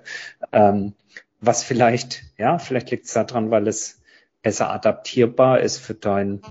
Ähm, 0.51 0.93
was 1.39 1.63
vielleicht, 1.63 2.23
ja, 2.37 2.57
vielleicht 2.57 2.91
liegt 2.91 3.05
es 3.05 3.13
daran, 3.13 3.51
weil 3.51 3.67
es 3.67 4.01
besser 4.41 4.71
adaptierbar 4.71 5.59
ist 5.59 5.77
für 5.77 5.93
dein 5.93 6.41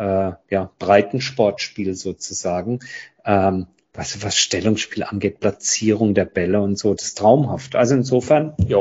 äh, 0.00 0.32
ja, 0.48 0.70
Breitensportspiel 0.78 1.94
sozusagen. 1.94 2.80
Ähm, 3.24 3.66
was, 3.92 4.22
was 4.22 4.36
Stellungsspiel 4.36 5.02
angeht, 5.02 5.40
Platzierung 5.40 6.14
der 6.14 6.24
Bälle 6.24 6.62
und 6.62 6.78
so, 6.78 6.94
das 6.94 7.08
ist 7.08 7.18
traumhaft. 7.18 7.76
Also 7.76 7.96
insofern, 7.96 8.54
ja, 8.66 8.78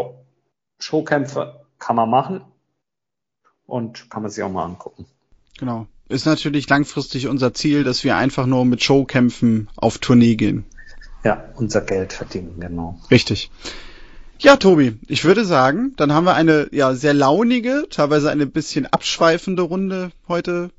Showkämpfe 0.80 1.65
kann 1.78 1.95
man 1.97 2.09
machen 2.09 2.41
und 3.65 4.09
kann 4.09 4.22
man 4.22 4.32
sich 4.32 4.43
auch 4.43 4.51
mal 4.51 4.63
angucken. 4.63 5.05
Genau. 5.57 5.88
Ist 6.07 6.26
natürlich 6.26 6.70
langfristig 6.70 7.28
unser 7.28 7.53
Ziel, 7.53 7.84
dass 7.84 8.03
wir 8.03 8.15
einfach 8.15 8.45
nur 8.45 8.65
mit 8.65 8.82
Showkämpfen 8.82 9.70
auf 9.76 9.97
Tournee 9.97 10.36
gehen. 10.36 10.65
Ja, 11.24 11.43
unser 11.55 11.82
Geld 11.82 12.13
verdienen, 12.13 12.59
genau. 12.59 12.99
Richtig. 13.11 13.51
Ja, 14.39 14.55
Tobi, 14.55 14.97
ich 15.07 15.26
würde 15.26 15.43
sagen, 15.43 15.93
dann 15.97 16.13
haben 16.13 16.24
wir 16.24 16.34
eine 16.34 16.70
ja 16.72 16.93
sehr 16.95 17.13
launige, 17.13 17.88
teilweise 17.89 18.32
eine 18.32 18.45
bisschen 18.45 18.86
abschweifende 18.86 19.63
Runde 19.63 20.11
heute 20.30 20.72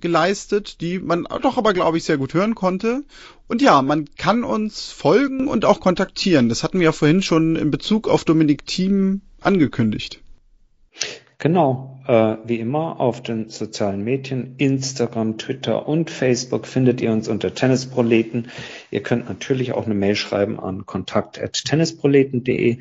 geleistet, 0.00 0.80
die 0.80 0.98
man 0.98 1.26
doch 1.42 1.56
aber, 1.56 1.72
glaube 1.72 1.98
ich, 1.98 2.04
sehr 2.04 2.18
gut 2.18 2.34
hören 2.34 2.54
konnte. 2.54 3.04
Und 3.48 3.62
ja, 3.62 3.82
man 3.82 4.06
kann 4.16 4.44
uns 4.44 4.90
folgen 4.90 5.48
und 5.48 5.64
auch 5.64 5.80
kontaktieren. 5.80 6.48
Das 6.48 6.62
hatten 6.62 6.78
wir 6.78 6.86
ja 6.86 6.92
vorhin 6.92 7.22
schon 7.22 7.56
in 7.56 7.70
Bezug 7.70 8.08
auf 8.08 8.24
Dominik 8.24 8.66
Thiem 8.66 9.20
angekündigt. 9.40 10.20
Genau, 11.38 12.00
äh, 12.06 12.36
wie 12.46 12.58
immer 12.58 13.00
auf 13.00 13.22
den 13.22 13.50
sozialen 13.50 14.02
Medien, 14.02 14.54
Instagram, 14.56 15.36
Twitter 15.36 15.86
und 15.86 16.10
Facebook 16.10 16.66
findet 16.66 17.00
ihr 17.00 17.12
uns 17.12 17.28
unter 17.28 17.54
Tennisproleten. 17.54 18.48
Ihr 18.90 19.02
könnt 19.02 19.28
natürlich 19.28 19.72
auch 19.72 19.84
eine 19.84 19.94
Mail 19.94 20.16
schreiben 20.16 20.58
an 20.58 20.86
kontakt.tennisproleten.de. 20.86 22.78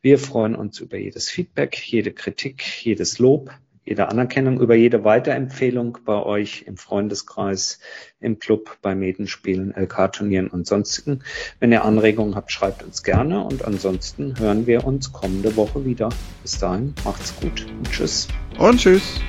Wir 0.00 0.18
freuen 0.18 0.54
uns 0.54 0.80
über 0.80 0.98
jedes 0.98 1.28
Feedback, 1.30 1.76
jede 1.76 2.12
Kritik, 2.12 2.84
jedes 2.84 3.18
Lob 3.18 3.50
jede 3.84 4.08
Anerkennung, 4.08 4.60
über 4.60 4.74
jede 4.74 5.04
Weiterempfehlung 5.04 5.98
bei 6.04 6.22
euch 6.22 6.64
im 6.66 6.76
Freundeskreis, 6.76 7.80
im 8.20 8.38
Club, 8.38 8.78
bei 8.82 8.94
Medenspielen, 8.94 9.74
LK-Turnieren 9.76 10.48
und 10.48 10.66
sonstigen. 10.66 11.22
Wenn 11.60 11.72
ihr 11.72 11.84
Anregungen 11.84 12.34
habt, 12.34 12.50
schreibt 12.50 12.82
uns 12.82 13.02
gerne 13.02 13.44
und 13.44 13.64
ansonsten 13.64 14.38
hören 14.38 14.66
wir 14.66 14.86
uns 14.86 15.12
kommende 15.12 15.56
Woche 15.56 15.84
wieder. 15.84 16.08
Bis 16.42 16.58
dahin, 16.58 16.94
macht's 17.04 17.34
gut 17.40 17.66
und 17.76 17.90
tschüss. 17.90 18.28
Und 18.58 18.80
tschüss. 18.80 19.20